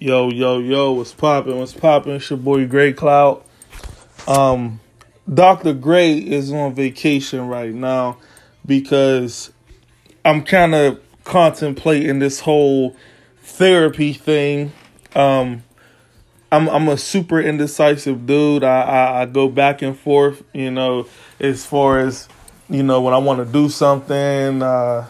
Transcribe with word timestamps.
Yo, 0.00 0.30
yo, 0.30 0.60
yo, 0.60 0.92
what's 0.92 1.12
poppin'? 1.12 1.58
What's 1.58 1.74
poppin'? 1.74 2.12
It's 2.12 2.30
your 2.30 2.38
boy 2.38 2.68
Gray 2.68 2.92
Cloud. 2.92 3.42
Um, 4.28 4.78
Dr. 5.28 5.74
Gray 5.74 6.16
is 6.18 6.52
on 6.52 6.72
vacation 6.72 7.48
right 7.48 7.74
now 7.74 8.18
because 8.64 9.50
I'm 10.24 10.44
kind 10.44 10.76
of 10.76 11.00
contemplating 11.24 12.20
this 12.20 12.38
whole 12.38 12.94
therapy 13.42 14.12
thing. 14.12 14.70
Um, 15.16 15.64
I'm 16.52 16.68
I'm 16.68 16.88
a 16.88 16.96
super 16.96 17.40
indecisive 17.40 18.24
dude. 18.24 18.62
I, 18.62 18.82
I, 18.82 19.22
I 19.22 19.26
go 19.26 19.48
back 19.48 19.82
and 19.82 19.98
forth, 19.98 20.44
you 20.52 20.70
know, 20.70 21.08
as 21.40 21.66
far 21.66 21.98
as 21.98 22.28
you 22.70 22.84
know 22.84 23.00
when 23.02 23.14
I 23.14 23.18
want 23.18 23.44
to 23.44 23.52
do 23.52 23.68
something. 23.68 24.62
Uh, 24.62 25.08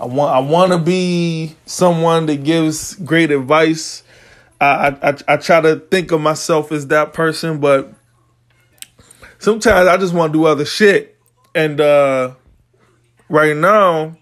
I 0.00 0.06
want 0.06 0.34
I 0.34 0.38
want 0.38 0.72
to 0.72 0.78
be 0.78 1.54
someone 1.66 2.24
that 2.26 2.42
gives 2.42 2.94
great 2.94 3.30
advice. 3.30 4.02
I, 4.58 4.96
I 5.02 5.34
I 5.34 5.36
try 5.36 5.60
to 5.60 5.76
think 5.76 6.10
of 6.10 6.22
myself 6.22 6.72
as 6.72 6.86
that 6.86 7.12
person, 7.12 7.60
but 7.60 7.92
sometimes 9.38 9.88
I 9.88 9.98
just 9.98 10.14
want 10.14 10.32
to 10.32 10.38
do 10.38 10.46
other 10.46 10.64
shit. 10.64 11.18
And 11.54 11.80
uh, 11.82 12.32
right 13.28 13.54
now, 13.54 14.16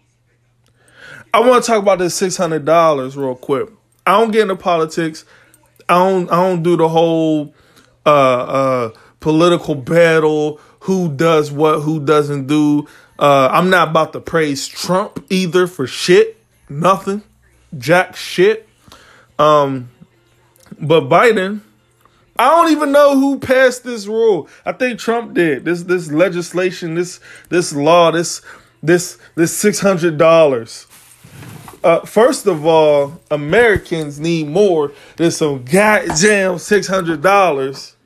I 1.32 1.40
want 1.40 1.62
to 1.62 1.70
talk 1.70 1.80
about 1.80 2.00
this 2.00 2.14
six 2.14 2.36
hundred 2.36 2.64
dollars 2.64 3.16
real 3.16 3.36
quick. 3.36 3.68
I 4.04 4.18
don't 4.18 4.32
get 4.32 4.42
into 4.42 4.56
politics. 4.56 5.24
I 5.88 5.94
don't 5.94 6.28
I 6.30 6.42
don't 6.42 6.64
do 6.64 6.76
the 6.76 6.88
whole 6.88 7.54
uh, 8.04 8.08
uh, 8.08 8.90
political 9.20 9.76
battle. 9.76 10.60
Who 10.80 11.14
does 11.14 11.52
what? 11.52 11.82
Who 11.82 12.04
doesn't 12.04 12.48
do? 12.48 12.88
Uh, 13.18 13.48
I'm 13.50 13.70
not 13.70 13.88
about 13.88 14.12
to 14.12 14.20
praise 14.20 14.66
Trump 14.66 15.24
either 15.28 15.66
for 15.66 15.86
shit. 15.86 16.40
Nothing. 16.68 17.22
Jack 17.76 18.16
shit. 18.16 18.68
Um, 19.38 19.90
but 20.78 21.04
Biden, 21.08 21.60
I 22.38 22.48
don't 22.50 22.70
even 22.70 22.92
know 22.92 23.18
who 23.18 23.38
passed 23.38 23.82
this 23.82 24.06
rule. 24.06 24.48
I 24.64 24.72
think 24.72 25.00
Trump 25.00 25.34
did. 25.34 25.64
This 25.64 25.82
this 25.82 26.10
legislation, 26.10 26.94
this 26.94 27.20
this 27.48 27.72
law, 27.72 28.12
this 28.12 28.42
this 28.82 29.18
this 29.34 29.56
six 29.56 29.80
hundred 29.80 30.18
dollars. 30.18 30.86
Uh, 31.82 32.00
first 32.00 32.46
of 32.46 32.66
all, 32.66 33.20
Americans 33.30 34.18
need 34.20 34.48
more 34.48 34.92
than 35.16 35.30
some 35.30 35.64
goddamn 35.64 36.58
six 36.58 36.86
hundred 36.86 37.22
dollars 37.22 37.96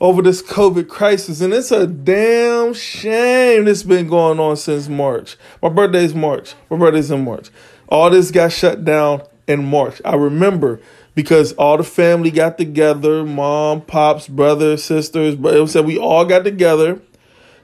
over 0.00 0.22
this 0.22 0.42
COVID 0.42 0.88
crisis, 0.88 1.40
and 1.40 1.52
it's 1.52 1.70
a 1.70 1.86
damn 1.86 2.72
shame 2.72 3.66
this 3.66 3.82
been 3.82 4.08
going 4.08 4.40
on 4.40 4.56
since 4.56 4.88
March. 4.88 5.36
My 5.62 5.68
birthday's 5.68 6.14
March. 6.14 6.54
My 6.70 6.78
birthday's 6.78 7.10
in 7.10 7.24
March. 7.24 7.50
All 7.88 8.08
this 8.08 8.30
got 8.30 8.52
shut 8.52 8.84
down 8.84 9.22
in 9.46 9.64
March. 9.64 10.00
I 10.04 10.14
remember 10.14 10.80
because 11.14 11.52
all 11.54 11.76
the 11.76 11.84
family 11.84 12.30
got 12.30 12.56
together, 12.56 13.24
mom, 13.24 13.82
pops, 13.82 14.26
brothers, 14.26 14.82
sisters, 14.84 15.34
but 15.36 15.54
it 15.54 15.60
was 15.60 15.72
said 15.72 15.84
we 15.84 15.98
all 15.98 16.24
got 16.24 16.44
together, 16.44 17.00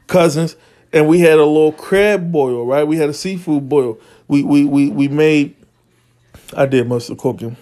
cousins, 0.07 0.57
and 0.93 1.09
we 1.09 1.21
had 1.21 1.39
a 1.39 1.47
little 1.47 1.73
crab 1.73 2.31
boil, 2.31 2.67
right? 2.67 2.85
We 2.85 2.99
had 2.99 3.09
a 3.09 3.15
seafood 3.15 3.69
boil. 3.69 3.99
We 4.29 4.43
we 4.43 4.65
we 4.65 4.91
we 4.91 5.09
made 5.09 5.57
I 6.55 6.67
did 6.67 6.87
most 6.87 7.09
of 7.09 7.17
the 7.17 7.23
cooking. 7.23 7.57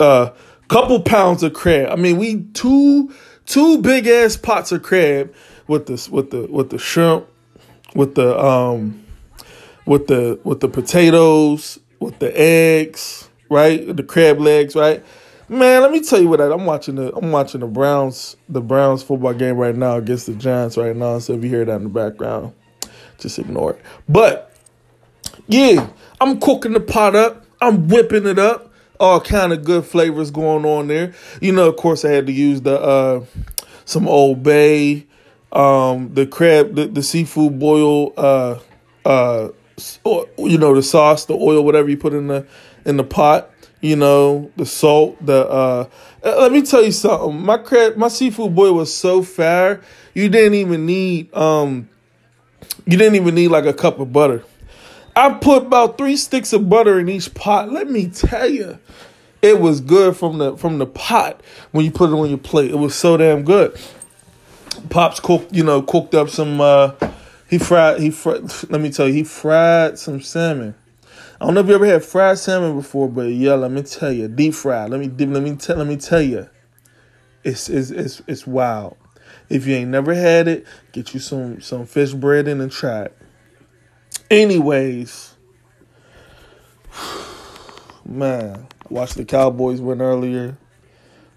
Uh 0.00 0.30
couple 0.70 1.00
pounds 1.00 1.42
of 1.42 1.52
crab. 1.52 1.90
I 1.90 1.96
mean, 1.96 2.16
we 2.16 2.42
two 2.54 3.12
two 3.44 3.78
big 3.82 4.06
ass 4.06 4.36
pots 4.36 4.70
of 4.70 4.82
crab 4.82 5.34
with 5.66 5.86
the 5.86 6.08
with 6.10 6.30
the 6.30 6.46
with 6.46 6.70
the 6.70 6.78
shrimp, 6.78 7.26
with 7.94 8.14
the 8.14 8.38
um 8.38 9.04
with 9.84 10.06
the 10.06 10.38
with 10.44 10.60
the 10.60 10.68
potatoes, 10.68 11.80
with 11.98 12.20
the 12.20 12.32
eggs, 12.40 13.28
right? 13.50 13.94
The 13.94 14.04
crab 14.04 14.40
legs, 14.40 14.76
right? 14.76 15.04
Man, 15.48 15.82
let 15.82 15.90
me 15.90 16.00
tell 16.00 16.20
you 16.22 16.28
what 16.28 16.40
I, 16.40 16.52
I'm 16.52 16.64
watching 16.64 16.94
the 16.94 17.14
I'm 17.16 17.32
watching 17.32 17.60
the 17.60 17.66
Browns 17.66 18.36
the 18.48 18.60
Browns 18.60 19.02
football 19.02 19.34
game 19.34 19.56
right 19.56 19.74
now 19.74 19.96
against 19.96 20.26
the 20.26 20.34
Giants 20.34 20.76
right 20.76 20.94
now. 20.94 21.18
So 21.18 21.32
if 21.32 21.42
you 21.42 21.50
hear 21.50 21.64
that 21.64 21.74
in 21.74 21.82
the 21.82 21.88
background, 21.88 22.52
just 23.18 23.40
ignore 23.40 23.72
it. 23.72 23.82
But 24.08 24.52
yeah, 25.48 25.88
I'm 26.20 26.38
cooking 26.38 26.74
the 26.74 26.80
pot 26.80 27.16
up. 27.16 27.44
I'm 27.60 27.88
whipping 27.88 28.26
it 28.26 28.38
up 28.38 28.69
all 29.00 29.20
kind 29.20 29.52
of 29.52 29.64
good 29.64 29.84
flavors 29.84 30.30
going 30.30 30.64
on 30.64 30.86
there. 30.86 31.14
You 31.40 31.52
know, 31.52 31.68
of 31.68 31.76
course, 31.76 32.04
I 32.04 32.10
had 32.10 32.26
to 32.26 32.32
use 32.32 32.60
the 32.60 32.78
uh, 32.78 33.24
some 33.86 34.06
Old 34.06 34.42
Bay, 34.42 35.06
um, 35.52 36.14
the 36.14 36.26
crab, 36.26 36.76
the, 36.76 36.86
the 36.86 37.02
seafood 37.02 37.58
boil, 37.58 38.12
uh, 38.16 38.58
uh, 39.04 39.48
you 40.38 40.58
know, 40.58 40.74
the 40.74 40.82
sauce, 40.82 41.24
the 41.24 41.34
oil, 41.34 41.64
whatever 41.64 41.88
you 41.88 41.96
put 41.96 42.12
in 42.12 42.28
the 42.28 42.46
in 42.84 42.96
the 42.96 43.04
pot. 43.04 43.50
You 43.80 43.96
know, 43.96 44.52
the 44.56 44.66
salt, 44.66 45.16
the 45.24 45.48
uh, 45.48 45.88
uh 46.22 46.36
let 46.36 46.52
me 46.52 46.60
tell 46.60 46.84
you 46.84 46.92
something. 46.92 47.40
My 47.40 47.56
crab, 47.56 47.96
my 47.96 48.08
seafood 48.08 48.54
boil 48.54 48.74
was 48.74 48.94
so 48.94 49.22
fire. 49.22 49.80
You 50.12 50.28
didn't 50.28 50.54
even 50.54 50.84
need 50.84 51.34
um, 51.34 51.88
you 52.84 52.98
didn't 52.98 53.14
even 53.14 53.34
need 53.34 53.48
like 53.48 53.64
a 53.64 53.72
cup 53.72 53.98
of 53.98 54.12
butter. 54.12 54.44
I 55.20 55.34
put 55.34 55.66
about 55.66 55.98
three 55.98 56.16
sticks 56.16 56.54
of 56.54 56.70
butter 56.70 56.98
in 56.98 57.10
each 57.10 57.34
pot. 57.34 57.70
Let 57.70 57.90
me 57.90 58.08
tell 58.08 58.48
you, 58.48 58.78
it 59.42 59.60
was 59.60 59.82
good 59.82 60.16
from 60.16 60.38
the 60.38 60.56
from 60.56 60.78
the 60.78 60.86
pot 60.86 61.42
when 61.72 61.84
you 61.84 61.90
put 61.90 62.08
it 62.08 62.14
on 62.14 62.30
your 62.30 62.38
plate. 62.38 62.70
It 62.70 62.78
was 62.78 62.94
so 62.94 63.18
damn 63.18 63.42
good. 63.44 63.78
Pops 64.88 65.20
cooked, 65.20 65.52
you 65.52 65.62
know, 65.62 65.82
cooked 65.82 66.14
up 66.14 66.30
some. 66.30 66.58
Uh, 66.58 66.92
he 67.50 67.58
fried. 67.58 68.00
He 68.00 68.10
fried. 68.10 68.44
Let 68.70 68.80
me 68.80 68.90
tell 68.90 69.08
you, 69.08 69.12
he 69.12 69.24
fried 69.24 69.98
some 69.98 70.22
salmon. 70.22 70.74
I 71.38 71.44
don't 71.44 71.52
know 71.52 71.60
if 71.60 71.68
you 71.68 71.74
ever 71.74 71.84
had 71.84 72.02
fried 72.02 72.38
salmon 72.38 72.74
before, 72.74 73.10
but 73.10 73.26
yeah, 73.26 73.54
let 73.54 73.70
me 73.70 73.82
tell 73.82 74.12
you, 74.12 74.26
deep 74.26 74.54
fried. 74.54 74.88
Let 74.88 75.00
me 75.00 75.08
let 75.26 75.42
me 75.42 75.54
tell 75.56 75.76
let 75.76 75.86
me 75.86 75.98
tell 75.98 76.22
you, 76.22 76.48
it's 77.44 77.68
it's 77.68 77.90
it's 77.90 78.22
it's 78.26 78.46
wild. 78.46 78.96
If 79.50 79.66
you 79.66 79.74
ain't 79.74 79.90
never 79.90 80.14
had 80.14 80.48
it, 80.48 80.66
get 80.92 81.12
you 81.12 81.20
some 81.20 81.60
some 81.60 81.84
fish 81.84 82.14
bread 82.14 82.48
in 82.48 82.62
and 82.62 82.72
try 82.72 83.02
it. 83.02 83.19
Anyways, 84.30 85.34
man, 88.06 88.68
I 88.84 88.86
watched 88.88 89.16
the 89.16 89.24
Cowboys 89.24 89.80
win 89.80 90.00
earlier. 90.00 90.56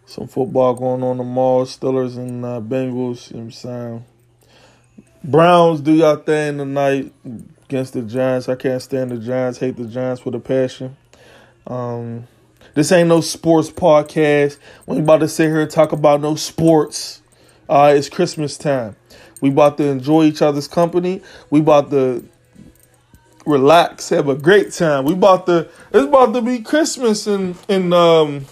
Some 0.06 0.28
football 0.28 0.76
going 0.76 1.02
on 1.02 1.18
tomorrow. 1.18 1.64
Steelers 1.64 2.18
and 2.18 2.46
uh, 2.46 2.62
Bengals. 2.62 3.32
You 3.32 3.38
know 3.38 3.40
what 3.40 3.46
I'm 3.46 3.52
saying? 3.52 4.06
Browns 5.24 5.82
do 5.82 5.94
y'all 5.94 6.18
thing 6.18 6.60
tonight 6.60 7.12
against 7.66 7.94
the 7.94 8.04
Giants. 8.04 8.48
I 8.48 8.56
can't 8.56 8.82
stand 8.82 9.10
the 9.10 9.18
Giants. 9.18 9.58
Hate 9.58 9.76
the 9.76 9.86
Giants 9.86 10.24
with 10.24 10.36
a 10.36 10.40
passion. 10.40 10.96
Um, 11.66 12.28
this 12.76 12.92
ain't 12.92 13.10
no 13.10 13.22
sports 13.22 13.72
podcast. 13.72 14.60
We 14.86 14.98
ain't 14.98 15.06
about 15.06 15.22
to 15.22 15.28
sit 15.28 15.48
here 15.48 15.62
and 15.62 15.72
talk 15.72 15.94
about 15.94 16.22
no 16.22 16.36
sports. 16.36 17.24
Uh, 17.68 17.94
it's 17.96 18.08
Christmas 18.08 18.56
time. 18.56 18.98
We 19.42 19.50
about 19.50 19.78
to 19.78 19.86
enjoy 19.86 20.26
each 20.26 20.44
other's 20.44 20.68
company. 20.68 21.24
We 21.50 21.62
about 21.62 21.90
to 21.90 22.24
relax, 23.46 24.10
have 24.10 24.28
a 24.30 24.36
great 24.36 24.72
time. 24.72 25.06
We 25.06 25.14
about 25.14 25.46
to 25.48 25.70
it's 25.92 26.06
about 26.06 26.34
to 26.34 26.42
be 26.42 26.60
Christmas 26.60 27.28
in 27.28 27.56
in 27.68 27.94
um 27.94 28.46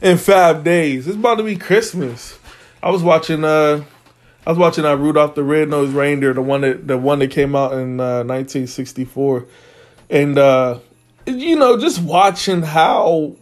in 0.00 0.18
five 0.18 0.64
days. 0.64 1.06
It's 1.06 1.16
about 1.16 1.36
to 1.36 1.44
be 1.44 1.56
Christmas. 1.56 2.38
I 2.82 2.90
was 2.90 3.02
watching 3.02 3.44
uh 3.44 3.84
I 4.48 4.50
was 4.50 4.58
watching 4.58 4.86
uh, 4.86 4.94
Rudolph 4.94 5.34
the 5.34 5.42
Red-Nosed 5.42 5.92
Reindeer, 5.92 6.32
the 6.32 6.40
one 6.40 6.62
that 6.62 6.88
the 6.88 6.96
one 6.96 7.18
that 7.18 7.30
came 7.30 7.54
out 7.54 7.74
in 7.74 8.00
uh, 8.00 8.24
1964, 8.24 9.46
and 10.08 10.38
uh, 10.38 10.78
you 11.26 11.54
know 11.54 11.78
just 11.78 12.00
watching 12.00 12.62
how 12.62 13.36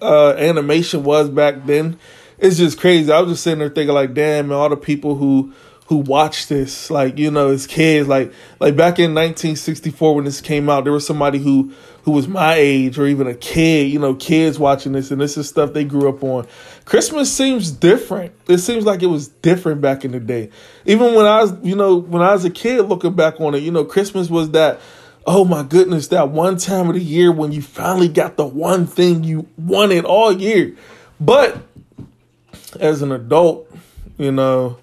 uh, 0.00 0.34
animation 0.34 1.02
was 1.02 1.28
back 1.30 1.66
then. 1.66 1.98
It's 2.38 2.58
just 2.58 2.78
crazy. 2.78 3.10
I 3.10 3.20
was 3.20 3.32
just 3.32 3.42
sitting 3.42 3.58
there 3.58 3.70
thinking 3.70 3.92
like, 3.92 4.14
damn, 4.14 4.48
man, 4.48 4.56
all 4.56 4.68
the 4.68 4.76
people 4.76 5.16
who 5.16 5.52
who 5.92 5.98
watched 5.98 6.48
this, 6.48 6.90
like 6.90 7.18
you 7.18 7.30
know, 7.30 7.50
as 7.50 7.66
kids, 7.66 8.08
like 8.08 8.32
like 8.60 8.74
back 8.74 8.98
in 8.98 9.14
1964 9.14 10.14
when 10.14 10.24
this 10.24 10.40
came 10.40 10.70
out, 10.70 10.84
there 10.84 10.92
was 10.92 11.06
somebody 11.06 11.38
who 11.38 11.70
who 12.04 12.12
was 12.12 12.26
my 12.26 12.54
age 12.54 12.98
or 12.98 13.06
even 13.06 13.26
a 13.26 13.34
kid, 13.34 13.90
you 13.90 13.98
know, 13.98 14.14
kids 14.14 14.58
watching 14.58 14.92
this, 14.92 15.10
and 15.10 15.20
this 15.20 15.36
is 15.36 15.50
stuff 15.50 15.74
they 15.74 15.84
grew 15.84 16.08
up 16.08 16.24
on. 16.24 16.46
Christmas 16.86 17.30
seems 17.30 17.70
different. 17.70 18.32
It 18.48 18.58
seems 18.58 18.86
like 18.86 19.02
it 19.02 19.06
was 19.06 19.28
different 19.28 19.82
back 19.82 20.02
in 20.02 20.12
the 20.12 20.20
day. 20.20 20.48
Even 20.86 21.14
when 21.14 21.26
I 21.26 21.42
was, 21.42 21.52
you 21.62 21.76
know, 21.76 21.96
when 21.96 22.22
I 22.22 22.32
was 22.32 22.46
a 22.46 22.50
kid 22.50 22.80
looking 22.82 23.12
back 23.12 23.38
on 23.38 23.54
it, 23.54 23.58
you 23.58 23.70
know, 23.70 23.84
Christmas 23.84 24.30
was 24.30 24.52
that. 24.52 24.80
Oh 25.24 25.44
my 25.44 25.62
goodness, 25.62 26.08
that 26.08 26.30
one 26.30 26.56
time 26.56 26.88
of 26.88 26.94
the 26.94 27.00
year 27.00 27.30
when 27.30 27.52
you 27.52 27.62
finally 27.62 28.08
got 28.08 28.36
the 28.36 28.46
one 28.46 28.86
thing 28.86 29.22
you 29.22 29.46
wanted 29.56 30.04
all 30.04 30.32
year. 30.32 30.74
But 31.20 31.62
as 32.80 33.02
an 33.02 33.12
adult, 33.12 33.70
you 34.18 34.32
know, 34.32 34.78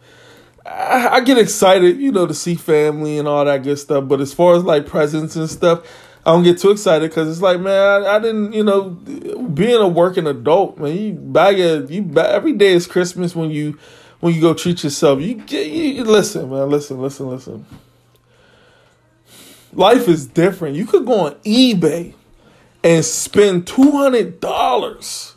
I, 0.69 1.15
I, 1.15 1.19
get 1.21 1.37
excited, 1.37 1.99
you 1.99 2.11
know, 2.11 2.27
to 2.27 2.33
see 2.33 2.53
family 2.53 3.17
and 3.17 3.27
all 3.27 3.43
that 3.43 3.63
good 3.63 3.79
stuff. 3.79 4.07
But 4.07 4.21
as 4.21 4.33
far 4.33 4.55
as 4.55 4.63
like 4.63 4.85
presents 4.85 5.35
and 5.35 5.49
stuff, 5.49 5.83
I 6.25 6.31
don't 6.31 6.43
get 6.43 6.59
too 6.59 6.69
excited 6.69 7.09
because 7.09 7.29
it's 7.29 7.41
like, 7.41 7.59
man, 7.59 8.03
I, 8.03 8.15
I, 8.15 8.19
didn't, 8.19 8.53
you 8.53 8.63
know, 8.63 8.89
being 8.89 9.81
a 9.81 9.87
working 9.87 10.27
adult, 10.27 10.77
man, 10.77 10.95
you 10.95 11.13
bag 11.13 11.59
it, 11.59 11.89
you 11.89 12.03
bag, 12.03 12.27
every 12.27 12.53
day 12.53 12.73
is 12.73 12.85
Christmas 12.85 13.35
when 13.35 13.49
you 13.49 13.79
when 14.19 14.33
you 14.33 14.41
go 14.41 14.53
treat 14.53 14.83
yourself. 14.83 15.21
You 15.21 15.35
get, 15.35 15.67
you 15.67 16.03
listen, 16.03 16.49
man, 16.49 16.69
listen, 16.69 17.01
listen, 17.01 17.27
listen. 17.27 17.65
Life 19.73 20.07
is 20.07 20.27
different. 20.27 20.75
You 20.75 20.85
could 20.85 21.05
go 21.05 21.27
on 21.27 21.35
eBay 21.35 22.13
and 22.83 23.03
spend 23.03 23.65
two 23.65 23.91
hundred 23.91 24.39
dollars 24.39 25.35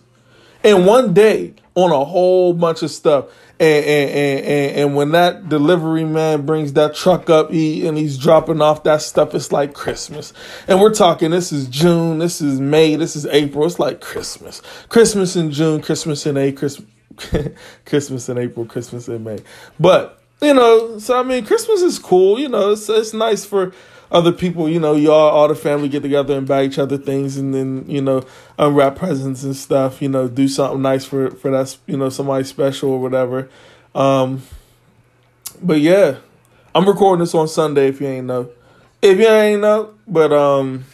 in 0.62 0.84
one 0.84 1.14
day 1.14 1.54
on 1.74 1.90
a 1.90 2.04
whole 2.04 2.52
bunch 2.52 2.82
of 2.82 2.90
stuff. 2.90 3.26
And, 3.62 3.84
and, 3.84 4.10
and, 4.44 4.76
and, 4.76 4.96
when 4.96 5.12
that 5.12 5.48
delivery 5.48 6.04
man 6.04 6.44
brings 6.44 6.72
that 6.72 6.96
truck 6.96 7.30
up 7.30 7.52
he, 7.52 7.86
and 7.86 7.96
he's 7.96 8.18
dropping 8.18 8.60
off 8.60 8.82
that 8.82 9.02
stuff, 9.02 9.36
it's 9.36 9.52
like 9.52 9.72
Christmas. 9.72 10.32
And 10.66 10.80
we're 10.80 10.92
talking, 10.92 11.30
this 11.30 11.52
is 11.52 11.68
June, 11.68 12.18
this 12.18 12.40
is 12.40 12.58
May, 12.58 12.96
this 12.96 13.14
is 13.14 13.24
April. 13.26 13.64
It's 13.64 13.78
like 13.78 14.00
Christmas. 14.00 14.62
Christmas 14.88 15.36
in 15.36 15.52
June, 15.52 15.80
Christmas 15.80 16.26
in 16.26 16.36
April, 16.36 16.58
Christmas, 16.58 17.52
Christmas 17.84 18.28
in 18.28 18.38
April, 18.38 18.66
Christmas 18.66 19.06
in 19.06 19.22
May. 19.22 19.38
But, 19.78 20.20
you 20.40 20.54
know, 20.54 20.98
so 20.98 21.20
I 21.20 21.22
mean, 21.22 21.46
Christmas 21.46 21.82
is 21.82 22.00
cool. 22.00 22.40
You 22.40 22.48
know, 22.48 22.72
it's, 22.72 22.88
it's 22.88 23.14
nice 23.14 23.44
for 23.44 23.72
other 24.12 24.30
people, 24.30 24.68
you 24.68 24.78
know, 24.78 24.94
y'all, 24.94 25.30
all 25.30 25.48
the 25.48 25.54
family 25.54 25.88
get 25.88 26.02
together 26.02 26.36
and 26.36 26.46
buy 26.46 26.64
each 26.64 26.78
other 26.78 26.98
things 26.98 27.38
and 27.38 27.54
then, 27.54 27.84
you 27.88 28.02
know, 28.02 28.22
unwrap 28.58 28.94
presents 28.94 29.42
and 29.42 29.56
stuff, 29.56 30.02
you 30.02 30.08
know, 30.08 30.28
do 30.28 30.46
something 30.46 30.82
nice 30.82 31.06
for, 31.06 31.30
for 31.30 31.50
that, 31.50 31.76
you 31.86 31.96
know, 31.96 32.10
somebody 32.10 32.44
special 32.44 32.90
or 32.90 33.00
whatever. 33.00 33.48
Um, 33.94 34.42
but 35.62 35.80
yeah, 35.80 36.16
I'm 36.74 36.86
recording 36.86 37.20
this 37.20 37.34
on 37.34 37.48
Sunday 37.48 37.88
if 37.88 38.02
you 38.02 38.06
ain't 38.06 38.26
know. 38.26 38.50
If 39.00 39.18
you 39.18 39.26
ain't 39.26 39.62
know, 39.62 39.94
but, 40.06 40.30
um, 40.30 40.84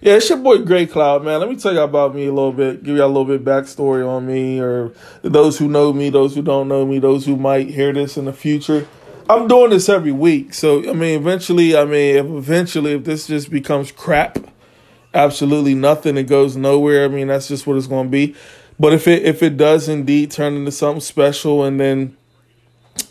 yeah, 0.00 0.14
it's 0.14 0.28
your 0.28 0.38
boy 0.38 0.58
Gray 0.58 0.86
Cloud, 0.86 1.24
man. 1.24 1.40
Let 1.40 1.48
me 1.48 1.56
tell 1.56 1.72
you 1.72 1.80
about 1.80 2.14
me 2.14 2.26
a 2.26 2.32
little 2.32 2.52
bit, 2.52 2.84
give 2.84 2.96
y'all 2.96 3.06
a 3.06 3.08
little 3.08 3.24
bit 3.24 3.44
backstory 3.44 4.06
on 4.06 4.26
me, 4.26 4.60
or 4.60 4.92
those 5.22 5.58
who 5.58 5.66
know 5.66 5.92
me, 5.92 6.10
those 6.10 6.36
who 6.36 6.42
don't 6.42 6.68
know 6.68 6.86
me, 6.86 7.00
those 7.00 7.26
who 7.26 7.36
might 7.36 7.70
hear 7.70 7.92
this 7.92 8.16
in 8.16 8.26
the 8.26 8.32
future. 8.32 8.86
I'm 9.28 9.46
doing 9.46 9.70
this 9.70 9.88
every 9.88 10.12
week. 10.12 10.54
So 10.54 10.88
I 10.88 10.92
mean, 10.92 11.18
eventually, 11.18 11.76
I 11.76 11.84
mean, 11.84 12.16
if 12.16 12.26
eventually, 12.26 12.92
if 12.92 13.04
this 13.04 13.26
just 13.26 13.50
becomes 13.50 13.92
crap, 13.92 14.38
absolutely 15.12 15.74
nothing, 15.74 16.16
it 16.16 16.24
goes 16.24 16.56
nowhere. 16.56 17.04
I 17.04 17.08
mean, 17.08 17.28
that's 17.28 17.48
just 17.48 17.66
what 17.66 17.76
it's 17.76 17.86
going 17.86 18.06
to 18.06 18.10
be. 18.10 18.34
But 18.80 18.92
if 18.92 19.08
it 19.08 19.24
if 19.24 19.42
it 19.42 19.56
does 19.56 19.88
indeed 19.88 20.30
turn 20.30 20.54
into 20.54 20.72
something 20.72 21.00
special, 21.00 21.64
and 21.64 21.78
then, 21.78 22.16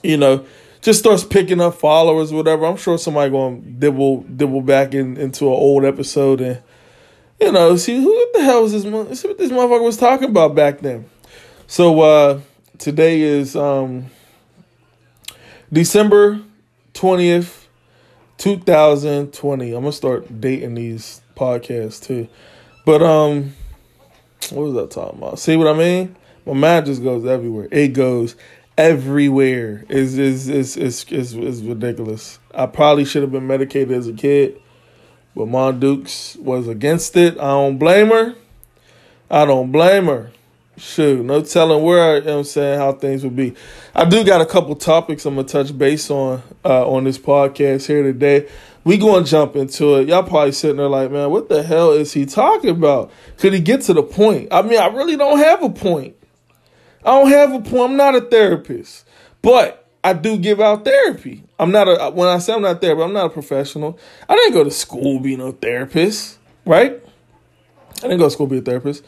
you 0.01 0.17
know, 0.17 0.45
just 0.81 0.99
starts 0.99 1.23
picking 1.23 1.61
up 1.61 1.75
followers, 1.75 2.31
whatever, 2.31 2.65
I'm 2.65 2.77
sure 2.77 2.97
somebody 2.97 3.29
going 3.29 3.61
to 3.61 3.69
dibble 3.71 4.21
dibble 4.23 4.61
back 4.61 4.93
in, 4.93 5.17
into 5.17 5.45
an 5.45 5.51
old 5.51 5.85
episode 5.85 6.41
and, 6.41 6.61
you 7.39 7.51
know, 7.51 7.75
see 7.75 8.01
who 8.01 8.27
the 8.33 8.43
hell 8.43 8.63
was 8.63 8.71
this? 8.71 8.83
See 8.83 9.27
what 9.27 9.37
this 9.37 9.51
motherfucker 9.51 9.83
was 9.83 9.97
talking 9.97 10.29
about 10.29 10.55
back 10.55 10.79
then. 10.79 11.05
So 11.67 11.99
uh 11.99 12.39
today 12.77 13.21
is 13.21 13.55
um 13.55 14.07
December 15.71 16.39
20th, 16.93 17.65
2020. 18.37 19.73
I'm 19.73 19.81
gonna 19.81 19.91
start 19.91 20.39
dating 20.39 20.75
these 20.75 21.21
podcasts 21.35 22.01
too. 22.01 22.29
But 22.85 23.03
um 23.03 23.53
what 24.51 24.61
was 24.61 24.77
I 24.77 24.87
talking 24.87 25.19
about? 25.19 25.39
See 25.39 25.57
what 25.57 25.67
I 25.67 25.73
mean? 25.73 26.15
My 26.45 26.53
mind 26.53 26.85
just 26.85 27.03
goes 27.03 27.25
everywhere. 27.25 27.67
It 27.69 27.89
goes 27.89 28.37
everywhere. 28.77 29.83
Is 29.89 30.17
is 30.17 30.47
is 30.47 30.77
is 30.77 31.03
is 31.11 31.35
is 31.35 31.63
ridiculous. 31.63 32.39
I 32.53 32.67
probably 32.67 33.03
should 33.03 33.23
have 33.23 33.33
been 33.33 33.47
medicated 33.47 33.91
as 33.91 34.07
a 34.07 34.13
kid, 34.13 34.61
but 35.35 35.47
Mom 35.49 35.81
Dukes 35.81 36.37
was 36.37 36.69
against 36.69 37.17
it. 37.17 37.37
I 37.37 37.47
don't 37.47 37.77
blame 37.77 38.07
her. 38.07 38.35
I 39.29 39.43
don't 39.43 39.73
blame 39.73 40.05
her 40.05 40.31
shoot, 40.77 41.23
no 41.23 41.41
telling 41.41 41.83
where 41.83 42.17
I'm 42.27 42.43
saying 42.43 42.79
how 42.79 42.93
things 42.93 43.23
would 43.23 43.35
be. 43.35 43.55
I 43.95 44.05
do 44.05 44.23
got 44.23 44.41
a 44.41 44.45
couple 44.45 44.75
topics 44.75 45.25
I'm 45.25 45.35
gonna 45.35 45.47
touch 45.47 45.77
base 45.77 46.09
on 46.09 46.41
uh, 46.63 46.89
on 46.89 47.03
this 47.03 47.17
podcast 47.17 47.87
here 47.87 48.03
today. 48.03 48.47
We 48.83 48.97
gonna 48.97 49.25
jump 49.25 49.55
into 49.55 49.95
it. 49.95 50.07
Y'all 50.07 50.23
probably 50.23 50.51
sitting 50.53 50.77
there 50.77 50.87
like, 50.87 51.11
man, 51.11 51.29
what 51.29 51.49
the 51.49 51.63
hell 51.63 51.91
is 51.91 52.13
he 52.13 52.25
talking 52.25 52.69
about? 52.69 53.11
Could 53.37 53.53
he 53.53 53.59
get 53.59 53.81
to 53.81 53.93
the 53.93 54.03
point? 54.03 54.47
I 54.51 54.61
mean, 54.61 54.79
I 54.79 54.87
really 54.87 55.17
don't 55.17 55.39
have 55.39 55.63
a 55.63 55.69
point. 55.69 56.15
I 57.03 57.11
don't 57.11 57.31
have 57.31 57.53
a 57.53 57.59
point. 57.59 57.91
I'm 57.91 57.97
not 57.97 58.15
a 58.15 58.21
therapist, 58.21 59.05
but 59.41 59.87
I 60.03 60.13
do 60.13 60.37
give 60.37 60.61
out 60.61 60.85
therapy. 60.85 61.43
I'm 61.59 61.71
not 61.71 61.87
a 61.87 62.11
when 62.11 62.29
I 62.29 62.37
say 62.37 62.53
I'm 62.53 62.61
not 62.61 62.79
therapist, 62.81 63.05
I'm 63.05 63.13
not 63.13 63.25
a 63.25 63.29
professional. 63.29 63.99
I 64.29 64.35
didn't 64.35 64.53
go 64.53 64.63
to 64.63 64.71
school 64.71 65.19
be 65.19 65.35
no 65.35 65.51
therapist, 65.51 66.37
right? 66.65 67.01
I 67.97 68.01
didn't 68.01 68.19
go 68.19 68.25
to 68.25 68.31
school 68.31 68.47
be 68.47 68.59
a 68.59 68.61
therapist. 68.61 69.03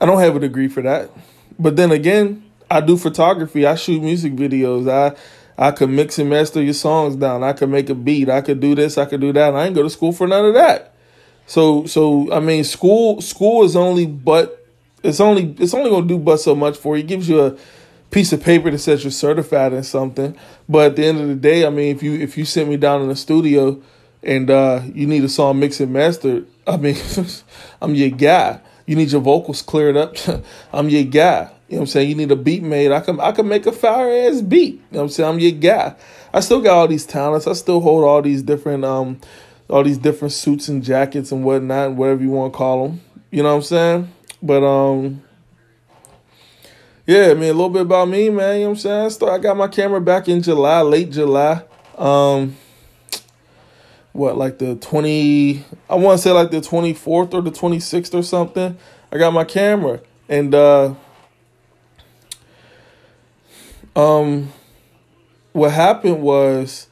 I 0.00 0.06
don't 0.06 0.20
have 0.20 0.36
a 0.36 0.40
degree 0.40 0.68
for 0.68 0.82
that. 0.82 1.10
But 1.58 1.76
then 1.76 1.92
again, 1.92 2.44
I 2.70 2.80
do 2.80 2.96
photography. 2.96 3.66
I 3.66 3.74
shoot 3.74 4.02
music 4.02 4.34
videos. 4.34 4.90
I 4.90 5.16
I 5.58 5.72
could 5.72 5.90
mix 5.90 6.18
and 6.18 6.30
master 6.30 6.62
your 6.62 6.74
songs 6.74 7.16
down. 7.16 7.44
I 7.44 7.52
could 7.52 7.68
make 7.68 7.90
a 7.90 7.94
beat. 7.94 8.30
I 8.30 8.40
could 8.40 8.60
do 8.60 8.74
this. 8.74 8.96
I 8.96 9.04
could 9.04 9.20
do 9.20 9.32
that. 9.34 9.54
I 9.54 9.66
ain't 9.66 9.74
go 9.74 9.82
to 9.82 9.90
school 9.90 10.12
for 10.12 10.26
none 10.26 10.46
of 10.46 10.54
that. 10.54 10.94
So 11.46 11.84
so 11.86 12.32
I 12.32 12.40
mean, 12.40 12.64
school 12.64 13.20
school 13.20 13.64
is 13.64 13.76
only 13.76 14.06
but 14.06 14.66
it's 15.02 15.20
only 15.20 15.54
it's 15.58 15.74
only 15.74 15.90
gonna 15.90 16.06
do 16.06 16.18
but 16.18 16.38
so 16.38 16.54
much 16.54 16.76
for 16.78 16.96
you. 16.96 17.04
It 17.04 17.08
gives 17.08 17.28
you 17.28 17.40
a 17.44 17.56
piece 18.10 18.32
of 18.32 18.42
paper 18.42 18.70
that 18.70 18.78
says 18.78 19.04
you're 19.04 19.10
certified 19.10 19.72
in 19.72 19.82
something. 19.82 20.36
But 20.68 20.92
at 20.92 20.96
the 20.96 21.04
end 21.04 21.20
of 21.20 21.28
the 21.28 21.34
day, 21.34 21.66
I 21.66 21.70
mean, 21.70 21.94
if 21.94 22.02
you 22.02 22.14
if 22.14 22.38
you 22.38 22.44
sent 22.44 22.68
me 22.68 22.76
down 22.76 23.02
in 23.02 23.08
the 23.08 23.16
studio 23.16 23.82
and 24.22 24.50
uh, 24.50 24.82
you 24.94 25.06
need 25.06 25.24
a 25.24 25.28
song 25.28 25.58
mixed 25.60 25.80
and 25.80 25.92
mastered, 25.92 26.46
I 26.66 26.76
mean, 26.76 26.96
I'm 27.82 27.94
your 27.94 28.10
guy. 28.10 28.60
You 28.90 28.96
need 28.96 29.12
your 29.12 29.20
vocals 29.20 29.62
cleared 29.62 29.96
up. 29.96 30.16
I'm 30.72 30.88
your 30.88 31.04
guy. 31.04 31.42
You 31.68 31.76
know 31.76 31.78
what 31.78 31.80
I'm 31.82 31.86
saying? 31.86 32.08
You 32.08 32.16
need 32.16 32.32
a 32.32 32.34
beat 32.34 32.64
made. 32.64 32.90
I 32.90 32.98
can 32.98 33.20
I 33.20 33.30
can 33.30 33.46
make 33.46 33.64
a 33.66 33.70
fire 33.70 34.26
ass 34.26 34.40
beat. 34.40 34.72
You 34.74 34.80
know 34.90 34.98
what 34.98 35.02
I'm 35.02 35.08
saying? 35.10 35.28
I'm 35.28 35.38
your 35.38 35.52
guy. 35.52 35.94
I 36.34 36.40
still 36.40 36.60
got 36.60 36.76
all 36.76 36.88
these 36.88 37.06
talents. 37.06 37.46
I 37.46 37.52
still 37.52 37.78
hold 37.78 38.02
all 38.02 38.20
these 38.20 38.42
different 38.42 38.84
um 38.84 39.20
all 39.68 39.84
these 39.84 39.96
different 39.96 40.32
suits 40.32 40.66
and 40.66 40.82
jackets 40.82 41.30
and 41.30 41.44
whatnot, 41.44 41.92
whatever 41.92 42.20
you 42.20 42.30
want 42.30 42.52
to 42.52 42.56
call 42.56 42.88
them. 42.88 43.00
You 43.30 43.44
know 43.44 43.50
what 43.50 43.58
I'm 43.58 43.62
saying? 43.62 44.12
But 44.42 44.64
um 44.64 45.22
yeah, 47.06 47.26
I 47.26 47.34
mean 47.34 47.50
a 47.50 47.54
little 47.54 47.70
bit 47.70 47.82
about 47.82 48.08
me, 48.08 48.28
man. 48.28 48.56
You 48.56 48.62
know 48.62 48.70
what 48.70 48.74
I'm 48.74 48.80
saying? 48.80 49.04
I, 49.04 49.08
start, 49.10 49.32
I 49.34 49.38
got 49.38 49.56
my 49.56 49.68
camera 49.68 50.00
back 50.00 50.26
in 50.26 50.42
July, 50.42 50.80
late 50.80 51.12
July. 51.12 51.62
Um 51.96 52.56
what 54.12 54.36
like 54.36 54.58
the 54.58 54.76
20 54.76 55.64
I 55.88 55.94
want 55.94 56.18
to 56.18 56.22
say 56.22 56.32
like 56.32 56.50
the 56.50 56.60
24th 56.60 57.34
or 57.34 57.42
the 57.42 57.50
26th 57.50 58.14
or 58.14 58.22
something. 58.22 58.76
I 59.12 59.18
got 59.18 59.32
my 59.32 59.44
camera 59.44 60.00
and 60.28 60.54
uh 60.54 60.94
um 63.96 64.52
what 65.52 65.72
happened 65.72 66.22
was 66.22 66.86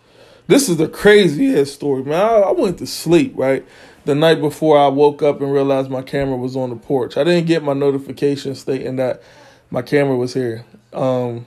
this 0.49 0.69
is 0.69 0.79
the 0.79 0.89
craziest 0.89 1.75
story, 1.75 2.03
man. 2.03 2.15
I, 2.15 2.39
I 2.39 2.53
went 2.53 2.79
to 2.79 2.87
sleep, 2.87 3.35
right? 3.37 3.67
The 4.07 4.15
night 4.15 4.41
before 4.41 4.79
I 4.79 4.89
woke 4.89 5.23
up 5.23 5.43
and 5.43 5.53
realized 5.53 5.91
my 5.91 6.01
camera 6.01 6.39
was 6.39 6.57
on 6.57 6.71
the 6.71 6.77
porch. 6.77 7.19
I 7.19 7.25
didn't 7.25 7.47
get 7.47 7.63
my 7.63 7.75
notification 7.75 8.55
stating 8.55 8.97
that 8.97 9.23
my 9.71 9.83
camera 9.83 10.17
was 10.17 10.35
here. 10.35 10.65
Um 10.93 11.47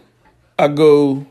I 0.59 0.67
go 0.67 1.25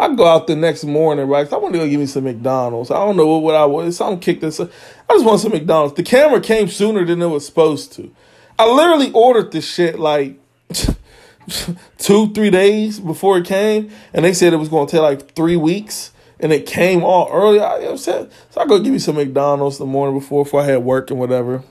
I 0.00 0.14
go 0.14 0.26
out 0.26 0.46
the 0.46 0.56
next 0.56 0.84
morning, 0.84 1.28
right? 1.28 1.52
I 1.52 1.58
want 1.58 1.74
to 1.74 1.78
go 1.78 1.86
give 1.86 2.00
me 2.00 2.06
some 2.06 2.24
McDonald's. 2.24 2.90
I 2.90 2.94
don't 2.94 3.18
know 3.18 3.26
what, 3.26 3.42
what 3.42 3.54
I 3.54 3.66
was. 3.66 3.98
Something 3.98 4.18
kicked 4.18 4.40
this. 4.40 4.58
I 4.58 4.66
just 5.10 5.26
want 5.26 5.40
some 5.40 5.52
McDonald's. 5.52 5.94
The 5.94 6.02
camera 6.02 6.40
came 6.40 6.68
sooner 6.68 7.04
than 7.04 7.20
it 7.20 7.26
was 7.26 7.44
supposed 7.44 7.92
to. 7.94 8.10
I 8.58 8.66
literally 8.66 9.12
ordered 9.12 9.52
this 9.52 9.70
shit 9.70 9.98
like 9.98 10.40
two, 11.98 12.32
three 12.32 12.48
days 12.48 12.98
before 12.98 13.36
it 13.36 13.44
came, 13.44 13.90
and 14.14 14.24
they 14.24 14.32
said 14.32 14.54
it 14.54 14.56
was 14.56 14.70
going 14.70 14.86
to 14.86 14.90
take 14.90 15.02
like 15.02 15.34
three 15.34 15.56
weeks, 15.56 16.12
and 16.38 16.50
it 16.50 16.64
came 16.64 17.04
all 17.04 17.28
early. 17.30 17.60
I, 17.60 17.80
you 17.80 17.84
know 17.90 17.96
So 17.96 18.30
I 18.56 18.64
go 18.64 18.80
give 18.80 18.94
me 18.94 18.98
some 18.98 19.16
McDonald's 19.16 19.76
the 19.76 19.84
morning 19.84 20.18
before, 20.18 20.44
before 20.44 20.62
I 20.62 20.64
had 20.64 20.82
work 20.82 21.10
and 21.10 21.20
whatever. 21.20 21.62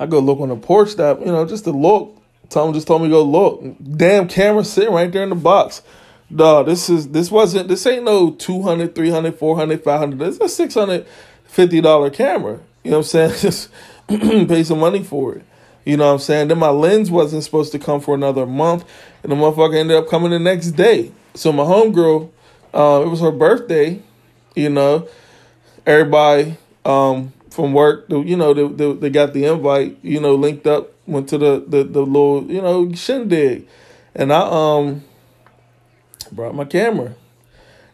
I 0.00 0.06
go 0.06 0.18
look 0.18 0.40
on 0.40 0.48
the 0.48 0.56
porch 0.56 0.96
that, 0.96 1.20
you 1.20 1.26
know, 1.26 1.46
just 1.46 1.62
to 1.64 1.70
look. 1.70 2.20
Tom 2.48 2.74
just 2.74 2.88
told 2.88 3.02
me 3.02 3.08
to 3.08 3.12
go 3.12 3.22
look. 3.22 3.62
Damn 3.96 4.26
camera 4.26 4.64
sitting 4.64 4.92
right 4.92 5.10
there 5.12 5.22
in 5.22 5.28
the 5.28 5.36
box. 5.36 5.80
No, 6.36 6.64
this 6.64 6.90
is 6.90 7.10
this 7.10 7.30
wasn't 7.30 7.68
this 7.68 7.86
ain't 7.86 8.02
no 8.02 8.32
200, 8.32 8.96
300, 8.96 9.38
400, 9.38 9.84
500. 9.84 10.18
This 10.18 10.34
is 10.34 10.40
a 10.40 10.48
650 10.48 11.80
dollar 11.80 12.10
camera. 12.10 12.58
You 12.82 12.90
know 12.90 12.98
what 12.98 13.14
I'm 13.14 13.30
saying? 13.30 13.34
Just 13.38 13.70
pay 14.08 14.64
some 14.64 14.80
money 14.80 15.04
for 15.04 15.36
it. 15.36 15.44
You 15.84 15.96
know 15.96 16.06
what 16.08 16.14
I'm 16.14 16.18
saying? 16.18 16.48
Then 16.48 16.58
my 16.58 16.70
lens 16.70 17.08
wasn't 17.08 17.44
supposed 17.44 17.70
to 17.70 17.78
come 17.78 18.00
for 18.00 18.16
another 18.16 18.46
month, 18.46 18.84
and 19.22 19.30
the 19.30 19.36
motherfucker 19.36 19.76
ended 19.76 19.96
up 19.96 20.08
coming 20.08 20.32
the 20.32 20.40
next 20.40 20.72
day. 20.72 21.12
So 21.34 21.52
my 21.52 21.62
homegirl, 21.62 22.30
uh, 22.72 23.02
it 23.04 23.08
was 23.08 23.20
her 23.20 23.30
birthday. 23.30 24.02
You 24.56 24.70
know, 24.70 25.06
everybody 25.86 26.56
um, 26.84 27.32
from 27.50 27.72
work, 27.74 28.06
you 28.08 28.36
know, 28.36 28.54
they, 28.54 28.66
they, 28.66 28.92
they 28.94 29.10
got 29.10 29.34
the 29.34 29.44
invite. 29.44 29.98
You 30.02 30.20
know, 30.20 30.34
linked 30.34 30.66
up, 30.66 30.94
went 31.06 31.28
to 31.28 31.38
the 31.38 31.64
the, 31.64 31.84
the 31.84 32.00
little 32.00 32.44
you 32.50 32.60
know 32.60 32.92
shindig, 32.92 33.68
and 34.16 34.32
I 34.32 34.48
um 34.50 35.04
brought 36.34 36.54
my 36.54 36.64
camera. 36.64 37.14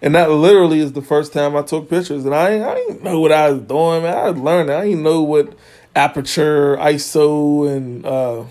And 0.03 0.15
that 0.15 0.31
literally 0.31 0.81
is 0.81 0.93
the 0.93 1.03
first 1.03 1.33
time 1.33 1.55
I 1.55 1.63
took 1.63 1.91
pictures. 1.91 2.25
And 2.25 2.35
I, 2.35 2.71
I 2.71 2.75
didn't 2.75 3.03
know 3.03 3.21
what 3.21 3.33
I 3.33 3.51
was 3.51 3.63
doing, 3.63 4.03
man. 4.03 4.17
I 4.17 4.29
learned. 4.29 4.71
I 4.71 4.87
didn't 4.87 5.03
know 5.03 5.23
what 5.23 5.55
aperture, 5.95 6.77
ISO, 6.77 7.71
and 7.71 8.07
uh, 8.07 8.45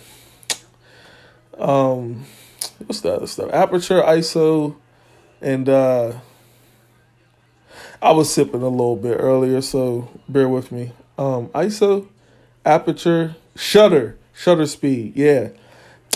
um, 1.57 2.25
what's 2.85 3.01
the 3.01 3.15
other 3.15 3.27
stuff? 3.27 3.51
Aperture, 3.51 4.01
ISO, 4.01 4.75
and 5.41 5.67
uh, 5.67 6.13
I 8.01 8.11
was 8.11 8.31
sipping 8.31 8.61
a 8.61 8.69
little 8.69 8.95
bit 8.95 9.17
earlier, 9.19 9.61
so 9.61 10.09
bear 10.27 10.47
with 10.47 10.71
me. 10.71 10.91
Um, 11.17 11.47
ISO, 11.49 12.07
aperture, 12.65 13.35
shutter, 13.55 14.17
shutter 14.33 14.67
speed. 14.67 15.13
Yeah. 15.15 15.49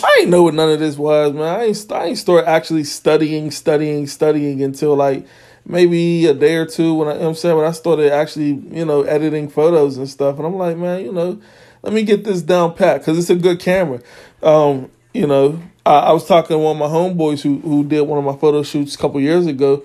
I 0.04 0.18
ain't 0.20 0.30
know 0.30 0.42
what 0.42 0.54
none 0.54 0.70
of 0.70 0.80
this 0.80 0.98
was, 0.98 1.32
man. 1.32 1.42
I 1.42 1.64
ain't, 1.64 1.92
I 1.92 2.04
ain't 2.06 2.18
start 2.18 2.44
actually 2.46 2.84
studying, 2.84 3.50
studying, 3.50 4.06
studying 4.06 4.62
until 4.62 4.94
like 4.94 5.26
maybe 5.64 6.26
a 6.26 6.34
day 6.34 6.56
or 6.56 6.66
two 6.66 6.94
when 6.94 7.08
I, 7.08 7.14
you 7.14 7.20
know 7.20 7.28
I'm 7.28 7.34
saying, 7.34 7.56
when 7.56 7.66
I 7.66 7.70
started 7.70 8.12
actually, 8.12 8.52
you 8.70 8.84
know, 8.84 9.02
editing 9.02 9.48
photos 9.48 9.96
and 9.96 10.08
stuff. 10.08 10.36
And 10.36 10.46
I'm 10.46 10.56
like, 10.56 10.76
man, 10.76 11.04
you 11.04 11.12
know, 11.12 11.40
let 11.82 11.94
me 11.94 12.02
get 12.02 12.24
this 12.24 12.42
down 12.42 12.74
pat 12.74 13.00
because 13.00 13.18
it's 13.18 13.30
a 13.30 13.34
good 13.34 13.60
camera. 13.60 14.00
Um, 14.42 14.90
you 15.14 15.26
know, 15.26 15.62
I, 15.86 15.98
I, 16.00 16.12
was 16.12 16.26
talking 16.26 16.54
to 16.54 16.58
one 16.58 16.76
of 16.76 16.80
my 16.80 16.94
homeboys 16.94 17.40
who 17.40 17.60
who 17.60 17.84
did 17.84 18.02
one 18.02 18.18
of 18.18 18.24
my 18.24 18.36
photo 18.36 18.62
shoots 18.62 18.94
a 18.94 18.98
couple 18.98 19.20
years 19.20 19.46
ago, 19.46 19.84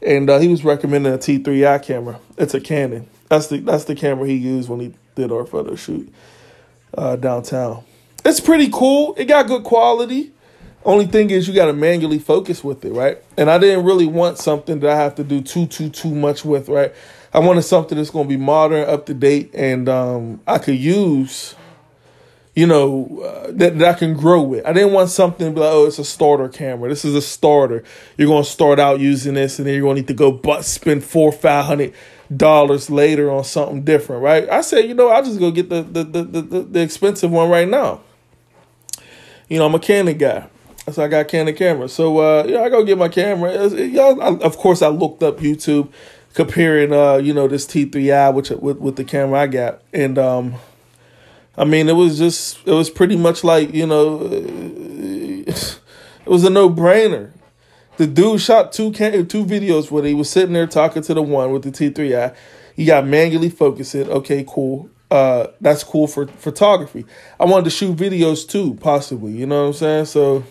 and 0.00 0.30
uh, 0.30 0.38
he 0.38 0.46
was 0.46 0.64
recommending 0.64 1.12
a 1.12 1.18
T3i 1.18 1.82
camera. 1.82 2.20
It's 2.38 2.54
a 2.54 2.60
Canon. 2.60 3.08
That's 3.28 3.48
the 3.48 3.58
that's 3.58 3.84
the 3.84 3.96
camera 3.96 4.28
he 4.28 4.34
used 4.34 4.68
when 4.68 4.78
he 4.78 4.94
did 5.16 5.32
our 5.32 5.44
photo 5.44 5.74
shoot 5.74 6.12
uh, 6.96 7.16
downtown. 7.16 7.82
It's 8.26 8.40
pretty 8.40 8.68
cool. 8.72 9.14
It 9.16 9.26
got 9.26 9.46
good 9.46 9.62
quality. 9.62 10.32
Only 10.84 11.06
thing 11.06 11.30
is 11.30 11.46
you 11.46 11.54
got 11.54 11.66
to 11.66 11.72
manually 11.72 12.18
focus 12.18 12.64
with 12.64 12.84
it, 12.84 12.92
right? 12.92 13.18
And 13.36 13.48
I 13.48 13.56
didn't 13.58 13.84
really 13.84 14.06
want 14.06 14.38
something 14.38 14.80
that 14.80 14.90
I 14.90 14.96
have 14.96 15.14
to 15.16 15.24
do 15.24 15.40
too 15.40 15.66
too 15.66 15.90
too 15.90 16.12
much 16.12 16.44
with, 16.44 16.68
right? 16.68 16.92
I 17.32 17.38
wanted 17.38 17.62
something 17.62 17.96
that's 17.96 18.10
going 18.10 18.24
to 18.24 18.28
be 18.28 18.36
modern, 18.36 18.88
up 18.88 19.06
to 19.06 19.14
date, 19.14 19.52
and 19.54 19.88
um, 19.88 20.40
I 20.44 20.58
could 20.58 20.74
use, 20.76 21.54
you 22.56 22.66
know, 22.66 23.20
uh, 23.24 23.52
that, 23.52 23.78
that 23.78 23.94
I 23.94 23.96
can 23.96 24.14
grow 24.14 24.42
with. 24.42 24.66
I 24.66 24.72
didn't 24.72 24.92
want 24.92 25.10
something 25.10 25.54
like, 25.54 25.72
oh, 25.72 25.86
it's 25.86 26.00
a 26.00 26.04
starter 26.04 26.48
camera. 26.48 26.88
This 26.88 27.04
is 27.04 27.14
a 27.14 27.22
starter. 27.22 27.84
You're 28.16 28.28
going 28.28 28.42
to 28.42 28.50
start 28.50 28.80
out 28.80 28.98
using 28.98 29.34
this, 29.34 29.60
and 29.60 29.68
then 29.68 29.74
you're 29.74 29.82
going 29.82 29.96
to 29.96 30.00
need 30.02 30.08
to 30.08 30.14
go 30.14 30.32
but 30.32 30.64
spend 30.64 31.04
four, 31.04 31.30
five 31.30 31.66
hundred 31.66 31.94
dollars 32.36 32.90
later 32.90 33.30
on 33.30 33.44
something 33.44 33.84
different, 33.84 34.20
right? 34.20 34.50
I 34.50 34.62
said, 34.62 34.86
you 34.86 34.94
know, 34.94 35.10
I'll 35.10 35.24
just 35.24 35.38
go 35.38 35.52
get 35.52 35.68
the 35.68 35.82
the 35.82 36.02
the 36.02 36.22
the, 36.24 36.62
the 36.62 36.80
expensive 36.80 37.30
one 37.30 37.48
right 37.48 37.68
now. 37.68 38.00
You 39.48 39.58
know, 39.58 39.66
I'm 39.66 39.74
a 39.74 39.78
Canon 39.78 40.18
guy. 40.18 40.48
So 40.90 41.04
I 41.04 41.08
got 41.08 41.26
Canon 41.26 41.54
camera. 41.54 41.88
So 41.88 42.18
uh, 42.18 42.44
yeah, 42.46 42.62
I 42.62 42.68
go 42.68 42.84
get 42.84 42.96
my 42.98 43.08
camera. 43.08 43.68
Y'all, 43.68 44.42
of 44.42 44.56
course, 44.56 44.82
I 44.82 44.88
looked 44.88 45.22
up 45.22 45.38
YouTube 45.38 45.92
comparing 46.34 46.92
uh, 46.92 47.16
you 47.16 47.34
know, 47.34 47.48
this 47.48 47.66
T3i 47.66 48.32
which 48.32 48.50
with 48.50 48.78
with 48.78 48.96
the 48.96 49.04
camera 49.04 49.40
I 49.40 49.46
got, 49.48 49.82
and 49.92 50.18
um, 50.18 50.54
I 51.56 51.64
mean, 51.64 51.88
it 51.88 51.94
was 51.94 52.18
just 52.18 52.58
it 52.66 52.72
was 52.72 52.88
pretty 52.88 53.16
much 53.16 53.42
like 53.42 53.74
you 53.74 53.86
know, 53.86 54.20
it 54.30 55.46
was 56.26 56.44
a 56.44 56.50
no 56.50 56.70
brainer. 56.70 57.32
The 57.96 58.06
dude 58.06 58.40
shot 58.40 58.72
two 58.72 58.92
cam- 58.92 59.26
two 59.26 59.44
videos 59.44 59.90
where 59.90 60.04
he 60.04 60.14
was 60.14 60.30
sitting 60.30 60.52
there 60.52 60.66
talking 60.66 61.02
to 61.02 61.14
the 61.14 61.22
one 61.22 61.50
with 61.50 61.62
the 61.62 61.70
T3i. 61.70 62.34
He 62.76 62.84
got 62.84 63.06
manually 63.06 63.48
focused 63.48 63.94
it. 63.94 64.06
Okay, 64.08 64.44
cool. 64.46 64.90
Uh, 65.10 65.48
that's 65.60 65.84
cool 65.84 66.06
for 66.06 66.26
photography. 66.26 67.06
I 67.38 67.44
wanted 67.44 67.64
to 67.64 67.70
shoot 67.70 67.96
videos 67.96 68.48
too, 68.48 68.74
possibly. 68.80 69.32
You 69.32 69.46
know 69.46 69.62
what 69.62 69.68
I'm 69.68 69.72
saying? 69.74 70.04
So 70.06 70.44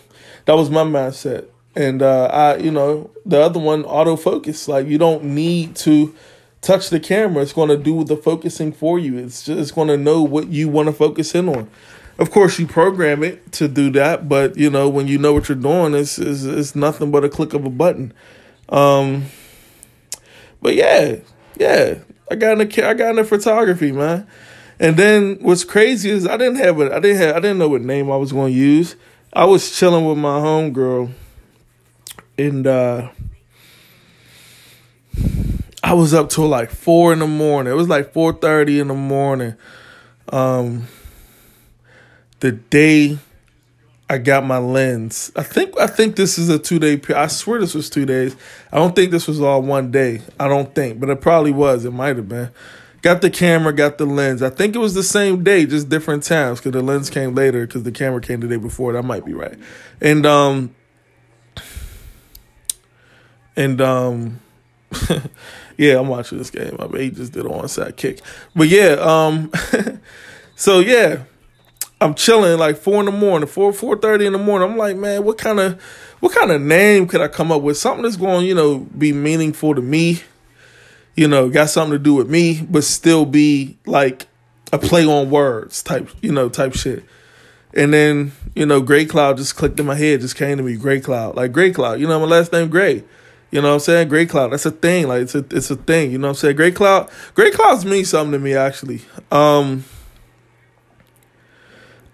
that 0.46 0.54
was 0.54 0.70
my 0.70 0.82
mindset. 0.82 1.46
And 1.74 2.00
uh, 2.00 2.26
I, 2.26 2.56
you 2.56 2.70
know, 2.70 3.10
the 3.26 3.40
other 3.40 3.60
one, 3.60 3.84
autofocus. 3.84 4.66
Like 4.66 4.86
you 4.86 4.96
don't 4.96 5.24
need 5.24 5.76
to 5.76 6.14
touch 6.62 6.90
the 6.90 6.98
camera. 6.98 7.42
It's 7.42 7.52
going 7.52 7.68
to 7.68 7.76
do 7.76 8.02
the 8.04 8.16
focusing 8.16 8.72
for 8.72 8.98
you. 8.98 9.18
It's 9.18 9.44
just 9.44 9.60
it's 9.60 9.70
going 9.70 9.88
to 9.88 9.96
know 9.96 10.22
what 10.22 10.48
you 10.48 10.68
want 10.68 10.86
to 10.86 10.92
focus 10.92 11.34
in 11.34 11.48
on. 11.48 11.70
Of 12.18 12.30
course, 12.30 12.58
you 12.58 12.66
program 12.66 13.22
it 13.22 13.52
to 13.52 13.68
do 13.68 13.90
that, 13.90 14.26
but 14.26 14.56
you 14.56 14.70
know 14.70 14.88
when 14.88 15.06
you 15.06 15.18
know 15.18 15.34
what 15.34 15.50
you're 15.50 15.56
doing, 15.56 15.94
it's 15.94 16.18
it's, 16.18 16.44
it's 16.44 16.74
nothing 16.74 17.10
but 17.10 17.24
a 17.24 17.28
click 17.28 17.52
of 17.52 17.66
a 17.66 17.70
button. 17.70 18.14
Um, 18.70 19.26
but 20.62 20.74
yeah, 20.74 21.16
yeah, 21.58 21.98
I 22.30 22.34
got 22.34 22.60
into 22.60 22.86
I 22.86 22.94
got 22.94 23.10
into 23.10 23.24
photography, 23.24 23.92
man. 23.92 24.26
And 24.78 24.96
then 24.96 25.38
what's 25.40 25.64
crazy 25.64 26.10
is 26.10 26.26
I 26.26 26.36
didn't 26.36 26.56
have 26.56 26.80
a 26.80 26.94
I 26.94 27.00
didn't 27.00 27.18
have 27.18 27.36
I 27.36 27.40
didn't 27.40 27.58
know 27.58 27.68
what 27.68 27.82
name 27.82 28.10
I 28.10 28.16
was 28.16 28.32
going 28.32 28.52
to 28.52 28.58
use. 28.58 28.96
I 29.32 29.44
was 29.44 29.76
chilling 29.76 30.06
with 30.06 30.18
my 30.18 30.40
homegirl, 30.40 31.12
and 32.38 32.66
uh, 32.66 33.10
I 35.82 35.92
was 35.94 36.14
up 36.14 36.30
till 36.30 36.48
like 36.48 36.70
four 36.70 37.12
in 37.12 37.18
the 37.18 37.26
morning. 37.26 37.72
It 37.72 37.76
was 37.76 37.88
like 37.88 38.12
four 38.12 38.32
thirty 38.32 38.80
in 38.80 38.88
the 38.88 38.94
morning. 38.94 39.54
Um, 40.30 40.88
the 42.40 42.52
day 42.52 43.18
I 44.08 44.18
got 44.18 44.44
my 44.44 44.58
lens. 44.58 45.32
I 45.34 45.42
think 45.42 45.78
I 45.80 45.88
think 45.88 46.14
this 46.14 46.38
is 46.38 46.48
a 46.48 46.58
two 46.58 46.78
day. 46.78 47.00
I 47.14 47.26
swear 47.26 47.60
this 47.60 47.74
was 47.74 47.90
two 47.90 48.06
days. 48.06 48.36
I 48.72 48.76
don't 48.76 48.94
think 48.94 49.10
this 49.10 49.26
was 49.26 49.40
all 49.40 49.62
one 49.62 49.90
day. 49.90 50.22
I 50.38 50.46
don't 50.46 50.72
think, 50.74 51.00
but 51.00 51.10
it 51.10 51.20
probably 51.20 51.50
was. 51.50 51.84
It 51.84 51.92
might 51.92 52.16
have 52.16 52.28
been. 52.28 52.50
Got 53.02 53.20
the 53.20 53.30
camera, 53.30 53.72
got 53.72 53.98
the 53.98 54.06
lens. 54.06 54.42
I 54.42 54.50
think 54.50 54.74
it 54.74 54.78
was 54.78 54.94
the 54.94 55.02
same 55.02 55.44
day, 55.44 55.66
just 55.66 55.88
different 55.88 56.22
times 56.22 56.58
because 56.58 56.72
the 56.72 56.82
lens 56.82 57.10
came 57.10 57.34
later 57.34 57.66
because 57.66 57.82
the 57.82 57.92
camera 57.92 58.20
came 58.20 58.40
the 58.40 58.48
day 58.48 58.56
before. 58.56 58.92
That 58.92 59.02
might 59.02 59.24
be 59.24 59.32
right. 59.34 59.58
And 60.00 60.24
um 60.24 60.74
and 63.56 63.80
um 63.80 64.40
yeah, 65.76 65.98
I'm 65.98 66.08
watching 66.08 66.38
this 66.38 66.50
game. 66.50 66.76
I 66.78 66.86
mean, 66.86 67.02
he 67.02 67.10
just 67.10 67.32
did 67.32 67.44
a 67.44 67.48
one 67.48 67.68
side 67.68 67.96
kick. 67.96 68.20
But 68.54 68.68
yeah, 68.68 68.96
um 69.00 69.50
so 70.56 70.78
yeah, 70.78 71.24
I'm 72.00 72.14
chilling 72.14 72.58
like 72.58 72.76
four 72.76 73.00
in 73.00 73.06
the 73.06 73.12
morning, 73.12 73.48
four 73.48 73.72
four 73.72 73.96
thirty 73.96 74.26
in 74.26 74.32
the 74.32 74.38
morning. 74.38 74.70
I'm 74.70 74.76
like, 74.76 74.96
man, 74.96 75.24
what 75.24 75.38
kind 75.38 75.60
of 75.60 75.80
what 76.20 76.32
kind 76.32 76.50
of 76.50 76.60
name 76.60 77.08
could 77.08 77.20
I 77.20 77.28
come 77.28 77.50
up 77.50 77.62
with? 77.62 77.78
Something 77.78 78.02
that's 78.02 78.16
going, 78.16 78.46
you 78.46 78.54
know, 78.54 78.78
be 78.78 79.12
meaningful 79.12 79.74
to 79.74 79.82
me 79.82 80.20
you 81.16 81.26
know, 81.26 81.48
got 81.48 81.70
something 81.70 81.92
to 81.92 81.98
do 81.98 82.14
with 82.14 82.28
me, 82.28 82.62
but 82.70 82.84
still 82.84 83.24
be 83.24 83.76
like 83.86 84.26
a 84.72 84.78
play 84.78 85.06
on 85.06 85.30
words 85.30 85.82
type, 85.82 86.08
you 86.20 86.30
know, 86.30 86.48
type 86.48 86.74
shit. 86.74 87.04
And 87.74 87.92
then, 87.92 88.32
you 88.54 88.66
know, 88.66 88.80
Gray 88.80 89.06
Cloud 89.06 89.38
just 89.38 89.56
clicked 89.56 89.80
in 89.80 89.86
my 89.86 89.94
head, 89.94 90.20
just 90.20 90.36
came 90.36 90.58
to 90.58 90.62
me, 90.62 90.76
Gray 90.76 91.00
Cloud. 91.00 91.34
Like 91.34 91.52
Gray 91.52 91.72
Cloud, 91.72 92.00
you 92.00 92.06
know, 92.06 92.20
my 92.20 92.26
last 92.26 92.52
name 92.52 92.68
Gray. 92.68 93.02
You 93.50 93.62
know 93.62 93.68
what 93.68 93.74
I'm 93.74 93.80
saying? 93.80 94.08
Gray 94.08 94.26
Cloud. 94.26 94.52
That's 94.52 94.66
a 94.66 94.70
thing. 94.70 95.08
Like 95.08 95.22
it's 95.22 95.34
a 95.34 95.44
it's 95.50 95.70
a 95.70 95.76
thing. 95.76 96.10
You 96.10 96.18
know 96.18 96.28
what 96.28 96.32
I'm 96.32 96.36
saying? 96.36 96.56
Gray 96.56 96.72
Cloud. 96.72 97.08
Gray 97.34 97.50
Clouds 97.50 97.84
mean 97.84 98.04
something 98.04 98.32
to 98.32 98.38
me 98.38 98.54
actually. 98.54 99.02
Um 99.30 99.84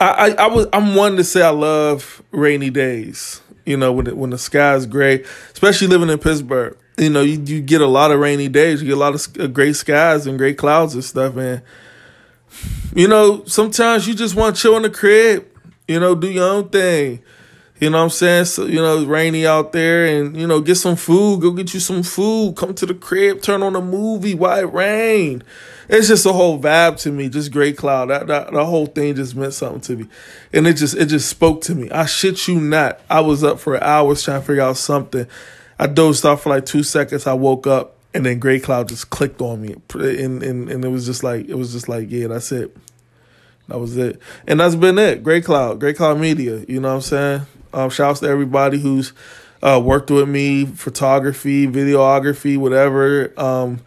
I, 0.02 0.28
I, 0.28 0.30
I 0.44 0.46
was 0.48 0.66
I'm 0.72 0.94
one 0.94 1.16
to 1.16 1.24
say 1.24 1.42
I 1.42 1.50
love 1.50 2.22
rainy 2.30 2.70
days. 2.70 3.40
You 3.64 3.76
know, 3.76 3.92
when 3.92 4.08
it, 4.08 4.16
when 4.16 4.30
the 4.30 4.38
sky's 4.38 4.86
gray, 4.86 5.24
especially 5.52 5.86
living 5.86 6.08
in 6.08 6.18
Pittsburgh 6.18 6.76
you 6.98 7.10
know, 7.10 7.22
you, 7.22 7.40
you 7.44 7.60
get 7.60 7.80
a 7.80 7.86
lot 7.86 8.10
of 8.10 8.20
rainy 8.20 8.48
days, 8.48 8.82
you 8.82 8.88
get 8.88 8.96
a 8.96 9.00
lot 9.00 9.14
of 9.14 9.40
uh, 9.40 9.46
gray 9.46 9.72
skies 9.72 10.26
and 10.26 10.38
gray 10.38 10.54
clouds 10.54 10.94
and 10.94 11.04
stuff, 11.04 11.36
and 11.36 11.62
you 12.94 13.08
know, 13.08 13.44
sometimes 13.46 14.06
you 14.06 14.14
just 14.14 14.34
want 14.34 14.54
to 14.54 14.62
chill 14.62 14.76
in 14.76 14.82
the 14.82 14.90
crib, 14.90 15.46
you 15.88 15.98
know, 15.98 16.14
do 16.14 16.30
your 16.30 16.48
own 16.48 16.68
thing. 16.68 17.22
You 17.82 17.90
know 17.90 17.98
what 17.98 18.04
I'm 18.04 18.10
saying? 18.10 18.44
So, 18.44 18.66
you 18.66 18.76
know, 18.76 18.98
it's 18.98 19.08
rainy 19.08 19.44
out 19.44 19.72
there 19.72 20.06
and, 20.06 20.36
you 20.36 20.46
know, 20.46 20.60
get 20.60 20.76
some 20.76 20.94
food, 20.94 21.40
go 21.40 21.50
get 21.50 21.74
you 21.74 21.80
some 21.80 22.04
food, 22.04 22.54
come 22.56 22.74
to 22.74 22.86
the 22.86 22.94
crib, 22.94 23.42
turn 23.42 23.60
on 23.60 23.74
a 23.74 23.80
movie 23.80 24.36
while 24.36 24.60
it 24.60 24.72
rain. 24.72 25.42
It's 25.88 26.06
just 26.06 26.24
a 26.24 26.32
whole 26.32 26.60
vibe 26.60 27.00
to 27.00 27.10
me, 27.10 27.28
just 27.28 27.50
gray 27.50 27.72
cloud. 27.72 28.10
That, 28.10 28.28
that 28.28 28.52
the 28.52 28.64
whole 28.64 28.86
thing 28.86 29.16
just 29.16 29.34
meant 29.34 29.54
something 29.54 29.80
to 29.80 29.96
me. 29.96 30.08
And 30.52 30.68
it 30.68 30.74
just 30.74 30.94
it 30.94 31.06
just 31.06 31.28
spoke 31.28 31.60
to 31.62 31.74
me. 31.74 31.90
I 31.90 32.06
shit 32.06 32.46
you 32.46 32.60
not. 32.60 33.00
I 33.10 33.18
was 33.18 33.42
up 33.42 33.58
for 33.58 33.82
hours 33.82 34.22
trying 34.22 34.42
to 34.42 34.46
figure 34.46 34.62
out 34.62 34.76
something. 34.76 35.26
I 35.76 35.88
dozed 35.88 36.24
off 36.24 36.44
for 36.44 36.50
like 36.50 36.64
two 36.64 36.84
seconds. 36.84 37.26
I 37.26 37.32
woke 37.32 37.66
up 37.66 37.96
and 38.14 38.24
then 38.24 38.38
Gray 38.38 38.60
Cloud 38.60 38.90
just 38.90 39.10
clicked 39.10 39.40
on 39.40 39.60
me, 39.60 39.74
and 39.94 40.40
and 40.44 40.70
and 40.70 40.84
it 40.84 40.88
was 40.88 41.04
just 41.04 41.24
like 41.24 41.48
it 41.48 41.56
was 41.56 41.72
just 41.72 41.88
like 41.88 42.12
yeah, 42.12 42.28
that's 42.28 42.52
it. 42.52 42.76
That 43.66 43.78
was 43.78 43.96
it, 43.96 44.20
and 44.46 44.60
that's 44.60 44.74
been 44.74 44.98
it. 44.98 45.24
Gray 45.24 45.40
Cloud, 45.40 45.80
Gray 45.80 45.94
Cloud 45.94 46.20
Media. 46.20 46.64
You 46.68 46.78
know 46.78 46.88
what 46.88 46.94
I'm 46.94 47.00
saying? 47.00 47.46
Um, 47.72 47.90
shouts 47.90 48.20
to 48.20 48.28
everybody 48.28 48.78
who's 48.78 49.12
uh, 49.62 49.80
worked 49.82 50.10
with 50.10 50.28
me, 50.28 50.66
photography, 50.66 51.66
videography, 51.66 52.58
whatever. 52.58 53.32
Um, 53.40 53.80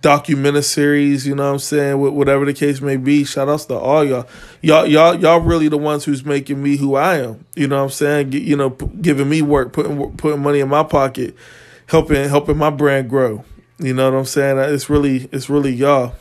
documentary 0.00 0.62
series, 0.62 1.26
you 1.26 1.34
know 1.34 1.46
what 1.46 1.54
I'm 1.54 1.58
saying? 1.58 1.98
Whatever 1.98 2.44
the 2.44 2.54
case 2.54 2.80
may 2.80 2.96
be. 2.96 3.24
Shout 3.24 3.48
outs 3.48 3.66
to 3.66 3.74
all 3.74 4.04
y'all. 4.04 4.28
Y'all 4.62 4.86
y'all 4.86 5.14
y'all 5.14 5.40
really 5.40 5.68
the 5.68 5.78
ones 5.78 6.04
who's 6.04 6.24
making 6.24 6.62
me 6.62 6.76
who 6.76 6.94
I 6.94 7.18
am. 7.18 7.44
You 7.56 7.68
know 7.68 7.78
what 7.78 7.84
I'm 7.84 7.90
saying? 7.90 8.32
You 8.32 8.56
know, 8.56 8.70
giving 8.70 9.28
me 9.28 9.42
work, 9.42 9.72
putting 9.72 10.16
putting 10.16 10.40
money 10.40 10.60
in 10.60 10.68
my 10.68 10.84
pocket, 10.84 11.34
helping 11.86 12.28
helping 12.28 12.56
my 12.56 12.70
brand 12.70 13.10
grow. 13.10 13.44
You 13.78 13.94
know 13.94 14.10
what 14.10 14.18
I'm 14.18 14.24
saying? 14.24 14.58
It's 14.58 14.88
really 14.88 15.28
it's 15.32 15.50
really 15.50 15.72
y'all. 15.72 16.14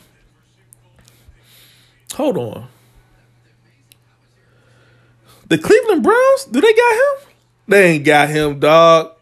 Hold 2.15 2.37
on. 2.37 2.67
The 5.47 5.57
Cleveland 5.57 6.03
Browns, 6.03 6.45
do 6.45 6.59
they 6.59 6.73
got 6.73 6.93
him? 6.93 7.29
They 7.69 7.91
ain't 7.91 8.05
got 8.05 8.29
him, 8.29 8.59
dog. 8.59 9.13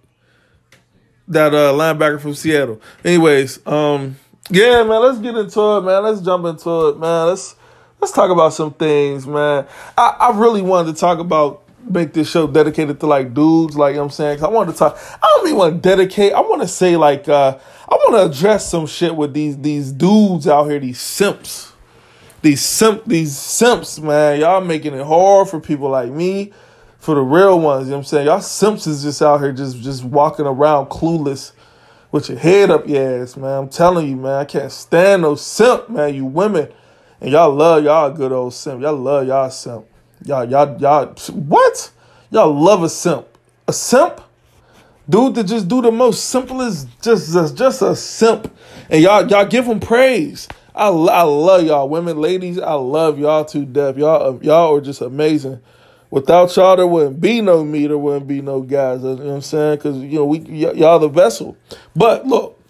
That 1.27 1.53
uh 1.53 1.73
linebacker 1.73 2.19
from 2.19 2.35
Seattle. 2.35 2.81
Anyways, 3.03 3.65
um 3.67 4.17
yeah, 4.49 4.83
man, 4.83 5.01
let's 5.01 5.17
get 5.19 5.35
into 5.35 5.77
it, 5.77 5.81
man. 5.81 6.03
Let's 6.03 6.21
jump 6.21 6.45
into 6.45 6.89
it, 6.89 6.99
man. 6.99 7.27
Let's 7.27 7.55
let's 7.99 8.13
talk 8.13 8.29
about 8.29 8.53
some 8.53 8.73
things, 8.73 9.25
man. 9.25 9.65
I, 9.97 10.15
I 10.19 10.37
really 10.37 10.61
wanted 10.61 10.93
to 10.93 10.99
talk 10.99 11.17
about 11.19 11.63
make 11.89 12.13
this 12.13 12.29
show 12.29 12.47
dedicated 12.47 12.99
to 12.99 13.07
like 13.07 13.33
dudes, 13.33 13.75
like 13.75 13.93
you 13.93 13.97
know 13.97 14.05
I'm 14.05 14.09
saying. 14.09 14.39
Cause 14.39 14.45
I 14.45 14.49
wanted 14.49 14.73
to 14.73 14.77
talk. 14.77 14.97
I 15.21 15.27
don't 15.37 15.47
even 15.47 15.57
want 15.57 15.73
to 15.75 15.89
dedicate. 15.89 16.33
I 16.33 16.41
want 16.41 16.61
to 16.61 16.67
say 16.67 16.95
like 16.95 17.27
uh 17.27 17.57
I 17.89 17.95
want 17.95 18.15
to 18.15 18.37
address 18.37 18.69
some 18.69 18.85
shit 18.87 19.15
with 19.15 19.33
these 19.33 19.57
these 19.57 19.91
dudes 19.91 20.47
out 20.47 20.65
here, 20.65 20.79
these 20.79 20.99
simps, 20.99 21.73
these 22.45 22.61
simp 22.63 23.03
these 23.05 23.35
simps, 23.35 23.99
man, 23.99 24.39
y'all 24.39 24.61
making 24.61 24.93
it 24.93 25.03
hard 25.03 25.49
for 25.49 25.59
people 25.59 25.89
like 25.89 26.11
me, 26.11 26.53
for 26.99 27.15
the 27.15 27.21
real 27.21 27.59
ones. 27.59 27.87
You 27.87 27.91
know 27.91 27.97
what 27.97 28.01
I'm 28.01 28.05
saying? 28.05 28.27
Y'all 28.27 28.39
simps 28.39 28.85
is 28.85 29.01
just 29.01 29.21
out 29.23 29.39
here 29.41 29.51
just 29.51 29.77
just 29.81 30.03
walking 30.03 30.45
around 30.45 30.85
clueless 30.87 31.53
with 32.11 32.29
your 32.29 32.37
head 32.37 32.69
up 32.69 32.87
your 32.87 33.23
ass, 33.23 33.35
man. 33.35 33.63
I'm 33.63 33.69
telling 33.69 34.07
you, 34.07 34.15
man, 34.15 34.33
I 34.33 34.45
can't 34.45 34.71
stand 34.71 35.23
no 35.23 35.33
simp, 35.33 35.89
man. 35.89 36.13
You 36.13 36.25
women. 36.25 36.69
And 37.19 37.31
y'all 37.31 37.51
love 37.51 37.83
y'all 37.83 38.11
good 38.11 38.31
old 38.31 38.53
simp. 38.53 38.79
Y'all 38.81 38.95
love 38.95 39.27
y'all 39.27 39.49
simp. 39.49 39.87
Y'all, 40.23 40.45
y'all, 40.45 40.79
y'all, 40.79 41.07
what? 41.31 41.91
Y'all 42.29 42.53
love 42.53 42.83
a 42.83 42.89
simp. 42.89 43.25
A 43.67 43.73
simp? 43.73 44.21
Dude 45.09 45.33
that 45.35 45.45
just 45.45 45.67
do 45.67 45.81
the 45.81 45.91
most 45.91 46.25
simplest, 46.25 46.87
just, 47.01 47.33
just, 47.33 47.57
just 47.57 47.81
a 47.81 47.95
simp. 47.95 48.55
And 48.89 49.01
y'all, 49.01 49.27
y'all 49.27 49.45
give 49.45 49.65
him 49.65 49.79
praise. 49.79 50.47
I, 50.75 50.89
I 50.89 51.21
love 51.23 51.63
y'all, 51.63 51.87
women, 51.89 52.19
ladies. 52.19 52.59
I 52.59 52.73
love 52.73 53.17
y'all 53.17 53.45
to 53.45 53.65
death. 53.65 53.97
Y'all, 53.97 54.35
uh, 54.35 54.39
y'all 54.41 54.75
are 54.75 54.81
just 54.81 55.01
amazing. 55.01 55.61
Without 56.11 56.55
y'all, 56.55 56.75
there 56.75 56.87
wouldn't 56.87 57.21
be 57.21 57.41
no 57.41 57.63
me. 57.63 57.87
There 57.87 57.97
wouldn't 57.97 58.27
be 58.27 58.41
no 58.41 58.61
guys. 58.61 59.01
You 59.01 59.09
know 59.09 59.15
what 59.15 59.33
I'm 59.35 59.41
saying? 59.41 59.77
Because 59.77 59.97
you 59.97 60.19
know 60.19 60.25
we, 60.25 60.39
y- 60.39 60.73
y'all 60.73 60.99
the 60.99 61.07
vessel. 61.07 61.57
But 61.95 62.27
look, 62.27 62.61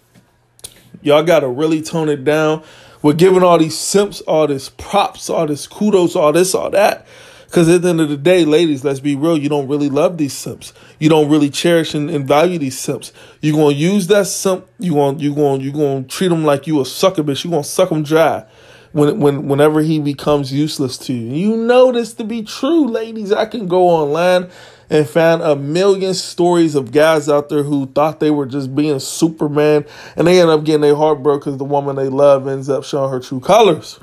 y'all 1.02 1.22
got 1.24 1.40
to 1.40 1.48
really 1.48 1.82
tone 1.82 2.08
it 2.08 2.24
down. 2.24 2.62
We're 3.02 3.12
giving 3.12 3.42
all 3.42 3.58
these 3.58 3.76
simps 3.76 4.20
all 4.22 4.46
this 4.46 4.68
props, 4.68 5.28
all 5.30 5.46
this 5.46 5.66
kudos, 5.66 6.16
all 6.16 6.32
this, 6.32 6.54
all 6.54 6.70
that. 6.70 7.06
Because 7.46 7.68
at 7.68 7.82
the 7.82 7.88
end 7.88 8.00
of 8.00 8.08
the 8.08 8.16
day, 8.16 8.44
ladies, 8.44 8.84
let's 8.84 9.00
be 9.00 9.16
real, 9.16 9.38
you 9.38 9.48
don't 9.48 9.68
really 9.68 9.88
love 9.88 10.18
these 10.18 10.32
simps. 10.32 10.72
You 10.98 11.08
don't 11.08 11.30
really 11.30 11.48
cherish 11.48 11.94
and, 11.94 12.10
and 12.10 12.26
value 12.26 12.58
these 12.58 12.78
simps. 12.78 13.12
You're 13.40 13.56
gonna 13.56 13.74
use 13.74 14.08
that 14.08 14.26
simp. 14.26 14.66
You're 14.78 14.94
going 14.94 15.18
you 15.20 15.34
gonna, 15.34 15.62
you 15.62 15.72
gonna 15.72 16.02
treat 16.04 16.28
them 16.28 16.44
like 16.44 16.66
you 16.66 16.80
a 16.80 16.84
sucker 16.84 17.22
bitch. 17.22 17.44
You're 17.44 17.52
gonna 17.52 17.64
suck 17.64 17.90
him 17.90 18.02
dry 18.02 18.44
when 18.92 19.20
when 19.20 19.46
whenever 19.48 19.80
he 19.80 20.00
becomes 20.00 20.52
useless 20.52 20.98
to 20.98 21.12
you. 21.12 21.34
You 21.34 21.56
know 21.56 21.92
this 21.92 22.14
to 22.14 22.24
be 22.24 22.42
true, 22.42 22.88
ladies. 22.88 23.32
I 23.32 23.46
can 23.46 23.68
go 23.68 23.88
online 23.88 24.50
and 24.88 25.08
find 25.08 25.42
a 25.42 25.56
million 25.56 26.14
stories 26.14 26.74
of 26.74 26.92
guys 26.92 27.28
out 27.28 27.48
there 27.48 27.62
who 27.62 27.86
thought 27.86 28.20
they 28.20 28.30
were 28.30 28.46
just 28.46 28.74
being 28.74 28.98
Superman 28.98 29.84
and 30.16 30.26
they 30.26 30.40
end 30.40 30.50
up 30.50 30.64
getting 30.64 30.80
their 30.80 30.96
heart 30.96 31.22
broke 31.22 31.42
because 31.42 31.58
the 31.58 31.64
woman 31.64 31.96
they 31.96 32.08
love 32.08 32.46
ends 32.46 32.68
up 32.68 32.84
showing 32.84 33.10
her 33.10 33.20
true 33.20 33.40
colors. 33.40 33.98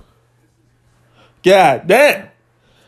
God 1.41 1.87
damn. 1.87 2.29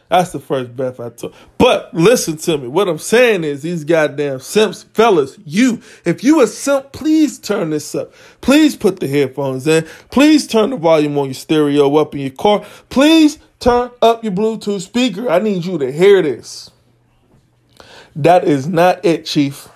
That's 0.10 0.32
the 0.32 0.40
first 0.40 0.76
breath 0.76 1.00
I 1.00 1.10
took. 1.10 1.34
But 1.58 1.94
listen 1.94 2.38
to 2.38 2.58
me. 2.58 2.68
What 2.68 2.88
I'm 2.88 3.00
saying 3.00 3.44
is 3.44 3.64
these 3.64 3.84
goddamn 3.84 4.40
simps, 4.40 4.84
fellas, 4.94 5.38
you, 5.46 5.82
if 6.06 6.24
you 6.24 6.42
a 6.42 6.48
simp, 6.48 6.92
please 6.92 7.40
turn 7.40 7.72
this 7.72 7.96
up. 7.96 8.14
Please 8.42 8.76
put 8.76 9.00
the 9.00 9.08
headphones 9.08 9.66
in. 9.66 9.86
Please 10.12 10.46
turn 10.46 10.70
the 10.70 10.78
volume 10.78 11.18
on 11.18 11.26
your 11.26 11.34
stereo 11.34 11.96
up 11.96 12.14
in 12.14 12.22
your 12.22 12.30
car. 12.30 12.64
Please 12.90 13.40
turn 13.60 13.90
up 14.02 14.24
your 14.24 14.34
Bluetooth 14.34 14.82
speaker. 14.82 15.30
I 15.30 15.40
need 15.40 15.66
you 15.66 15.80
to 15.80 15.92
hear 15.92 16.22
this. 16.22 16.70
That 18.16 18.44
is 18.44 18.68
not 18.68 19.04
it, 19.04 19.26
Chief. 19.26 19.70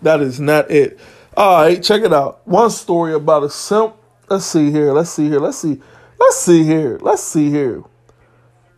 That 0.00 0.20
is 0.20 0.38
not 0.38 0.70
it. 0.70 0.98
All 1.36 1.62
right, 1.62 1.82
check 1.82 2.02
it 2.02 2.12
out. 2.12 2.46
One 2.46 2.70
story 2.70 3.14
about 3.14 3.42
a 3.42 3.50
simp. 3.50 3.96
Let's 4.28 4.46
see 4.46 4.70
here. 4.70 4.92
Let's 4.92 5.10
see 5.10 5.28
here. 5.28 5.40
Let's 5.40 5.58
see. 5.58 5.80
Let's 6.18 6.38
see 6.38 6.62
here. 6.62 6.98
Let's 7.00 7.22
see 7.22 7.50
here. 7.50 7.82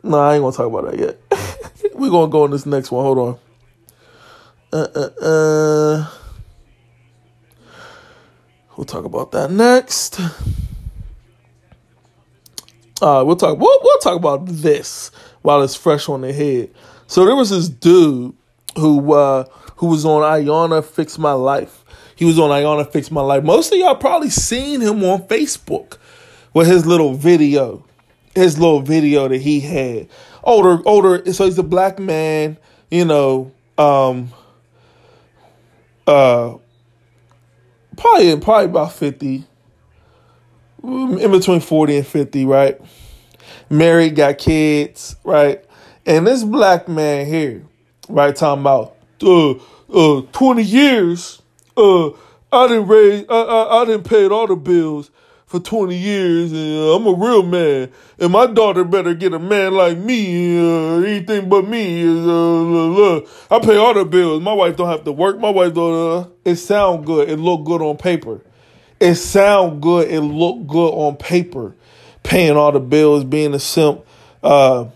No, 0.04 0.18
I 0.18 0.34
ain't 0.34 0.42
gonna 0.42 0.54
talk 0.54 0.66
about 0.66 0.90
that 0.90 0.98
yet. 0.98 1.94
We're 1.94 2.10
gonna 2.10 2.30
go 2.30 2.44
on 2.44 2.50
this 2.50 2.66
next 2.66 2.90
one. 2.90 3.04
Hold 3.04 3.18
on. 3.18 3.38
Uh, 4.70 4.88
uh, 4.94 5.24
uh. 5.24 6.10
We'll 8.76 8.84
talk 8.84 9.06
about 9.06 9.32
that 9.32 9.50
next. 9.50 10.20
Uh, 13.00 13.22
we'll 13.24 13.36
talk. 13.36 13.58
We'll, 13.58 13.78
we'll 13.82 13.98
talk 14.00 14.16
about 14.16 14.44
this 14.44 15.10
while 15.40 15.62
it's 15.62 15.74
fresh 15.74 16.06
on 16.10 16.20
the 16.20 16.34
head. 16.34 16.70
So 17.06 17.24
there 17.24 17.34
was 17.34 17.48
this 17.48 17.70
dude 17.70 18.34
who 18.76 19.14
uh, 19.14 19.44
who 19.76 19.86
was 19.86 20.04
on 20.04 20.20
Iyanla 20.20 20.84
Fix 20.84 21.18
My 21.18 21.32
Life. 21.32 21.82
He 22.14 22.26
was 22.26 22.38
on 22.38 22.50
Iyanla 22.50 22.92
Fix 22.92 23.10
My 23.10 23.22
Life. 23.22 23.42
Most 23.42 23.72
of 23.72 23.78
y'all 23.78 23.94
probably 23.94 24.28
seen 24.28 24.82
him 24.82 25.02
on 25.02 25.22
Facebook 25.28 25.96
with 26.52 26.66
his 26.66 26.84
little 26.84 27.14
video 27.14 27.86
his 28.34 28.58
little 28.58 28.80
video 28.80 29.28
that 29.28 29.40
he 29.40 29.60
had. 29.60 30.08
Older, 30.42 30.82
older. 30.86 31.32
So 31.32 31.44
he's 31.44 31.58
a 31.58 31.62
black 31.62 31.98
man, 31.98 32.58
you 32.90 33.04
know, 33.04 33.52
um, 33.78 34.32
uh, 36.06 36.56
probably 37.96 38.38
probably 38.40 38.64
about 38.66 38.92
fifty, 38.92 39.44
in 40.82 41.30
between 41.30 41.60
forty 41.60 41.96
and 41.96 42.06
fifty, 42.06 42.44
right? 42.44 42.80
Married, 43.70 44.16
got 44.16 44.38
kids, 44.38 45.16
right? 45.24 45.64
And 46.06 46.26
this 46.26 46.44
black 46.44 46.88
man 46.88 47.26
here, 47.26 47.64
right, 48.08 48.36
talking 48.36 48.60
about 48.60 48.96
uh, 49.22 49.52
uh, 49.92 50.22
twenty 50.32 50.62
years. 50.62 51.40
Uh, 51.76 52.10
I 52.52 52.68
didn't 52.68 52.86
raise, 52.86 53.24
I, 53.28 53.34
I, 53.34 53.82
I 53.82 53.84
didn't 53.84 54.04
pay 54.04 54.28
all 54.28 54.46
the 54.46 54.54
bills 54.54 55.10
for 55.54 55.60
20 55.60 55.96
years 55.96 56.52
and 56.52 56.78
I'm 56.90 57.06
a 57.06 57.12
real 57.12 57.44
man. 57.44 57.88
And 58.18 58.32
my 58.32 58.46
daughter 58.46 58.82
better 58.82 59.14
get 59.14 59.32
a 59.34 59.38
man 59.38 59.74
like 59.74 59.96
me. 59.96 60.58
Uh, 60.58 61.00
anything 61.00 61.48
but 61.48 61.68
me. 61.68 62.02
Uh, 62.02 63.20
I 63.50 63.60
pay 63.60 63.76
all 63.76 63.94
the 63.94 64.04
bills. 64.04 64.42
My 64.42 64.52
wife 64.52 64.76
don't 64.76 64.88
have 64.88 65.04
to 65.04 65.12
work. 65.12 65.38
My 65.38 65.50
wife 65.50 65.74
don't. 65.74 66.24
Uh, 66.24 66.28
it 66.44 66.56
sound 66.56 67.06
good. 67.06 67.30
It 67.30 67.36
look 67.36 67.64
good 67.64 67.82
on 67.82 67.96
paper. 67.96 68.40
It 68.98 69.14
sound 69.14 69.80
good. 69.80 70.10
It 70.10 70.22
look 70.22 70.66
good 70.66 70.90
on 70.90 71.16
paper. 71.16 71.76
Paying 72.24 72.56
all 72.56 72.72
the 72.72 72.80
bills, 72.80 73.22
being 73.22 73.54
a 73.54 73.60
simp. 73.60 74.04
Uh, 74.42 74.86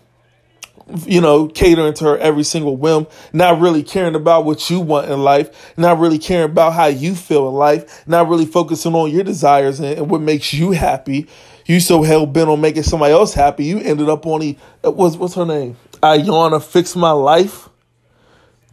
you 1.05 1.21
know, 1.21 1.47
catering 1.47 1.93
to 1.95 2.03
her 2.05 2.17
every 2.17 2.43
single 2.43 2.77
whim, 2.77 3.07
not 3.33 3.59
really 3.59 3.83
caring 3.83 4.15
about 4.15 4.45
what 4.45 4.69
you 4.69 4.79
want 4.79 5.09
in 5.09 5.23
life, 5.23 5.73
not 5.77 5.99
really 5.99 6.19
caring 6.19 6.51
about 6.51 6.73
how 6.73 6.85
you 6.87 7.15
feel 7.15 7.47
in 7.47 7.55
life, 7.55 8.07
not 8.07 8.27
really 8.27 8.45
focusing 8.45 8.93
on 8.93 9.11
your 9.11 9.23
desires 9.23 9.79
and, 9.79 9.97
and 9.97 10.09
what 10.09 10.21
makes 10.21 10.53
you 10.53 10.71
happy. 10.71 11.27
You 11.65 11.79
so 11.79 12.01
hell 12.01 12.25
bent 12.25 12.49
on 12.49 12.61
making 12.61 12.83
somebody 12.83 13.13
else 13.13 13.33
happy, 13.33 13.65
you 13.65 13.79
ended 13.79 14.09
up 14.09 14.25
on 14.25 14.39
the 14.39 14.57
uh, 14.83 14.91
what's 14.91 15.15
what's 15.15 15.35
her 15.35 15.45
name? 15.45 15.77
Iyanla 16.01 16.63
fix 16.63 16.95
my 16.95 17.11
life. 17.11 17.69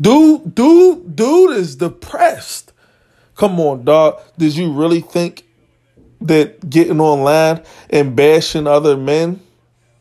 Dude, 0.01 0.55
dude, 0.55 1.17
dude 1.17 1.57
is 1.57 1.77
depressed. 1.77 2.73
Come 3.35 3.61
on, 3.61 3.85
dog. 3.85 4.21
Did 4.39 4.57
you 4.57 4.73
really 4.73 5.01
think 5.01 5.45
that 6.23 6.69
getting 6.69 7.01
online 7.01 7.63
and 7.91 8.17
bashing 8.17 8.67
other 8.67 8.97
men? 8.97 9.41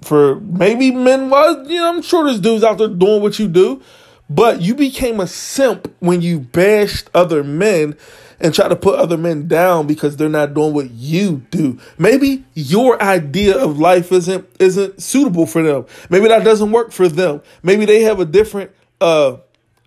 For 0.05 0.39
maybe 0.39 0.91
men 0.91 1.29
was, 1.29 1.67
you 1.67 1.79
know, 1.79 1.89
I'm 1.89 2.01
sure 2.01 2.25
there's 2.25 2.39
dudes 2.39 2.63
out 2.63 2.77
there 2.77 2.87
doing 2.87 3.21
what 3.21 3.39
you 3.39 3.47
do, 3.47 3.81
but 4.29 4.61
you 4.61 4.75
became 4.75 5.19
a 5.19 5.27
simp 5.27 5.91
when 5.99 6.21
you 6.21 6.39
bashed 6.39 7.09
other 7.13 7.43
men 7.43 7.97
and 8.39 8.53
try 8.53 8.67
to 8.67 8.75
put 8.75 8.99
other 8.99 9.17
men 9.17 9.47
down 9.47 9.87
because 9.87 10.17
they're 10.17 10.29
not 10.29 10.53
doing 10.53 10.73
what 10.73 10.91
you 10.91 11.43
do. 11.49 11.79
Maybe 11.97 12.45
your 12.53 13.01
idea 13.01 13.57
of 13.57 13.79
life 13.79 14.11
isn't 14.11 14.47
isn't 14.59 15.01
suitable 15.01 15.47
for 15.47 15.63
them. 15.63 15.85
Maybe 16.09 16.27
that 16.27 16.43
doesn't 16.43 16.71
work 16.71 16.91
for 16.91 17.07
them. 17.07 17.41
Maybe 17.63 17.85
they 17.85 18.01
have 18.01 18.19
a 18.19 18.25
different 18.25 18.71
uh 19.01 19.37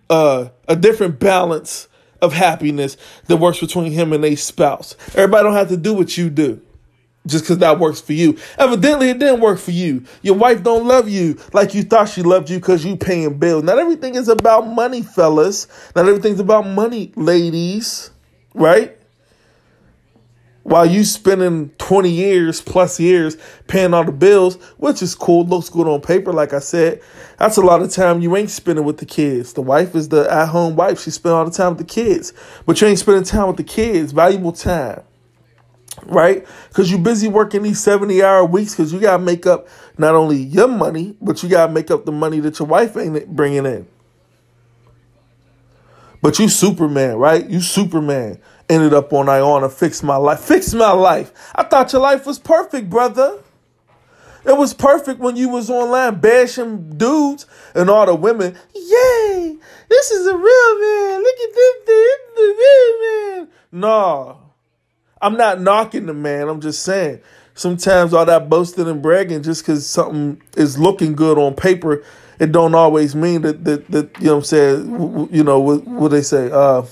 uh 0.09 0.49
a 0.67 0.75
different 0.75 1.19
balance 1.19 1.87
of 2.21 2.33
happiness 2.33 2.97
that 3.27 3.37
works 3.37 3.59
between 3.59 3.91
him 3.93 4.11
and 4.11 4.25
a 4.25 4.35
spouse. 4.35 4.97
Everybody 5.15 5.43
don't 5.43 5.53
have 5.53 5.69
to 5.69 5.77
do 5.77 5.93
what 5.93 6.17
you 6.17 6.29
do 6.29 6.61
just 7.29 7.45
because 7.45 7.59
that 7.59 7.79
works 7.79 8.01
for 8.01 8.13
you. 8.13 8.37
Evidently, 8.57 9.09
it 9.09 9.19
didn't 9.19 9.41
work 9.41 9.59
for 9.59 9.71
you. 9.71 10.03
Your 10.21 10.35
wife 10.35 10.63
don't 10.63 10.87
love 10.87 11.07
you 11.07 11.37
like 11.53 11.73
you 11.73 11.83
thought 11.83 12.09
she 12.09 12.23
loved 12.23 12.49
you 12.49 12.59
because 12.59 12.83
you 12.83 12.97
paying 12.97 13.37
bills. 13.37 13.63
Not 13.63 13.79
everything 13.79 14.15
is 14.15 14.27
about 14.27 14.67
money, 14.67 15.01
fellas. 15.01 15.67
Not 15.95 16.07
everything's 16.07 16.39
about 16.39 16.67
money, 16.67 17.11
ladies. 17.15 18.11
Right? 18.53 18.95
While 20.63 20.85
you 20.85 21.03
spending 21.03 21.69
20 21.79 22.11
years 22.11 22.61
plus 22.61 22.99
years 22.99 23.37
paying 23.67 23.93
all 23.93 24.03
the 24.03 24.11
bills, 24.11 24.55
which 24.77 25.01
is 25.01 25.15
cool, 25.15 25.45
looks 25.45 25.69
good 25.69 25.87
on 25.87 26.01
paper, 26.01 26.31
like 26.31 26.53
I 26.53 26.59
said, 26.59 27.01
that's 27.37 27.57
a 27.57 27.61
lot 27.61 27.81
of 27.81 27.91
time 27.91 28.21
you 28.21 28.35
ain't 28.35 28.51
spending 28.51 28.85
with 28.85 28.97
the 28.97 29.05
kids. 29.05 29.53
The 29.53 29.61
wife 29.61 29.95
is 29.95 30.09
the 30.09 30.31
at 30.31 30.49
home 30.49 30.75
wife. 30.75 31.01
She 31.01 31.09
spend 31.09 31.33
all 31.33 31.45
the 31.45 31.51
time 31.51 31.75
with 31.75 31.87
the 31.87 31.91
kids. 31.91 32.33
But 32.67 32.79
you 32.81 32.87
ain't 32.87 32.99
spending 32.99 33.23
time 33.23 33.47
with 33.47 33.57
the 33.57 33.63
kids, 33.63 34.11
valuable 34.11 34.51
time 34.51 35.01
right? 36.05 36.45
Because 36.69 36.91
you're 36.91 36.99
busy 36.99 37.27
working 37.27 37.63
these 37.63 37.81
70 37.81 38.23
hour 38.23 38.45
weeks 38.45 38.73
because 38.75 38.93
you 38.93 38.99
got 38.99 39.17
to 39.17 39.23
make 39.23 39.45
up 39.45 39.67
not 39.97 40.15
only 40.15 40.37
your 40.37 40.67
money, 40.67 41.15
but 41.21 41.43
you 41.43 41.49
got 41.49 41.67
to 41.67 41.73
make 41.73 41.91
up 41.91 42.05
the 42.05 42.11
money 42.11 42.39
that 42.39 42.59
your 42.59 42.67
wife 42.67 42.95
ain't 42.97 43.35
bringing 43.35 43.65
in. 43.65 43.87
But 46.21 46.39
you 46.39 46.49
Superman, 46.49 47.15
right? 47.15 47.47
You 47.49 47.61
Superman. 47.61 48.39
Ended 48.69 48.93
up 48.93 49.11
on 49.13 49.25
Iyanla, 49.25 49.71
fix 49.71 50.03
my 50.03 50.17
life. 50.17 50.41
Fix 50.41 50.73
my 50.73 50.91
life. 50.91 51.31
I 51.55 51.63
thought 51.63 51.91
your 51.91 52.01
life 52.01 52.25
was 52.25 52.37
perfect, 52.37 52.89
brother. 52.89 53.41
It 54.45 54.57
was 54.57 54.73
perfect 54.73 55.19
when 55.19 55.35
you 55.35 55.49
was 55.49 55.69
online 55.69 56.19
bashing 56.19 56.97
dudes 56.97 57.45
and 57.75 57.89
all 57.89 58.05
the 58.05 58.15
women. 58.15 58.55
Yay! 58.73 59.57
This 59.89 60.11
is 60.11 60.27
a 60.27 60.35
real 60.35 60.79
man. 60.79 61.21
Look 61.21 61.35
at 61.39 61.53
this, 61.53 61.75
this 61.85 62.19
the 62.35 62.55
real 62.57 63.37
man. 63.37 63.47
Nah. 63.71 64.35
I'm 65.21 65.37
not 65.37 65.61
knocking 65.61 66.05
the 66.05 66.13
man. 66.13 66.47
I'm 66.47 66.61
just 66.61 66.83
saying 66.83 67.21
sometimes 67.59 68.13
all 68.13 68.25
that 68.25 68.49
boasting 68.49 68.87
and 68.87 69.01
bragging 69.01 69.43
just 69.43 69.63
because 69.63 69.85
something 69.85 70.41
is 70.55 70.79
looking 70.79 71.13
good 71.13 71.37
on 71.37 71.53
paper, 71.53 72.03
it 72.39 72.51
don't 72.51 72.73
always 72.73 73.15
mean 73.15 73.41
that 73.41 73.65
that, 73.65 73.91
that 73.91 74.17
you 74.19 74.25
know 74.25 74.35
what 74.35 74.37
I'm 74.39 74.43
saying. 74.45 75.29
You 75.31 75.43
know 75.43 75.59
what 75.59 75.85
what 75.85 76.11
they 76.11 76.21
say. 76.21 76.49
Uh, 76.51 76.83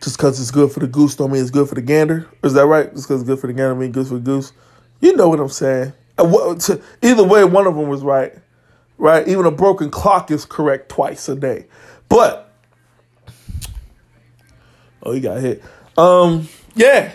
just 0.00 0.18
because 0.18 0.40
it's 0.40 0.50
good 0.50 0.70
for 0.70 0.80
the 0.80 0.86
goose 0.86 1.14
don't 1.14 1.32
mean 1.32 1.40
it's 1.40 1.50
good 1.50 1.68
for 1.68 1.76
the 1.76 1.82
gander. 1.82 2.28
Is 2.42 2.52
that 2.54 2.66
right? 2.66 2.92
Just 2.92 3.08
because 3.08 3.22
it's 3.22 3.28
good 3.28 3.38
for 3.38 3.46
the 3.46 3.52
gander 3.52 3.74
mean 3.74 3.92
good 3.92 4.08
for 4.08 4.14
the 4.14 4.20
goose. 4.20 4.52
You 5.00 5.16
know 5.16 5.28
what 5.28 5.40
I'm 5.40 5.48
saying. 5.48 5.92
Uh, 6.18 6.54
either 7.02 7.24
way, 7.24 7.44
one 7.44 7.66
of 7.66 7.76
them 7.76 7.88
was 7.88 8.02
right. 8.02 8.34
Right? 8.98 9.26
Even 9.26 9.46
a 9.46 9.50
broken 9.50 9.90
clock 9.90 10.30
is 10.30 10.44
correct 10.44 10.88
twice 10.88 11.28
a 11.28 11.36
day. 11.36 11.66
But 12.08 12.52
oh, 15.02 15.12
he 15.12 15.20
got 15.20 15.40
hit. 15.40 15.62
Um, 15.96 16.48
yeah 16.74 17.12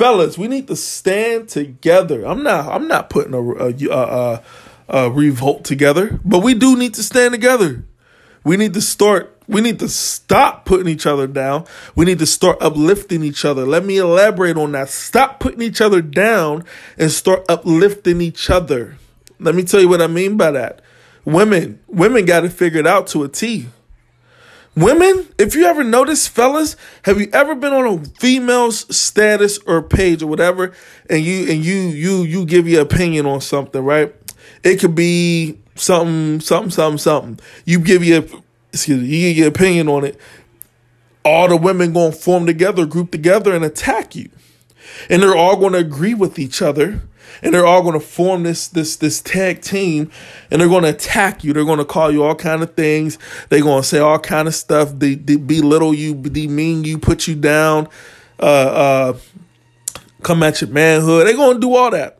fellas, 0.00 0.38
we 0.38 0.48
need 0.48 0.66
to 0.66 0.76
stand 0.76 1.46
together. 1.48 2.24
I'm 2.24 2.42
not. 2.42 2.66
I'm 2.68 2.88
not 2.88 3.10
putting 3.10 3.34
a, 3.34 3.42
a, 3.42 3.74
a, 3.90 4.42
a, 4.88 5.10
revolt 5.10 5.62
together, 5.62 6.18
but 6.24 6.38
we 6.38 6.54
do 6.54 6.74
need 6.74 6.94
to 6.94 7.02
stand 7.02 7.32
together. 7.32 7.84
We 8.42 8.56
need 8.56 8.72
to 8.72 8.80
start. 8.80 9.36
We 9.46 9.60
need 9.60 9.78
to 9.80 9.90
stop 9.90 10.64
putting 10.64 10.88
each 10.88 11.04
other 11.04 11.26
down. 11.26 11.66
We 11.94 12.06
need 12.06 12.18
to 12.20 12.26
start 12.26 12.56
uplifting 12.62 13.22
each 13.22 13.44
other. 13.44 13.66
Let 13.66 13.84
me 13.84 13.98
elaborate 13.98 14.56
on 14.56 14.72
that. 14.72 14.88
Stop 14.88 15.38
putting 15.38 15.60
each 15.60 15.82
other 15.82 16.00
down 16.00 16.64
and 16.96 17.10
start 17.10 17.44
uplifting 17.50 18.22
each 18.22 18.48
other. 18.48 18.96
Let 19.38 19.54
me 19.54 19.64
tell 19.64 19.80
you 19.80 19.88
what 19.88 20.00
I 20.00 20.06
mean 20.06 20.38
by 20.38 20.52
that. 20.52 20.80
Women, 21.26 21.80
women 21.88 22.24
got 22.24 22.46
it 22.46 22.54
figured 22.54 22.86
out 22.86 23.06
to 23.08 23.24
a 23.24 23.28
T. 23.28 23.66
Women, 24.76 25.26
if 25.36 25.54
you 25.56 25.64
ever 25.66 25.82
notice, 25.82 26.28
fellas, 26.28 26.76
have 27.02 27.20
you 27.20 27.28
ever 27.32 27.54
been 27.56 27.72
on 27.72 27.86
a 27.86 28.04
female's 28.20 28.96
status 28.96 29.58
or 29.66 29.82
page 29.82 30.22
or 30.22 30.28
whatever, 30.28 30.72
and 31.08 31.24
you 31.24 31.50
and 31.50 31.64
you 31.64 31.74
you 31.74 32.22
you 32.22 32.44
give 32.44 32.68
your 32.68 32.82
opinion 32.82 33.26
on 33.26 33.40
something, 33.40 33.82
right? 33.82 34.14
It 34.62 34.78
could 34.78 34.94
be 34.94 35.58
something, 35.74 36.40
something, 36.40 36.70
something, 36.70 36.98
something. 36.98 37.40
You 37.64 37.80
give 37.80 38.04
your 38.04 38.24
excuse 38.72 39.02
me, 39.02 39.08
you 39.08 39.28
give 39.30 39.38
your 39.38 39.48
opinion 39.48 39.88
on 39.88 40.04
it. 40.04 40.18
All 41.24 41.48
the 41.48 41.56
women 41.56 41.92
gonna 41.92 42.12
form 42.12 42.46
together, 42.46 42.86
group 42.86 43.10
together, 43.10 43.52
and 43.52 43.64
attack 43.64 44.14
you, 44.14 44.30
and 45.10 45.20
they're 45.20 45.36
all 45.36 45.56
gonna 45.56 45.78
agree 45.78 46.14
with 46.14 46.38
each 46.38 46.62
other 46.62 47.02
and 47.42 47.54
they're 47.54 47.66
all 47.66 47.82
going 47.82 47.98
to 47.98 48.04
form 48.04 48.42
this 48.42 48.68
this 48.68 48.96
this 48.96 49.20
tag 49.20 49.62
team 49.62 50.10
and 50.50 50.60
they're 50.60 50.68
going 50.68 50.82
to 50.82 50.90
attack 50.90 51.44
you. 51.44 51.52
They're 51.52 51.64
going 51.64 51.78
to 51.78 51.84
call 51.84 52.10
you 52.10 52.22
all 52.22 52.34
kind 52.34 52.62
of 52.62 52.74
things. 52.74 53.18
They're 53.48 53.62
going 53.62 53.82
to 53.82 53.88
say 53.88 53.98
all 53.98 54.18
kind 54.18 54.48
of 54.48 54.54
stuff. 54.54 54.92
They, 54.94 55.14
they 55.14 55.36
belittle 55.36 55.94
you 55.94 56.14
demean 56.14 56.84
you 56.84 56.98
put 56.98 57.26
you 57.26 57.34
down 57.34 57.88
uh 58.38 58.42
uh 59.14 59.18
come 60.22 60.42
at 60.42 60.60
your 60.60 60.70
manhood. 60.70 61.26
They're 61.26 61.36
going 61.36 61.56
to 61.56 61.60
do 61.60 61.74
all 61.74 61.90
that. 61.90 62.18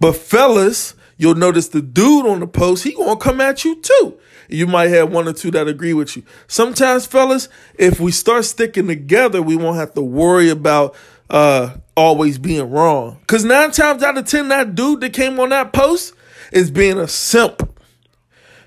But 0.00 0.16
fellas 0.16 0.94
you'll 1.16 1.34
notice 1.34 1.68
the 1.68 1.82
dude 1.82 2.26
on 2.26 2.40
the 2.40 2.46
post 2.46 2.84
he 2.84 2.92
going 2.92 3.18
to 3.18 3.22
come 3.22 3.40
at 3.40 3.64
you 3.64 3.80
too. 3.80 4.18
You 4.48 4.66
might 4.66 4.88
have 4.88 5.10
one 5.10 5.28
or 5.28 5.32
two 5.32 5.50
that 5.52 5.66
agree 5.68 5.94
with 5.94 6.16
you. 6.16 6.24
Sometimes 6.46 7.06
fellas 7.06 7.48
if 7.78 8.00
we 8.00 8.12
start 8.12 8.44
sticking 8.44 8.86
together 8.86 9.40
we 9.40 9.56
won't 9.56 9.76
have 9.76 9.94
to 9.94 10.02
worry 10.02 10.50
about 10.50 10.94
uh, 11.30 11.76
always 11.96 12.38
being 12.38 12.70
wrong. 12.70 13.18
Cause 13.26 13.44
nine 13.44 13.70
times 13.70 14.02
out 14.02 14.18
of 14.18 14.26
ten, 14.26 14.48
that 14.48 14.74
dude 14.74 15.00
that 15.00 15.12
came 15.12 15.38
on 15.40 15.50
that 15.50 15.72
post 15.72 16.14
is 16.52 16.70
being 16.70 16.98
a 16.98 17.08
simp. 17.08 17.68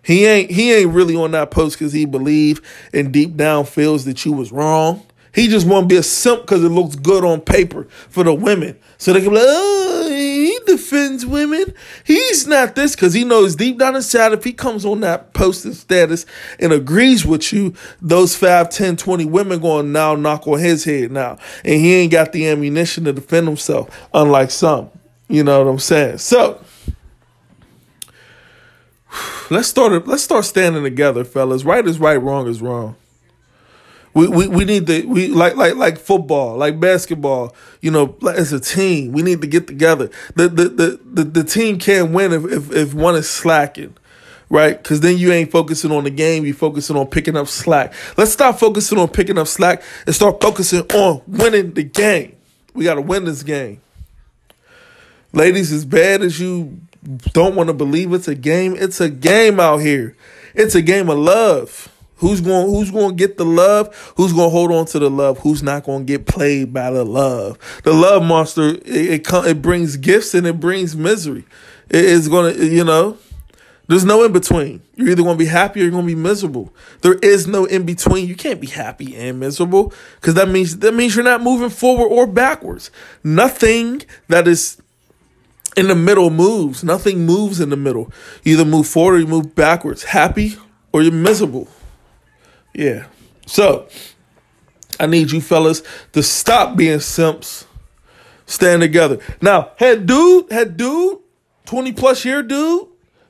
He 0.04 0.26
ain't 0.26 0.52
he 0.52 0.72
ain't 0.72 0.92
really 0.92 1.16
on 1.16 1.32
that 1.32 1.50
post 1.52 1.80
because 1.80 1.92
he 1.94 2.06
believe 2.06 2.62
and 2.94 3.12
deep 3.12 3.36
down 3.36 3.66
feels 3.66 4.06
that 4.06 4.24
you 4.24 4.34
was 4.34 4.52
wrong. 4.52 5.04
He 5.34 5.48
just 5.48 5.68
want 5.68 5.90
to 5.90 5.94
be 5.94 5.98
a 5.98 6.04
simp 6.04 6.42
because 6.42 6.64
it 6.64 6.70
looks 6.70 6.96
good 6.96 7.26
on 7.26 7.42
paper 7.42 7.88
for 8.10 8.24
the 8.24 8.34
women. 8.34 8.78
So 8.98 9.12
they 9.12 9.20
can 9.20 9.32
be 9.32 9.36
like, 9.36 9.46
oh, 9.46 9.95
defends 10.66 11.26
women. 11.26 11.74
He's 12.04 12.48
not 12.48 12.76
this 12.76 12.96
because 12.96 13.14
he 13.14 13.24
knows 13.24 13.56
deep 13.56 13.80
down 13.80 13.96
inside 13.96 14.34
if 14.34 14.44
he 14.44 14.54
comes 14.54 14.86
on 14.86 15.02
that 15.02 15.34
posted 15.34 15.76
status 15.76 16.26
and 16.60 16.74
agrees 16.74 17.26
with 17.26 17.52
you, 17.54 17.74
those 18.02 18.36
5, 18.36 18.70
10, 18.70 18.98
20 18.98 19.26
women 19.26 19.60
going 19.60 19.92
now 19.92 20.16
knock 20.16 20.48
on 20.48 20.60
his 20.60 20.84
head 20.84 21.12
now. 21.12 21.38
And 21.64 21.80
he 21.80 21.94
ain't 21.96 22.12
got 22.12 22.34
the 22.34 22.48
ammunition 22.48 23.06
to 23.06 23.14
defend 23.14 23.48
himself, 23.48 24.08
unlike 24.14 24.52
some. 24.52 24.90
You 25.28 25.44
know 25.44 25.64
what 25.64 25.70
I'm 25.70 25.80
saying? 25.80 26.20
So 26.20 26.64
let's 29.50 29.68
start 29.68 30.08
let's 30.08 30.24
start 30.24 30.46
standing 30.46 30.84
together, 30.84 31.24
fellas. 31.24 31.64
Right 31.64 31.86
is 31.86 32.00
right, 32.00 32.22
wrong 32.22 32.48
is 32.48 32.62
wrong. 32.62 32.96
We, 34.16 34.30
we, 34.30 34.48
we 34.48 34.64
need 34.64 34.88
to 34.88 35.06
we 35.06 35.28
like 35.28 35.58
like 35.58 35.76
like 35.76 35.98
football, 36.00 36.56
like 36.56 36.80
basketball. 36.80 37.54
You 37.82 37.92
know, 37.92 38.18
as 38.34 38.54
a 38.54 38.62
team, 38.62 39.12
we 39.12 39.22
need 39.22 39.42
to 39.42 39.48
get 39.48 39.68
together. 39.68 40.10
The 40.36 40.48
the 40.48 40.70
the 40.70 41.00
the, 41.04 41.24
the 41.26 41.44
team 41.44 41.78
can't 41.80 42.12
win 42.12 42.32
if, 42.32 42.46
if 42.46 42.72
if 42.72 42.94
one 42.94 43.16
is 43.16 43.30
slacking, 43.30 43.94
right? 44.50 44.82
Because 44.82 45.02
then 45.02 45.18
you 45.18 45.34
ain't 45.34 45.52
focusing 45.52 45.92
on 45.92 46.06
the 46.06 46.10
game. 46.10 46.46
You 46.46 46.54
focusing 46.54 46.96
on 46.96 47.08
picking 47.08 47.36
up 47.36 47.50
slack. 47.50 47.94
Let's 48.16 48.32
stop 48.32 48.58
focusing 48.58 48.98
on 49.00 49.10
picking 49.10 49.38
up 49.38 49.48
slack 49.48 49.84
and 50.06 50.16
start 50.16 50.40
focusing 50.40 50.90
on 50.94 51.22
winning 51.28 51.74
the 51.74 51.84
game. 51.84 52.38
We 52.74 52.86
got 52.86 52.96
to 52.96 53.02
win 53.02 53.26
this 53.26 53.44
game, 53.44 53.82
ladies. 55.34 55.74
As 55.74 55.84
bad 55.84 56.22
as 56.22 56.40
you 56.40 56.80
don't 57.34 57.56
want 57.56 57.68
to 57.68 57.74
believe 57.74 58.14
it's 58.14 58.30
a 58.30 58.36
game, 58.36 58.78
it's 58.78 59.02
a 59.02 59.10
game 59.10 59.60
out 59.60 59.82
here. 59.82 60.16
It's 60.54 60.74
a 60.74 60.82
game 60.82 61.10
of 61.10 61.18
love. 61.18 61.92
Who's 62.26 62.42
going 62.42 62.68
who's 62.68 62.90
going 62.90 63.10
to 63.10 63.16
get 63.16 63.38
the 63.38 63.46
love? 63.46 63.96
Who's 64.18 64.34
going 64.34 64.48
to 64.48 64.50
hold 64.50 64.72
on 64.72 64.88
to 64.88 64.98
the 64.98 65.12
love? 65.12 65.38
Who's 65.42 65.62
not 65.62 65.84
going 65.84 66.08
to 66.08 66.12
get 66.12 66.26
played 66.26 66.74
by 66.74 66.90
the 66.90 67.06
love? 67.06 67.60
The 67.84 67.94
love 67.94 68.24
monster 68.24 68.70
it 68.84 69.30
it, 69.30 69.32
it 69.32 69.62
brings 69.62 69.96
gifts 69.96 70.34
and 70.34 70.48
it 70.48 70.60
brings 70.60 70.96
misery. 70.96 71.46
It 71.88 72.04
is 72.04 72.28
going 72.28 72.56
to 72.56 72.66
you 72.66 72.84
know 72.84 73.20
there's 73.88 74.06
no 74.06 74.24
in 74.24 74.34
between. 74.34 74.82
You're 74.96 75.10
either 75.10 75.22
going 75.22 75.38
to 75.38 75.44
be 75.44 75.46
happy 75.46 75.82
or 75.82 75.84
you're 75.84 75.92
going 75.92 76.08
to 76.08 76.16
be 76.16 76.20
miserable. 76.20 76.74
There 77.02 77.14
is 77.14 77.46
no 77.46 77.66
in 77.66 77.86
between. 77.86 78.28
You 78.28 78.36
can't 78.36 78.60
be 78.60 78.66
happy 78.66 79.16
and 79.16 79.40
miserable 79.40 79.94
because 80.20 80.34
that 80.34 80.50
means 80.50 80.80
that 80.80 80.96
means 80.96 81.16
you're 81.16 81.24
not 81.24 81.44
moving 81.44 81.70
forward 81.70 82.08
or 82.08 82.26
backwards. 82.26 82.90
Nothing 83.24 84.02
that 84.30 84.48
is 84.48 84.82
in 85.78 85.90
the 85.90 85.96
middle 85.96 86.32
moves. 86.32 86.84
Nothing 86.84 87.28
moves 87.28 87.60
in 87.60 87.70
the 87.70 87.78
middle. 87.78 88.12
You 88.44 88.54
either 88.54 88.66
move 88.66 88.88
forward 88.88 89.18
or 89.18 89.20
you 89.20 89.28
move 89.28 89.54
backwards. 89.54 90.06
Happy 90.06 90.56
or 90.92 91.04
you're 91.04 91.12
miserable. 91.12 91.68
Yeah. 92.76 93.06
So 93.46 93.88
I 95.00 95.06
need 95.06 95.32
you 95.32 95.42
fellas 95.42 95.82
to 96.12 96.22
stop 96.22 96.76
being 96.76 97.00
simps. 97.00 97.66
Stand 98.46 98.82
together. 98.82 99.20
Now, 99.42 99.72
had 99.78 100.06
dude, 100.06 100.52
had 100.52 100.78
dude, 100.78 101.20
20 101.66 101.94
plus 101.94 102.26
year 102.26 102.44
dude, 102.44 102.88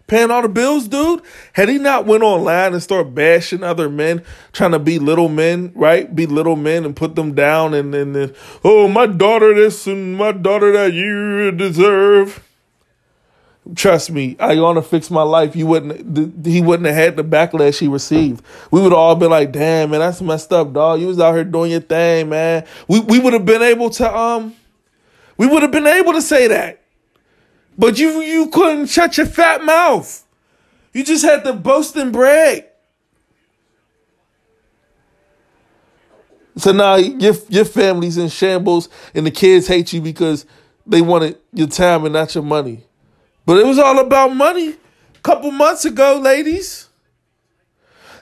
paying 0.07 0.29
all 0.29 0.41
the 0.41 0.49
bills, 0.49 0.89
dude, 0.89 1.21
had 1.53 1.69
he 1.69 1.77
not 1.77 2.05
went 2.05 2.21
online 2.21 2.73
and 2.73 2.83
start 2.83 3.15
bashing 3.15 3.63
other 3.63 3.89
men, 3.89 4.23
trying 4.51 4.71
to 4.71 4.79
be 4.79 4.99
little 4.99 5.29
men, 5.29 5.71
right? 5.73 6.13
Be 6.13 6.25
little 6.25 6.57
men 6.57 6.83
and 6.83 6.95
put 6.95 7.15
them 7.15 7.33
down 7.33 7.73
and 7.73 7.93
then, 7.93 8.33
oh, 8.65 8.89
my 8.89 9.05
daughter 9.05 9.53
this 9.53 9.87
and 9.87 10.17
my 10.17 10.33
daughter 10.33 10.73
that 10.73 10.91
you 10.91 11.51
deserve. 11.51 12.44
Trust 13.73 14.11
me, 14.11 14.35
I 14.39 14.59
want 14.59 14.77
to 14.77 14.83
fix 14.83 15.09
my 15.09 15.23
life. 15.23 15.55
You 15.55 15.65
wouldn't. 15.65 16.45
He 16.45 16.61
wouldn't 16.61 16.85
have 16.85 16.95
had 16.95 17.15
the 17.15 17.23
backlash 17.23 17.79
he 17.79 17.87
received. 17.87 18.45
We 18.69 18.79
would 18.79 18.93
all 18.93 19.15
been 19.15 19.31
like, 19.31 19.51
"Damn, 19.51 19.89
man, 19.89 20.01
that's 20.01 20.21
messed 20.21 20.53
up, 20.53 20.71
dog. 20.71 21.01
You 21.01 21.07
was 21.07 21.19
out 21.19 21.33
here 21.33 21.43
doing 21.43 21.71
your 21.71 21.79
thing, 21.81 22.29
man." 22.29 22.65
We 22.87 22.99
we 22.99 23.17
would 23.17 23.33
have 23.33 23.45
been 23.45 23.63
able 23.63 23.89
to 23.91 24.15
um, 24.15 24.53
we 25.35 25.47
would 25.47 25.63
have 25.63 25.71
been 25.71 25.87
able 25.87 26.13
to 26.13 26.21
say 26.21 26.47
that, 26.47 26.79
but 27.75 27.97
you 27.97 28.21
you 28.21 28.49
couldn't 28.49 28.85
shut 28.85 29.17
your 29.17 29.25
fat 29.25 29.63
mouth. 29.63 30.23
You 30.93 31.03
just 31.03 31.25
had 31.25 31.43
to 31.45 31.53
boast 31.53 31.95
and 31.95 32.13
brag. 32.13 32.65
So 36.57 36.71
now 36.71 36.95
your 36.95 37.33
your 37.49 37.65
family's 37.65 38.17
in 38.17 38.29
shambles, 38.29 38.89
and 39.15 39.25
the 39.25 39.31
kids 39.31 39.67
hate 39.67 39.91
you 39.91 40.01
because 40.01 40.45
they 40.85 41.01
wanted 41.01 41.37
your 41.51 41.67
time 41.67 42.05
and 42.05 42.13
not 42.13 42.35
your 42.35 42.43
money. 42.43 42.84
But 43.45 43.57
it 43.57 43.65
was 43.65 43.79
all 43.79 43.99
about 43.99 44.35
money 44.35 44.69
a 44.69 45.19
couple 45.21 45.51
months 45.51 45.85
ago, 45.85 46.19
ladies. 46.21 46.89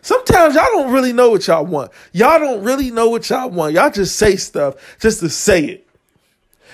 Sometimes 0.01 0.55
y'all 0.55 0.65
don't 0.65 0.91
really 0.91 1.13
know 1.13 1.29
what 1.29 1.47
y'all 1.47 1.65
want. 1.65 1.91
Y'all 2.11 2.39
don't 2.39 2.63
really 2.63 2.91
know 2.91 3.09
what 3.09 3.29
y'all 3.29 3.49
want. 3.49 3.73
Y'all 3.73 3.89
just 3.89 4.17
say 4.17 4.35
stuff 4.35 4.75
just 4.99 5.21
to 5.21 5.29
say 5.29 5.63
it. 5.65 5.87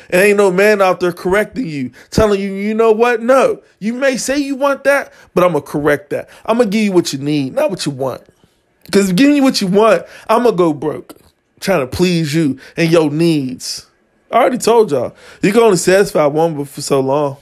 And 0.09 0.21
ain't 0.21 0.37
no 0.37 0.51
man 0.51 0.81
out 0.81 0.99
there 0.99 1.11
correcting 1.11 1.67
you, 1.67 1.91
telling 2.09 2.41
you, 2.41 2.51
you 2.51 2.73
know 2.73 2.91
what? 2.91 3.21
No, 3.21 3.61
you 3.77 3.93
may 3.93 4.17
say 4.17 4.39
you 4.39 4.55
want 4.55 4.83
that, 4.85 5.13
but 5.35 5.43
I'm 5.43 5.51
going 5.51 5.63
to 5.63 5.69
correct 5.69 6.09
that. 6.09 6.27
I'm 6.45 6.57
going 6.57 6.71
to 6.71 6.75
give 6.75 6.83
you 6.83 6.91
what 6.91 7.13
you 7.13 7.19
need, 7.19 7.53
not 7.53 7.69
what 7.69 7.85
you 7.85 7.91
want. 7.91 8.23
Because 8.85 9.13
giving 9.13 9.35
you 9.35 9.43
what 9.43 9.61
you 9.61 9.67
want, 9.67 10.03
I'm 10.27 10.41
going 10.41 10.55
to 10.55 10.57
go 10.57 10.73
broke 10.73 11.15
trying 11.59 11.81
to 11.81 11.87
please 11.87 12.33
you 12.33 12.59
and 12.75 12.91
your 12.91 13.11
needs. 13.11 13.85
I 14.31 14.37
already 14.37 14.57
told 14.57 14.91
y'all, 14.91 15.15
you 15.43 15.51
can 15.51 15.61
only 15.61 15.77
satisfy 15.77 16.25
one 16.25 16.65
for 16.65 16.81
so 16.81 16.99
long. 16.99 17.37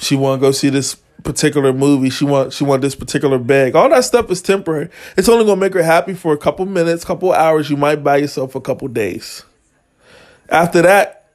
She 0.00 0.16
want 0.16 0.40
to 0.40 0.46
go 0.46 0.50
see 0.50 0.70
this 0.70 0.96
particular 1.22 1.72
movie. 1.72 2.10
She 2.10 2.24
want 2.24 2.52
she 2.52 2.64
want 2.64 2.82
this 2.82 2.94
particular 2.94 3.38
bag. 3.38 3.76
All 3.76 3.88
that 3.90 4.04
stuff 4.04 4.30
is 4.30 4.42
temporary. 4.42 4.88
It's 5.16 5.28
only 5.28 5.44
gonna 5.44 5.60
make 5.60 5.74
her 5.74 5.82
happy 5.82 6.14
for 6.14 6.32
a 6.32 6.38
couple 6.38 6.66
minutes, 6.66 7.04
couple 7.04 7.32
hours. 7.32 7.70
You 7.70 7.76
might 7.76 8.02
buy 8.02 8.16
yourself 8.16 8.54
a 8.54 8.60
couple 8.60 8.88
days. 8.88 9.44
After 10.48 10.82
that, 10.82 11.28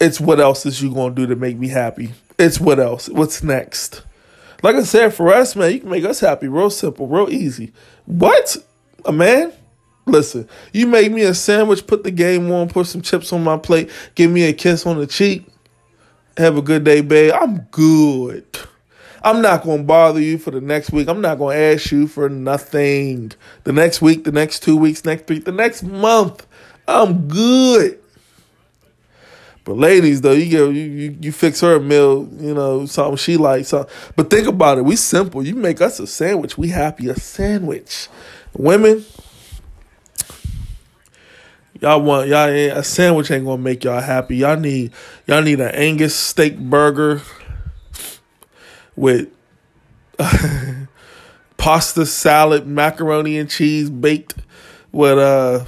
it's 0.00 0.20
what 0.20 0.40
else 0.40 0.66
is 0.66 0.82
you 0.82 0.92
gonna 0.92 1.14
do 1.14 1.26
to 1.26 1.36
make 1.36 1.58
me 1.58 1.68
happy? 1.68 2.14
It's 2.38 2.58
what 2.58 2.80
else? 2.80 3.08
What's 3.08 3.42
next? 3.42 4.02
Like 4.62 4.76
I 4.76 4.82
said, 4.82 5.12
for 5.12 5.32
us, 5.32 5.54
man, 5.54 5.72
you 5.72 5.80
can 5.80 5.90
make 5.90 6.04
us 6.04 6.20
happy 6.20 6.48
real 6.48 6.70
simple, 6.70 7.06
real 7.06 7.28
easy. 7.30 7.72
What? 8.06 8.56
A 9.04 9.12
man? 9.12 9.52
Listen, 10.06 10.48
you 10.72 10.86
make 10.86 11.12
me 11.12 11.22
a 11.22 11.34
sandwich, 11.34 11.86
put 11.86 12.02
the 12.02 12.10
game 12.10 12.50
on, 12.50 12.68
put 12.68 12.86
some 12.86 13.00
chips 13.00 13.32
on 13.32 13.42
my 13.42 13.56
plate, 13.56 13.90
give 14.14 14.30
me 14.30 14.44
a 14.44 14.52
kiss 14.52 14.86
on 14.86 14.98
the 14.98 15.06
cheek. 15.06 15.46
Have 16.36 16.56
a 16.56 16.62
good 16.62 16.84
day, 16.84 17.00
babe. 17.00 17.32
I'm 17.32 17.60
good. 17.70 18.44
I'm 19.22 19.40
not 19.40 19.62
going 19.62 19.78
to 19.78 19.84
bother 19.84 20.20
you 20.20 20.36
for 20.36 20.50
the 20.50 20.60
next 20.60 20.90
week. 20.90 21.08
I'm 21.08 21.20
not 21.20 21.38
going 21.38 21.56
to 21.56 21.62
ask 21.62 21.90
you 21.90 22.06
for 22.06 22.28
nothing. 22.28 23.32
The 23.62 23.72
next 23.72 24.02
week, 24.02 24.24
the 24.24 24.32
next 24.32 24.62
two 24.62 24.76
weeks, 24.76 25.04
next 25.04 25.28
week, 25.28 25.44
the 25.44 25.52
next 25.52 25.82
month. 25.82 26.46
I'm 26.86 27.28
good. 27.28 27.98
But 29.64 29.78
ladies, 29.78 30.20
though, 30.20 30.32
you 30.32 30.44
get 30.44 30.60
you, 30.60 30.82
you, 30.82 31.16
you 31.22 31.32
fix 31.32 31.62
her 31.62 31.76
a 31.76 31.80
meal, 31.80 32.28
you 32.38 32.52
know, 32.52 32.84
something 32.84 33.16
she 33.16 33.38
likes. 33.38 33.68
Something. 33.68 33.94
But 34.14 34.28
think 34.28 34.46
about 34.46 34.76
it. 34.76 34.84
We 34.84 34.96
simple. 34.96 35.42
You 35.46 35.54
make 35.54 35.80
us 35.80 35.98
a 35.98 36.06
sandwich. 36.06 36.58
We 36.58 36.68
happy. 36.68 37.08
A 37.08 37.14
sandwich. 37.14 38.08
Women, 38.56 39.06
y'all 41.84 42.00
want 42.00 42.28
y'all 42.28 42.48
a 42.48 42.82
sandwich 42.82 43.30
ain't 43.30 43.44
gonna 43.44 43.60
make 43.60 43.84
y'all 43.84 44.00
happy. 44.00 44.36
Y'all 44.36 44.58
need 44.58 44.90
y'all 45.26 45.42
need 45.42 45.60
an 45.60 45.68
Angus 45.74 46.16
steak 46.16 46.58
burger 46.58 47.20
with 48.96 49.28
pasta 51.58 52.06
salad, 52.06 52.66
macaroni 52.66 53.36
and 53.38 53.50
cheese 53.50 53.90
baked 53.90 54.34
with 54.92 55.18
uh 55.18 55.66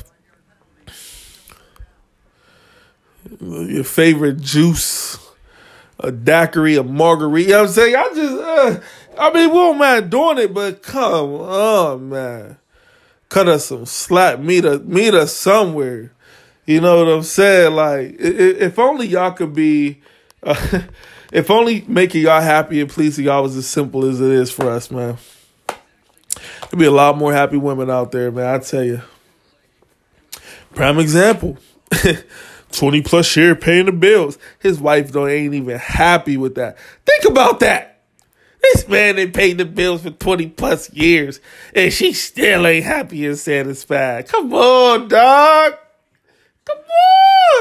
your 3.41 3.85
favorite 3.85 4.41
juice, 4.41 5.19
a 6.01 6.11
daiquiri, 6.11 6.77
a 6.77 6.83
margarita. 6.83 7.47
You 7.47 7.53
know 7.53 7.61
what 7.61 7.69
I'm 7.69 7.75
saying? 7.75 7.97
I 7.97 8.09
just, 8.15 8.39
uh, 8.39 8.81
I 9.19 9.33
mean, 9.35 9.51
we 9.51 9.57
don't 9.57 9.79
mind 9.79 10.11
doing 10.11 10.39
it, 10.39 10.55
but 10.55 10.83
come 10.83 11.35
on, 11.35 12.09
man. 12.09 12.57
Cut 13.29 13.49
us 13.49 13.67
some 13.67 13.87
slack. 13.87 14.39
Meet 14.41 14.65
us, 14.65 14.81
meet 14.83 15.15
us 15.15 15.35
somewhere. 15.35 16.13
You 16.65 16.81
know 16.81 17.05
what 17.05 17.13
I'm 17.13 17.23
saying? 17.23 17.75
Like, 17.75 18.17
if 18.19 18.79
only 18.79 19.07
y'all 19.07 19.33
could 19.33 19.55
be, 19.55 20.01
uh, 20.43 20.83
if 21.33 21.51
only 21.51 21.85
making 21.87 22.23
y'all 22.23 22.41
happy 22.41 22.81
and 22.81 22.91
pleasing 22.91 23.25
y'all 23.25 23.43
was 23.43 23.57
as 23.57 23.67
simple 23.67 24.05
as 24.05 24.21
it 24.21 24.31
is 24.31 24.51
for 24.51 24.71
us, 24.71 24.91
man. 24.91 25.17
There'd 25.67 26.79
be 26.79 26.87
a 26.87 26.91
lot 26.91 27.17
more 27.17 27.33
happy 27.33 27.57
women 27.57 27.91
out 27.91 28.13
there, 28.13 28.31
man. 28.31 28.55
I 28.55 28.59
tell 28.59 28.85
you. 28.85 29.03
Prime 30.75 30.99
example. 30.99 31.57
20 32.73 33.03
plus 33.03 33.37
year 33.37 33.55
paying 33.55 33.87
the 33.87 33.93
bills. 33.93 34.39
His 34.59 34.81
wife 34.81 35.13
don't 35.13 35.31
ain't 35.31 35.55
even 35.55 35.79
happy 35.79 36.37
with 36.37 36.57
that. 36.57 36.77
Think 37.07 37.25
about 37.25 37.61
that. 37.61 37.96
This 38.73 38.89
man 38.89 39.19
ain't 39.19 39.35
paid 39.35 39.59
the 39.59 39.65
bills 39.65 40.03
for 40.03 40.11
20 40.11 40.49
plus 40.49 40.93
years 40.93 41.41
and 41.75 41.93
she 41.93 42.13
still 42.13 42.67
ain't 42.67 42.85
happy 42.85 43.27
and 43.27 43.39
satisfied. 43.39 44.29
Come 44.29 44.53
on, 44.53 45.09
dog. 45.09 45.75
Come 46.65 46.79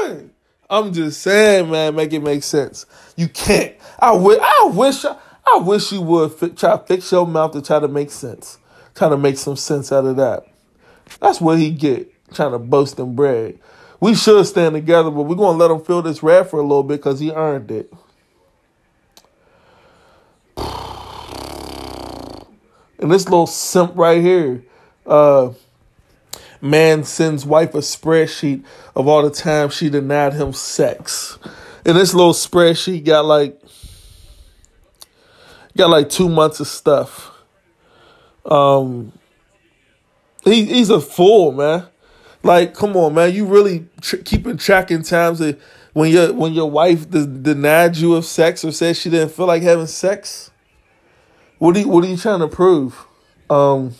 on. 0.04 0.30
I'm 0.68 0.92
just 0.92 1.22
saying, 1.22 1.70
man, 1.70 1.94
make 1.94 2.12
it 2.12 2.22
make 2.22 2.42
sense. 2.42 2.86
You 3.16 3.28
can't. 3.28 3.74
I 4.00 4.12
wish, 4.12 4.38
I 4.42 4.70
wish, 4.72 5.04
I 5.04 5.58
wish 5.58 5.92
you 5.92 6.02
would 6.02 6.32
fi- 6.32 6.48
try 6.48 6.76
to 6.76 6.84
fix 6.84 7.12
your 7.12 7.26
mouth 7.26 7.52
to 7.52 7.62
try 7.62 7.78
to 7.78 7.88
make 7.88 8.10
sense. 8.10 8.58
Try 8.94 9.08
to 9.08 9.16
make 9.16 9.38
some 9.38 9.56
sense 9.56 9.92
out 9.92 10.06
of 10.06 10.16
that. 10.16 10.44
That's 11.20 11.40
what 11.40 11.58
he 11.58 11.70
get, 11.70 12.10
trying 12.34 12.52
to 12.52 12.58
boast 12.58 12.98
and 12.98 13.14
brag. 13.14 13.60
We 14.00 14.14
should 14.14 14.44
stand 14.46 14.74
together, 14.74 15.10
but 15.10 15.22
we're 15.22 15.36
gonna 15.36 15.56
let 15.56 15.70
him 15.70 15.80
feel 15.80 16.02
this 16.02 16.22
wrath 16.22 16.50
for 16.50 16.58
a 16.58 16.62
little 16.62 16.82
bit 16.82 16.98
because 16.98 17.20
he 17.20 17.30
earned 17.30 17.70
it. 17.70 17.92
And 22.98 23.10
this 23.10 23.24
little 23.24 23.46
simp 23.46 23.92
right 23.94 24.20
here, 24.20 24.64
uh, 25.06 25.50
man 26.60 27.04
sends 27.04 27.44
wife 27.44 27.74
a 27.74 27.78
spreadsheet 27.78 28.64
of 28.94 29.06
all 29.06 29.22
the 29.22 29.30
times 29.30 29.74
she 29.74 29.90
denied 29.90 30.34
him 30.34 30.52
sex. 30.52 31.38
And 31.84 31.96
this 31.96 32.14
little 32.14 32.32
spreadsheet 32.32 33.04
got 33.04 33.24
like 33.24 33.60
got 35.76 35.90
like 35.90 36.08
two 36.08 36.28
months 36.28 36.60
of 36.60 36.66
stuff. 36.66 37.30
Um, 38.44 39.12
he 40.44 40.64
he's 40.64 40.90
a 40.90 41.00
fool, 41.00 41.52
man. 41.52 41.86
Like, 42.42 42.74
come 42.74 42.96
on, 42.96 43.14
man. 43.14 43.34
You 43.34 43.44
really 43.44 43.88
tr- 44.00 44.16
keeping 44.18 44.56
track 44.56 44.90
in 44.90 45.02
times 45.02 45.40
of 45.40 45.60
when 45.92 46.10
your 46.10 46.32
when 46.32 46.54
your 46.54 46.70
wife 46.70 47.10
denied 47.10 47.96
you 47.96 48.14
of 48.14 48.24
sex 48.24 48.64
or 48.64 48.72
said 48.72 48.96
she 48.96 49.10
didn't 49.10 49.32
feel 49.32 49.46
like 49.46 49.62
having 49.62 49.86
sex. 49.86 50.50
What 51.58 51.76
are 51.76 51.80
you, 51.80 51.88
what 51.88 52.04
are 52.04 52.08
you 52.08 52.16
trying 52.16 52.40
to 52.40 52.48
prove? 52.48 53.06
Um, 53.48 53.94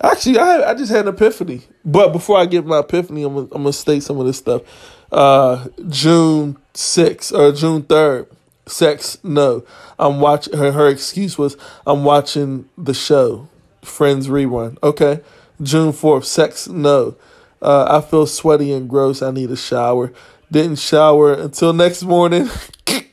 actually, 0.00 0.38
I 0.38 0.70
I 0.70 0.74
just 0.74 0.92
had 0.92 1.06
an 1.06 1.14
epiphany. 1.14 1.62
But 1.84 2.12
before 2.12 2.38
I 2.38 2.46
get 2.46 2.66
my 2.66 2.80
epiphany, 2.80 3.22
I'm 3.22 3.34
gonna, 3.34 3.46
I'm 3.52 3.62
gonna 3.62 3.72
state 3.72 4.02
some 4.02 4.18
of 4.18 4.26
this 4.26 4.38
stuff. 4.38 4.62
Uh, 5.10 5.68
June 5.88 6.58
sixth 6.74 7.32
or 7.32 7.52
June 7.52 7.82
third. 7.82 8.28
Sex, 8.66 9.16
no. 9.24 9.64
I'm 9.98 10.20
watching. 10.20 10.56
Her, 10.56 10.72
her 10.72 10.88
excuse 10.88 11.38
was, 11.38 11.56
I'm 11.86 12.04
watching 12.04 12.68
the 12.76 12.92
show, 12.92 13.48
Friends 13.82 14.28
rerun. 14.28 14.76
Okay. 14.82 15.20
June 15.62 15.92
4th, 15.92 16.24
sex, 16.24 16.68
no. 16.68 17.16
Uh, 17.60 17.98
I 17.98 18.06
feel 18.06 18.26
sweaty 18.26 18.72
and 18.72 18.88
gross. 18.88 19.22
I 19.22 19.30
need 19.32 19.50
a 19.50 19.56
shower. 19.56 20.12
Didn't 20.52 20.78
shower 20.78 21.32
until 21.32 21.72
next 21.72 22.04
morning. 22.04 22.48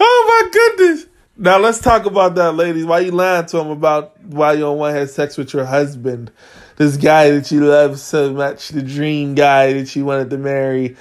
oh 0.00 0.24
my 0.28 0.50
goodness. 0.50 1.06
Now 1.36 1.58
let's 1.58 1.78
talk 1.78 2.04
about 2.04 2.34
that, 2.34 2.52
ladies. 2.54 2.84
Why 2.84 3.00
you 3.00 3.12
lying 3.12 3.46
to 3.46 3.58
him 3.58 3.68
about 3.68 4.20
why 4.24 4.54
you 4.54 4.60
don't 4.60 4.78
want 4.78 4.94
to 4.94 5.00
have 5.00 5.10
sex 5.10 5.38
with 5.38 5.54
your 5.54 5.64
husband? 5.64 6.30
This 6.76 6.96
guy 6.96 7.30
that 7.30 7.50
you 7.50 7.64
love 7.64 7.98
so 7.98 8.32
much, 8.32 8.68
the 8.68 8.82
dream 8.82 9.34
guy 9.34 9.72
that 9.74 9.94
you 9.94 10.04
wanted 10.04 10.30
to 10.30 10.38
marry, 10.38 10.96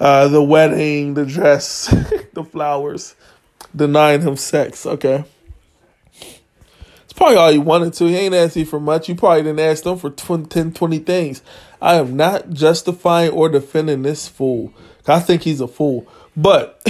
uh, 0.00 0.28
the 0.28 0.42
wedding, 0.42 1.14
the 1.14 1.26
dress, 1.26 1.86
the 2.32 2.44
flowers, 2.44 3.14
denying 3.74 4.22
him 4.22 4.36
sex. 4.36 4.86
Okay. 4.86 5.24
It's 6.20 7.12
probably 7.12 7.36
all 7.36 7.52
you 7.52 7.60
wanted 7.60 7.92
to. 7.94 8.06
He 8.06 8.16
ain't 8.16 8.34
asking 8.34 8.64
for 8.64 8.80
much. 8.80 9.08
You 9.08 9.14
probably 9.14 9.42
didn't 9.42 9.60
ask 9.60 9.84
them 9.84 9.98
for 9.98 10.10
20, 10.10 10.46
10, 10.46 10.72
20 10.72 10.98
things. 11.00 11.42
I 11.80 11.94
am 11.94 12.16
not 12.16 12.50
justifying 12.50 13.30
or 13.30 13.48
defending 13.48 14.02
this 14.02 14.26
fool. 14.26 14.72
I 15.06 15.20
think 15.20 15.42
he's 15.42 15.60
a 15.60 15.68
fool. 15.68 16.06
But 16.36 16.80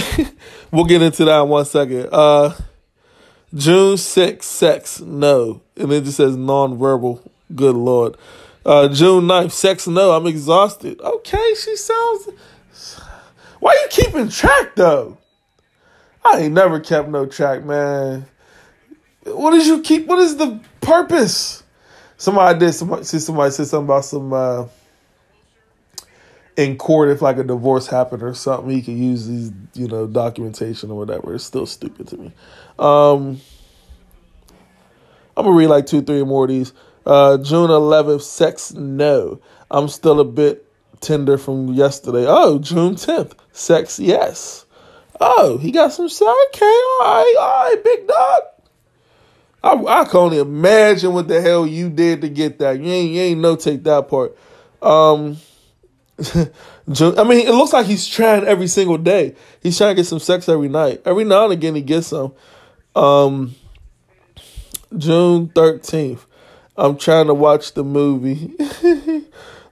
we'll 0.71 0.85
get 0.85 1.01
into 1.01 1.25
that 1.25 1.41
in 1.41 1.49
one 1.49 1.65
second. 1.65 2.09
Uh, 2.11 2.55
June 3.53 3.95
6th, 3.95 4.43
sex, 4.43 5.01
no. 5.01 5.61
And 5.77 5.91
then 5.91 6.01
it 6.01 6.05
just 6.05 6.17
says 6.17 6.35
nonverbal. 6.35 7.21
Good 7.53 7.75
Lord. 7.75 8.17
Uh, 8.65 8.87
June 8.87 9.25
9th, 9.25 9.51
sex, 9.51 9.87
no. 9.87 10.11
I'm 10.11 10.27
exhausted. 10.27 10.99
Okay, 10.99 11.53
she 11.59 11.75
sounds. 11.75 12.29
Why 13.59 13.73
you 13.73 13.87
keeping 13.89 14.29
track, 14.29 14.75
though? 14.75 15.17
I 16.23 16.39
ain't 16.39 16.53
never 16.53 16.79
kept 16.79 17.07
no 17.09 17.25
track, 17.27 17.63
man. 17.63 18.25
What 19.25 19.51
did 19.51 19.65
you 19.65 19.81
keep? 19.81 20.07
What 20.07 20.19
is 20.19 20.37
the 20.37 20.59
purpose? 20.81 21.63
Somebody 22.17 22.59
did. 22.59 22.73
Somebody, 22.73 23.03
somebody 23.03 23.51
said 23.51 23.67
something 23.67 23.85
about 23.85 24.05
some 24.05 24.33
uh, 24.33 24.65
in 26.57 26.77
court 26.77 27.09
if 27.09 27.21
like 27.21 27.37
a 27.37 27.43
divorce 27.43 27.87
happened 27.87 28.23
or 28.23 28.33
something. 28.33 28.69
He 28.69 28.81
could 28.81 28.97
use 28.97 29.27
these, 29.27 29.51
you 29.73 29.87
know, 29.87 30.07
documentation 30.07 30.91
or 30.91 30.97
whatever. 30.97 31.33
It's 31.35 31.43
still 31.43 31.65
stupid 31.65 32.07
to 32.07 32.17
me. 32.17 32.31
Um, 32.79 33.41
I'm 35.37 35.45
gonna 35.45 35.51
read 35.55 35.67
like 35.67 35.85
two, 35.85 36.01
three 36.01 36.23
more 36.23 36.45
of 36.45 36.49
these. 36.49 36.73
Uh, 37.05 37.37
June 37.37 37.69
11th, 37.69 38.21
sex 38.21 38.73
no. 38.73 39.39
I'm 39.69 39.87
still 39.89 40.19
a 40.19 40.25
bit 40.25 40.65
tender 41.01 41.37
from 41.37 41.73
yesterday. 41.73 42.25
Oh, 42.27 42.59
June 42.59 42.95
10th, 42.95 43.33
sex 43.51 43.99
yes. 43.99 44.65
Oh, 45.19 45.57
he 45.57 45.71
got 45.71 45.93
some 45.93 46.09
sex. 46.09 46.29
Okay, 46.47 46.65
all 46.65 46.99
right, 47.01 47.35
all 47.39 47.69
right, 47.69 47.83
big 47.83 48.07
dog. 48.07 48.41
I, 49.63 50.01
I 50.01 50.05
can 50.05 50.19
only 50.19 50.39
imagine 50.39 51.13
what 51.13 51.27
the 51.27 51.41
hell 51.41 51.65
you 51.65 51.89
did 51.89 52.21
to 52.21 52.29
get 52.29 52.59
that. 52.59 52.79
You 52.79 52.91
ain't, 52.91 53.11
you 53.11 53.21
ain't 53.21 53.41
no 53.41 53.55
take 53.55 53.83
that 53.83 54.07
part. 54.07 54.37
Um, 54.81 55.37
I 56.37 57.23
mean, 57.23 57.45
it 57.45 57.53
looks 57.53 57.73
like 57.73 57.87
he's 57.87 58.07
trying 58.07 58.45
every 58.45 58.67
single 58.67 58.97
day. 58.97 59.35
He's 59.61 59.77
trying 59.77 59.91
to 59.91 59.95
get 59.95 60.05
some 60.05 60.19
sex 60.19 60.47
every 60.47 60.69
night. 60.69 61.01
Every 61.05 61.25
now 61.25 61.45
and 61.45 61.53
again, 61.53 61.75
he 61.75 61.81
gets 61.81 62.07
some. 62.07 62.33
Um, 62.95 63.55
June 64.97 65.49
13th, 65.49 66.25
I'm 66.77 66.97
trying 66.97 67.27
to 67.27 67.33
watch 67.33 67.73
the 67.73 67.83
movie. 67.83 68.55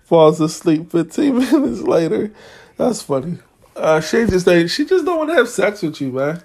Falls 0.04 0.42
asleep 0.42 0.92
15 0.92 1.38
minutes 1.52 1.82
later. 1.82 2.34
That's 2.76 3.02
funny. 3.02 3.38
Uh, 3.76 4.02
she 4.02 4.26
just 4.26 4.46
she 4.70 4.86
just 4.86 5.06
don't 5.06 5.18
want 5.18 5.30
to 5.30 5.36
have 5.36 5.50
sex 5.50 5.82
with 5.82 6.02
you, 6.02 6.12
man. 6.12 6.44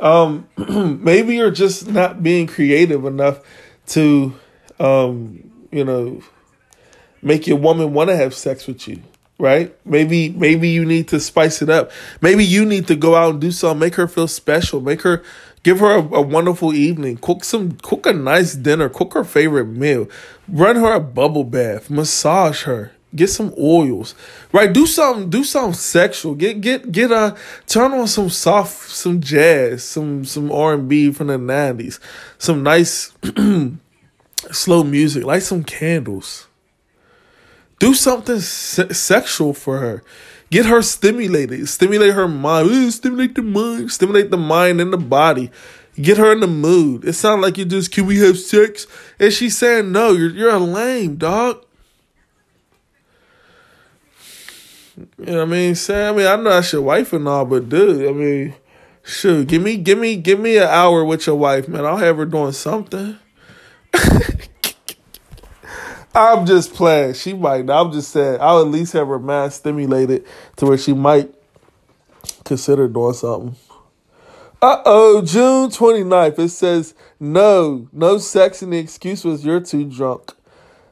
Um, 0.00 0.48
maybe 1.02 1.36
you're 1.36 1.50
just 1.50 1.88
not 1.88 2.22
being 2.22 2.46
creative 2.46 3.04
enough 3.04 3.40
to, 3.88 4.34
um, 4.80 5.50
you 5.70 5.84
know, 5.84 6.22
make 7.22 7.46
your 7.46 7.58
woman 7.58 7.92
want 7.92 8.08
to 8.08 8.16
have 8.16 8.34
sex 8.34 8.66
with 8.66 8.88
you 8.88 9.02
right? 9.38 9.76
Maybe 9.84 10.30
maybe 10.30 10.68
you 10.68 10.84
need 10.84 11.08
to 11.08 11.20
spice 11.20 11.62
it 11.62 11.68
up. 11.68 11.90
Maybe 12.20 12.44
you 12.44 12.64
need 12.64 12.86
to 12.88 12.96
go 12.96 13.14
out 13.14 13.32
and 13.32 13.40
do 13.40 13.50
something, 13.50 13.80
make 13.80 13.94
her 13.96 14.08
feel 14.08 14.28
special, 14.28 14.80
make 14.80 15.02
her 15.02 15.22
give 15.62 15.80
her 15.80 15.96
a, 15.96 16.02
a, 16.14 16.22
wonderful 16.22 16.72
evening, 16.74 17.16
cook 17.18 17.44
some 17.44 17.72
cook 17.82 18.06
a 18.06 18.12
nice 18.12 18.54
dinner, 18.54 18.88
cook 18.88 19.14
her 19.14 19.24
favorite 19.24 19.66
meal, 19.66 20.08
run 20.48 20.76
her 20.76 20.92
a 20.92 21.00
bubble 21.00 21.44
bath, 21.44 21.90
massage 21.90 22.64
her. 22.64 22.92
Get 23.14 23.30
some 23.30 23.54
oils, 23.58 24.14
right? 24.52 24.70
Do 24.70 24.84
something, 24.84 25.30
do 25.30 25.42
something 25.42 25.72
sexual. 25.72 26.34
Get 26.34 26.60
get 26.60 26.92
get 26.92 27.10
a 27.10 27.34
turn 27.66 27.92
on 27.92 28.08
some 28.08 28.28
soft, 28.28 28.90
some 28.90 29.20
jazz, 29.20 29.84
some 29.84 30.24
some 30.26 30.52
R 30.52 30.74
and 30.74 30.88
B 30.88 31.10
from 31.12 31.28
the 31.28 31.38
nineties, 31.38 31.98
some 32.36 32.62
nice 32.62 33.12
slow 34.52 34.84
music, 34.84 35.24
light 35.24 35.44
some 35.44 35.64
candles 35.64 36.46
do 37.78 37.94
something 37.94 38.40
se- 38.40 38.92
sexual 38.92 39.52
for 39.52 39.78
her. 39.78 40.02
Get 40.50 40.66
her 40.66 40.82
stimulated. 40.82 41.68
Stimulate 41.68 42.14
her 42.14 42.28
mind. 42.28 42.70
Ooh, 42.70 42.90
stimulate 42.90 43.34
the 43.34 43.42
mind. 43.42 43.90
Stimulate 43.90 44.30
the 44.30 44.36
mind 44.36 44.80
and 44.80 44.92
the 44.92 44.98
body. 44.98 45.50
Get 46.00 46.18
her 46.18 46.32
in 46.32 46.40
the 46.40 46.46
mood. 46.46 47.04
It 47.04 47.14
sounds 47.14 47.42
like 47.42 47.58
you 47.58 47.64
just, 47.64 47.90
can 47.90 48.06
we 48.06 48.18
have 48.18 48.38
sex? 48.38 48.86
And 49.18 49.32
she's 49.32 49.56
saying, 49.56 49.90
no, 49.92 50.12
you're, 50.12 50.30
you're 50.30 50.50
a 50.50 50.58
lame, 50.58 51.16
dog. 51.16 51.64
You 54.96 55.06
know 55.18 55.38
what 55.38 55.42
I 55.42 55.44
mean? 55.46 55.74
Say, 55.74 56.08
I 56.08 56.12
mean, 56.12 56.26
I 56.26 56.36
know 56.36 56.50
that's 56.50 56.72
your 56.72 56.82
wife 56.82 57.12
and 57.12 57.26
all, 57.26 57.44
but 57.44 57.68
dude, 57.68 58.08
I 58.08 58.12
mean, 58.12 58.54
shoot, 59.02 59.48
give 59.48 59.62
me, 59.62 59.76
give 59.76 59.98
me, 59.98 60.16
give 60.16 60.38
me 60.40 60.56
an 60.58 60.68
hour 60.68 61.04
with 61.04 61.26
your 61.26 61.36
wife, 61.36 61.68
man. 61.68 61.84
I'll 61.84 61.96
have 61.96 62.16
her 62.16 62.24
doing 62.24 62.52
something. 62.52 63.18
I'm 66.16 66.46
just 66.46 66.72
playing. 66.72 67.12
She 67.12 67.34
might. 67.34 67.68
I'm 67.68 67.92
just 67.92 68.10
saying. 68.10 68.38
I'll 68.40 68.62
at 68.62 68.68
least 68.68 68.94
have 68.94 69.08
her 69.08 69.18
mind 69.18 69.52
stimulated 69.52 70.24
to 70.56 70.64
where 70.64 70.78
she 70.78 70.94
might 70.94 71.34
consider 72.42 72.88
doing 72.88 73.12
something. 73.12 73.56
Uh 74.62 74.80
oh, 74.86 75.20
June 75.20 75.68
29th. 75.68 76.38
It 76.38 76.48
says 76.48 76.94
no, 77.20 77.88
no 77.92 78.16
sex, 78.16 78.62
and 78.62 78.72
the 78.72 78.78
excuse 78.78 79.26
was 79.26 79.44
you're 79.44 79.60
too 79.60 79.84
drunk. 79.84 80.32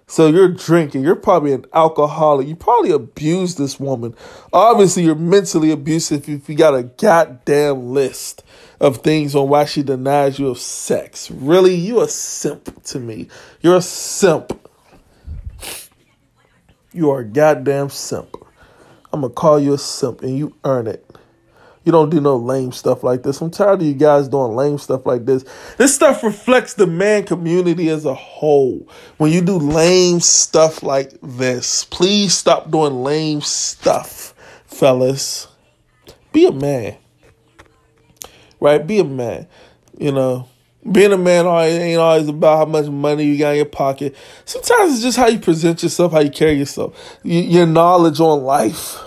So 0.06 0.26
you're 0.26 0.52
drinking. 0.52 1.02
You're 1.02 1.16
probably 1.16 1.54
an 1.54 1.64
alcoholic. 1.72 2.46
You 2.46 2.54
probably 2.54 2.90
abused 2.90 3.56
this 3.56 3.80
woman. 3.80 4.14
Obviously, 4.52 5.04
you're 5.04 5.14
mentally 5.14 5.70
abusive 5.70 6.28
if 6.28 6.50
you 6.50 6.54
got 6.54 6.74
a 6.74 6.82
goddamn 6.82 7.94
list 7.94 8.44
of 8.78 8.98
things 8.98 9.34
on 9.34 9.48
why 9.48 9.64
she 9.64 9.82
denies 9.82 10.38
you 10.38 10.48
of 10.48 10.58
sex. 10.58 11.30
Really, 11.30 11.74
you 11.74 12.02
a 12.02 12.08
simp 12.08 12.82
to 12.84 13.00
me. 13.00 13.28
You're 13.62 13.76
a 13.76 13.82
simp. 13.82 14.60
You 16.94 17.10
are 17.10 17.20
a 17.20 17.24
goddamn 17.24 17.90
simp. 17.90 18.36
I'm 19.12 19.22
gonna 19.22 19.32
call 19.32 19.58
you 19.58 19.74
a 19.74 19.78
simp 19.78 20.22
and 20.22 20.38
you 20.38 20.54
earn 20.64 20.86
it. 20.86 21.04
You 21.84 21.90
don't 21.90 22.08
do 22.08 22.20
no 22.20 22.36
lame 22.36 22.70
stuff 22.70 23.02
like 23.02 23.24
this. 23.24 23.40
I'm 23.40 23.50
tired 23.50 23.80
of 23.80 23.86
you 23.86 23.94
guys 23.94 24.28
doing 24.28 24.54
lame 24.54 24.78
stuff 24.78 25.04
like 25.04 25.26
this. 25.26 25.44
This 25.76 25.92
stuff 25.92 26.22
reflects 26.22 26.74
the 26.74 26.86
man 26.86 27.24
community 27.24 27.90
as 27.90 28.04
a 28.04 28.14
whole. 28.14 28.88
When 29.16 29.32
you 29.32 29.42
do 29.42 29.58
lame 29.58 30.20
stuff 30.20 30.84
like 30.84 31.12
this, 31.20 31.84
please 31.84 32.32
stop 32.32 32.70
doing 32.70 33.02
lame 33.02 33.40
stuff, 33.40 34.32
fellas. 34.66 35.48
Be 36.32 36.46
a 36.46 36.52
man. 36.52 36.96
Right? 38.60 38.86
Be 38.86 39.00
a 39.00 39.04
man. 39.04 39.48
You 39.98 40.12
know, 40.12 40.48
being 40.90 41.12
a 41.12 41.18
man 41.18 41.46
ain't 41.46 41.98
always 41.98 42.28
about 42.28 42.58
how 42.58 42.64
much 42.66 42.86
money 42.86 43.24
you 43.24 43.38
got 43.38 43.50
in 43.50 43.56
your 43.56 43.64
pocket. 43.64 44.14
Sometimes 44.44 44.94
it's 44.94 45.02
just 45.02 45.16
how 45.16 45.28
you 45.28 45.38
present 45.38 45.82
yourself, 45.82 46.12
how 46.12 46.20
you 46.20 46.30
carry 46.30 46.54
yourself, 46.54 47.18
your 47.22 47.66
knowledge 47.66 48.20
on 48.20 48.42
life. 48.42 48.98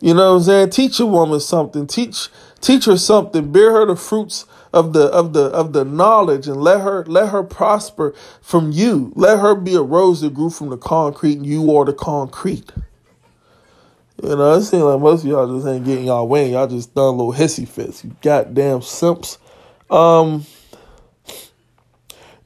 You 0.00 0.14
know 0.14 0.32
what 0.32 0.38
I'm 0.38 0.42
saying? 0.44 0.70
Teach 0.70 0.98
a 0.98 1.06
woman 1.06 1.40
something. 1.40 1.86
Teach 1.86 2.28
teach 2.60 2.86
her 2.86 2.96
something. 2.96 3.52
Bear 3.52 3.72
her 3.72 3.86
the 3.86 3.96
fruits 3.96 4.46
of 4.72 4.92
the 4.92 5.04
of 5.06 5.34
the 5.34 5.44
of 5.46 5.72
the 5.72 5.84
knowledge 5.84 6.48
and 6.48 6.56
let 6.56 6.80
her 6.80 7.04
let 7.04 7.28
her 7.28 7.42
prosper 7.42 8.14
from 8.40 8.72
you. 8.72 9.12
Let 9.14 9.40
her 9.40 9.54
be 9.54 9.74
a 9.74 9.82
rose 9.82 10.22
that 10.22 10.34
grew 10.34 10.50
from 10.50 10.70
the 10.70 10.78
concrete 10.78 11.36
and 11.36 11.46
you 11.46 11.76
are 11.76 11.84
the 11.84 11.92
concrete. 11.92 12.72
You 14.22 14.36
know, 14.36 14.54
it 14.54 14.62
seems 14.62 14.82
like 14.82 15.00
most 15.00 15.24
of 15.24 15.30
y'all 15.30 15.54
just 15.54 15.66
ain't 15.66 15.84
getting 15.84 16.06
y'all 16.06 16.28
way. 16.28 16.52
Y'all 16.52 16.66
just 16.66 16.94
done 16.94 17.16
little 17.16 17.32
hissy 17.32 17.66
fits. 17.66 18.04
You 18.04 18.14
goddamn 18.22 18.82
simps. 18.82 19.38
Um, 19.90 20.46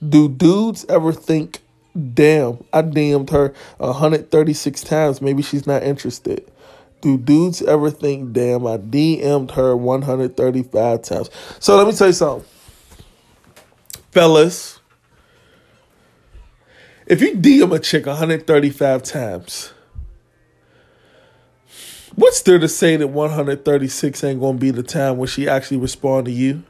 do 0.07 0.29
dudes 0.29 0.85
ever 0.89 1.13
think, 1.13 1.61
damn, 2.15 2.65
I 2.73 2.83
DM'd 2.83 3.31
her 3.31 3.55
136 3.79 4.83
times, 4.83 5.21
maybe 5.21 5.43
she's 5.43 5.67
not 5.67 5.83
interested? 5.83 6.51
Do 7.01 7.19
dudes 7.19 7.61
ever 7.63 7.91
think, 7.91 8.33
damn, 8.33 8.67
I 8.67 8.79
DM'd 8.79 9.53
her 9.53 9.77
135 9.77 11.03
times? 11.03 11.31
So 11.61 11.77
let 11.77 11.87
me 11.87 11.93
tell 11.93 12.07
you 12.07 12.13
something. 12.15 12.49
Fellas, 14.11 14.81
if 17.07 17.21
you 17.21 17.37
DM 17.37 17.75
a 17.75 17.79
chick 17.79 18.07
135 18.07 19.03
times, 19.03 19.73
what's 22.15 22.41
there 22.43 22.59
to 22.59 22.69
say 22.69 22.97
that 22.97 23.09
136 23.09 24.25
ain't 24.25 24.41
gonna 24.41 24.57
be 24.57 24.71
the 24.71 24.83
time 24.83 25.19
when 25.19 25.29
she 25.29 25.47
actually 25.47 25.77
respond 25.77 26.25
to 26.27 26.33
you? 26.33 26.63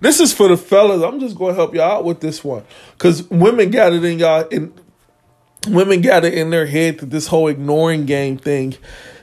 This 0.00 0.20
is 0.20 0.32
for 0.32 0.48
the 0.48 0.56
fellas. 0.56 1.02
I'm 1.02 1.20
just 1.20 1.36
going 1.36 1.54
to 1.54 1.56
help 1.56 1.74
y'all 1.74 1.98
out 1.98 2.04
with 2.04 2.20
this 2.20 2.44
one 2.44 2.64
because 2.92 3.28
women 3.30 3.70
got 3.70 3.92
it 3.92 4.04
in 4.04 4.18
y'all 4.18 4.46
in 4.48 4.72
women 5.66 6.00
got 6.00 6.24
it 6.24 6.34
in 6.34 6.50
their 6.50 6.66
head 6.66 6.98
that 6.98 7.10
this 7.10 7.26
whole 7.26 7.48
ignoring 7.48 8.06
game 8.06 8.38
thing 8.38 8.74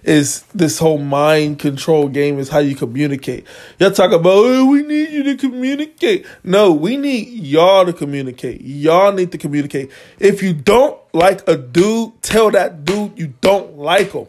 is 0.04 0.44
this 0.54 0.78
whole 0.78 1.00
mind 1.00 1.60
control 1.60 2.08
game 2.08 2.38
is 2.40 2.50
how 2.50 2.60
you 2.60 2.76
communicate. 2.76 3.46
Y'all 3.80 3.92
talk 3.92 4.12
about, 4.12 4.34
oh, 4.34 4.66
we 4.66 4.84
need 4.84 5.10
you 5.10 5.24
to 5.24 5.36
communicate. 5.36 6.26
No, 6.44 6.72
we 6.72 6.98
need 6.98 7.28
y'all 7.28 7.86
to 7.86 7.94
communicate. 7.94 8.62
Y'all 8.62 9.12
need 9.12 9.32
to 9.32 9.38
communicate. 9.38 9.92
If 10.20 10.44
you 10.44 10.54
don't 10.54 11.00
like 11.14 11.48
a 11.48 11.58
dude, 11.58 12.22
tell 12.22 12.52
that 12.52 12.86
dude 12.86 13.18
you 13.18 13.34
don't 13.42 13.78
like 13.78 14.12
him. 14.12 14.28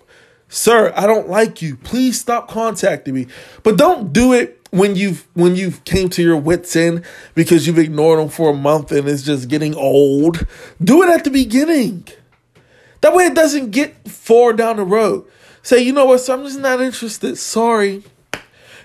Sir, 0.49 0.93
I 0.97 1.07
don't 1.07 1.29
like 1.29 1.61
you. 1.61 1.77
Please 1.77 2.21
stop 2.21 2.49
contacting 2.49 3.15
me. 3.15 3.27
But 3.63 3.77
don't 3.77 4.13
do 4.13 4.33
it 4.33 4.56
when 4.77 4.97
you've 4.97 5.27
when 5.35 5.57
you've 5.57 5.85
came 5.85 6.09
to 6.11 6.23
your 6.23 6.37
wits 6.37 6.77
end 6.77 7.05
because 7.35 7.67
you've 7.67 7.79
ignored 7.79 8.19
them 8.19 8.29
for 8.29 8.51
a 8.51 8.55
month 8.55 8.93
and 8.93 9.09
it's 9.09 9.23
just 9.23 9.49
getting 9.49 9.75
old 9.75 10.47
do 10.83 11.03
it 11.03 11.09
at 11.09 11.25
the 11.25 11.31
beginning. 11.31 12.07
That 13.01 13.15
way 13.15 13.27
it 13.27 13.35
doesn't 13.35 13.71
get 13.71 14.09
far 14.09 14.53
down 14.53 14.77
the 14.77 14.85
road. 14.85 15.27
Say 15.63 15.81
you 15.83 15.93
know 15.93 16.07
what? 16.07 16.19
So 16.19 16.35
i'm 16.35 16.45
just 16.45 16.61
not 16.61 16.81
interested. 16.81 17.37
Sorry. 17.37 18.03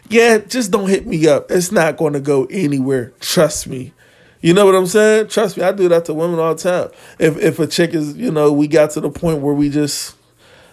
Yeah 0.10 0.40
just 0.40 0.72
don't 0.72 0.90
hit 0.90 1.06
me 1.06 1.28
up. 1.28 1.52
It's 1.52 1.72
not 1.72 1.98
going 1.98 2.14
to 2.14 2.20
go 2.20 2.46
anywhere. 2.46 3.14
Trust 3.20 3.68
me. 3.68 3.94
You 4.42 4.56
know 4.56 4.66
what 4.66 4.74
i'm 4.74 4.88
saying? 4.88 5.28
Trust 5.28 5.58
me 5.58 5.64
i 5.64 5.72
do 5.72 5.88
that 5.90 6.06
to 6.06 6.14
women 6.14 6.40
all 6.40 6.56
the 6.56 6.62
time. 6.62 6.90
If 7.20 7.38
if 7.38 7.60
a 7.60 7.68
chick 7.68 7.94
is 7.94 8.16
you 8.18 8.32
know 8.32 8.52
we 8.52 8.68
got 8.68 8.92
to 8.92 9.02
the 9.02 9.10
point 9.10 9.42
where 9.42 9.54
we 9.54 9.70
just 9.70 10.16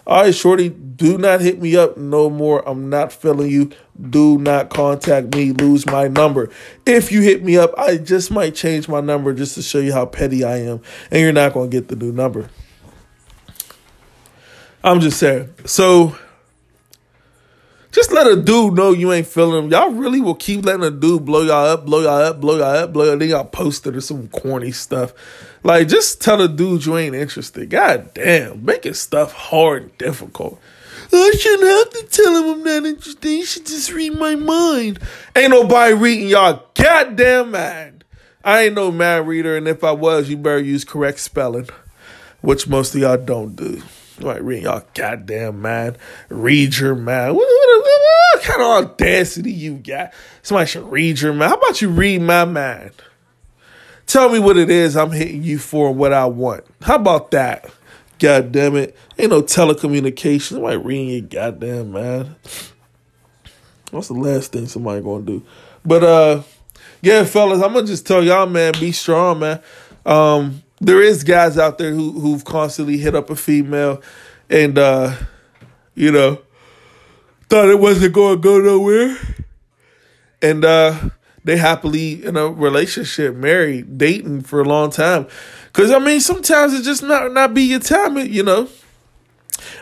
all 0.08 0.22
right, 0.22 0.34
shorty, 0.34 0.70
do 0.70 1.18
not 1.18 1.42
hit 1.42 1.60
me 1.60 1.76
up 1.76 1.98
no 1.98 2.30
more. 2.30 2.66
I'm 2.66 2.88
not 2.88 3.12
feeling 3.12 3.50
you. 3.50 3.70
Do 4.08 4.38
not 4.38 4.70
contact 4.70 5.34
me. 5.34 5.52
Lose 5.52 5.84
my 5.84 6.08
number. 6.08 6.48
If 6.86 7.12
you 7.12 7.20
hit 7.20 7.44
me 7.44 7.58
up, 7.58 7.74
I 7.76 7.98
just 7.98 8.30
might 8.30 8.54
change 8.54 8.88
my 8.88 9.02
number 9.02 9.34
just 9.34 9.54
to 9.56 9.62
show 9.62 9.80
you 9.80 9.92
how 9.92 10.06
petty 10.06 10.44
I 10.44 10.60
am. 10.60 10.80
And 11.10 11.20
you're 11.20 11.34
not 11.34 11.52
going 11.52 11.70
to 11.70 11.76
get 11.76 11.88
the 11.88 11.96
new 11.96 12.10
number. 12.10 12.48
I'm 14.82 15.00
just 15.00 15.18
saying. 15.18 15.52
So 15.66 16.16
just 17.92 18.12
let 18.12 18.26
a 18.26 18.36
dude 18.36 18.74
know 18.74 18.92
you 18.92 19.12
ain't 19.12 19.26
feeling 19.26 19.64
him. 19.64 19.70
Y'all 19.70 19.90
really 19.90 20.20
will 20.20 20.34
keep 20.34 20.64
letting 20.64 20.84
a 20.84 20.90
dude 20.90 21.24
blow 21.24 21.42
y'all 21.42 21.66
up, 21.66 21.86
blow 21.86 22.00
y'all 22.00 22.20
up, 22.20 22.40
blow 22.40 22.56
y'all 22.56 22.76
up, 22.76 22.92
blow 22.92 23.04
y'all. 23.06 23.16
Then 23.16 23.30
y'all 23.30 23.44
post 23.44 23.86
it 23.86 23.96
or 23.96 24.00
some 24.00 24.28
corny 24.28 24.72
stuff. 24.72 25.12
Like, 25.62 25.88
just 25.88 26.20
tell 26.20 26.40
a 26.40 26.48
dude 26.48 26.84
you 26.84 26.96
ain't 26.96 27.14
interested. 27.14 27.70
God 27.70 28.12
damn, 28.14 28.64
making 28.64 28.94
stuff 28.94 29.32
hard 29.32 29.82
and 29.82 29.98
difficult. 29.98 30.60
I 31.12 31.32
shouldn't 31.38 31.68
have 31.68 31.90
to 31.90 32.22
tell 32.22 32.36
him 32.36 32.58
I'm 32.58 32.64
not 32.64 32.88
interested. 32.88 33.28
He 33.28 33.44
should 33.44 33.66
just 33.66 33.90
read 33.92 34.18
my 34.18 34.34
mind. 34.34 34.98
Ain't 35.34 35.50
nobody 35.50 35.94
reading 35.94 36.28
y'all 36.28 36.64
goddamn 36.74 37.52
mind. 37.52 38.04
I 38.44 38.64
ain't 38.64 38.74
no 38.74 38.90
mind 38.90 39.26
reader, 39.26 39.56
and 39.56 39.66
if 39.66 39.82
I 39.82 39.92
was, 39.92 40.28
you 40.28 40.36
better 40.36 40.60
use 40.60 40.84
correct 40.84 41.20
spelling, 41.20 41.68
which 42.40 42.68
most 42.68 42.94
of 42.94 43.00
y'all 43.00 43.16
don't 43.16 43.56
do. 43.56 43.82
Like 44.20 44.42
reading 44.42 44.64
y'all 44.64 44.84
goddamn 44.94 45.62
mind. 45.62 45.98
Read 46.28 46.76
your 46.76 46.94
mind. 46.94 47.36
What, 47.36 47.46
what, 47.46 47.84
what, 47.84 48.00
what, 48.34 48.42
kind 48.42 48.60
of 48.60 48.90
audacity 48.90 49.52
you 49.52 49.74
got? 49.74 50.12
Somebody 50.42 50.68
should 50.68 50.90
read 50.90 51.20
your 51.20 51.32
mind. 51.32 51.50
How 51.50 51.56
about 51.56 51.80
you 51.80 51.90
read 51.90 52.22
my 52.22 52.44
mind? 52.44 52.92
Tell 54.06 54.28
me 54.30 54.38
what 54.38 54.56
it 54.56 54.70
is 54.70 54.96
I'm 54.96 55.12
hitting 55.12 55.42
you 55.42 55.58
for 55.58 55.92
what 55.92 56.12
I 56.12 56.26
want. 56.26 56.64
How 56.82 56.96
about 56.96 57.30
that? 57.32 57.70
God 58.18 58.52
damn 58.52 58.74
it. 58.76 58.96
Ain't 59.18 59.30
no 59.30 59.42
telecommunications. 59.42 60.42
Somebody 60.42 60.78
reading 60.78 61.08
your 61.10 61.20
goddamn 61.20 61.92
mind. 61.92 62.34
What's 63.90 64.08
the 64.08 64.14
last 64.14 64.52
thing 64.52 64.66
somebody 64.66 65.02
gonna 65.02 65.24
do? 65.24 65.44
But 65.84 66.04
uh 66.04 66.42
yeah, 67.00 67.24
fellas, 67.24 67.62
I'm 67.62 67.72
gonna 67.72 67.86
just 67.86 68.06
tell 68.06 68.24
y'all, 68.24 68.46
man, 68.46 68.72
be 68.80 68.92
strong, 68.92 69.38
man. 69.40 69.60
Um, 70.04 70.62
there 70.80 71.02
is 71.02 71.24
guys 71.24 71.58
out 71.58 71.78
there 71.78 71.92
who 71.92 72.12
who've 72.20 72.44
constantly 72.44 72.98
hit 72.98 73.14
up 73.14 73.30
a 73.30 73.36
female 73.36 74.02
and 74.48 74.78
uh 74.78 75.14
you 75.94 76.12
know 76.12 76.40
thought 77.48 77.68
it 77.68 77.78
wasn't 77.78 78.12
going 78.12 78.36
to 78.36 78.42
go 78.42 78.58
nowhere. 78.60 79.16
And 80.42 80.64
uh 80.64 81.10
they 81.44 81.56
happily 81.56 82.24
in 82.24 82.36
a 82.36 82.46
relationship 82.48 83.34
married 83.34 83.96
dating 83.96 84.42
for 84.42 84.60
a 84.60 84.64
long 84.64 84.90
time. 84.90 85.26
Because 85.66 85.90
i 85.90 85.98
mean 85.98 86.20
sometimes 86.20 86.74
it 86.74 86.82
just 86.82 87.02
not 87.02 87.32
not 87.32 87.54
be 87.54 87.62
your 87.62 87.80
time 87.80 88.16
you 88.18 88.42
know 88.42 88.68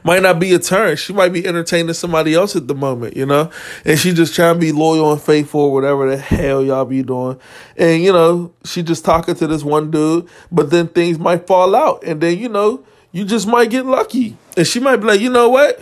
might 0.05 0.23
not 0.23 0.39
be 0.39 0.55
a 0.55 0.59
turn. 0.59 0.97
She 0.97 1.13
might 1.13 1.33
be 1.33 1.47
entertaining 1.47 1.95
somebody 1.95 2.35
else 2.35 2.57
at 2.57 2.69
the 2.69 2.75
moment, 2.75 3.17
you 3.17 3.27
know? 3.27 3.51
And 3.85 3.99
she 3.99 4.13
just 4.13 4.35
trying 4.35 4.55
to 4.55 4.61
be 4.61 4.73
loyal 4.73 5.13
and 5.13 5.21
faithful 5.21 5.63
or 5.63 5.73
whatever 5.73 6.09
the 6.09 6.17
hell 6.17 6.63
y'all 6.63 6.85
be 6.85 7.03
doing. 7.03 7.39
And, 7.77 8.03
you 8.03 8.13
know, 8.13 8.53
she 8.65 8.83
just 8.83 9.05
talking 9.05 9.35
to 9.35 9.47
this 9.47 9.63
one 9.63 9.91
dude, 9.91 10.29
but 10.51 10.71
then 10.71 10.89
things 10.89 11.19
might 11.19 11.47
fall 11.47 11.75
out. 11.75 12.03
And 12.05 12.21
then, 12.21 12.39
you 12.39 12.49
know, 12.49 12.85
you 13.13 13.25
just 13.25 13.47
might 13.47 13.71
get 13.71 13.87
lucky. 13.87 14.37
And 14.57 14.67
she 14.67 14.81
might 14.81 14.97
be 14.97 15.07
like, 15.07 15.21
you 15.21 15.31
know 15.31 15.49
what? 15.49 15.81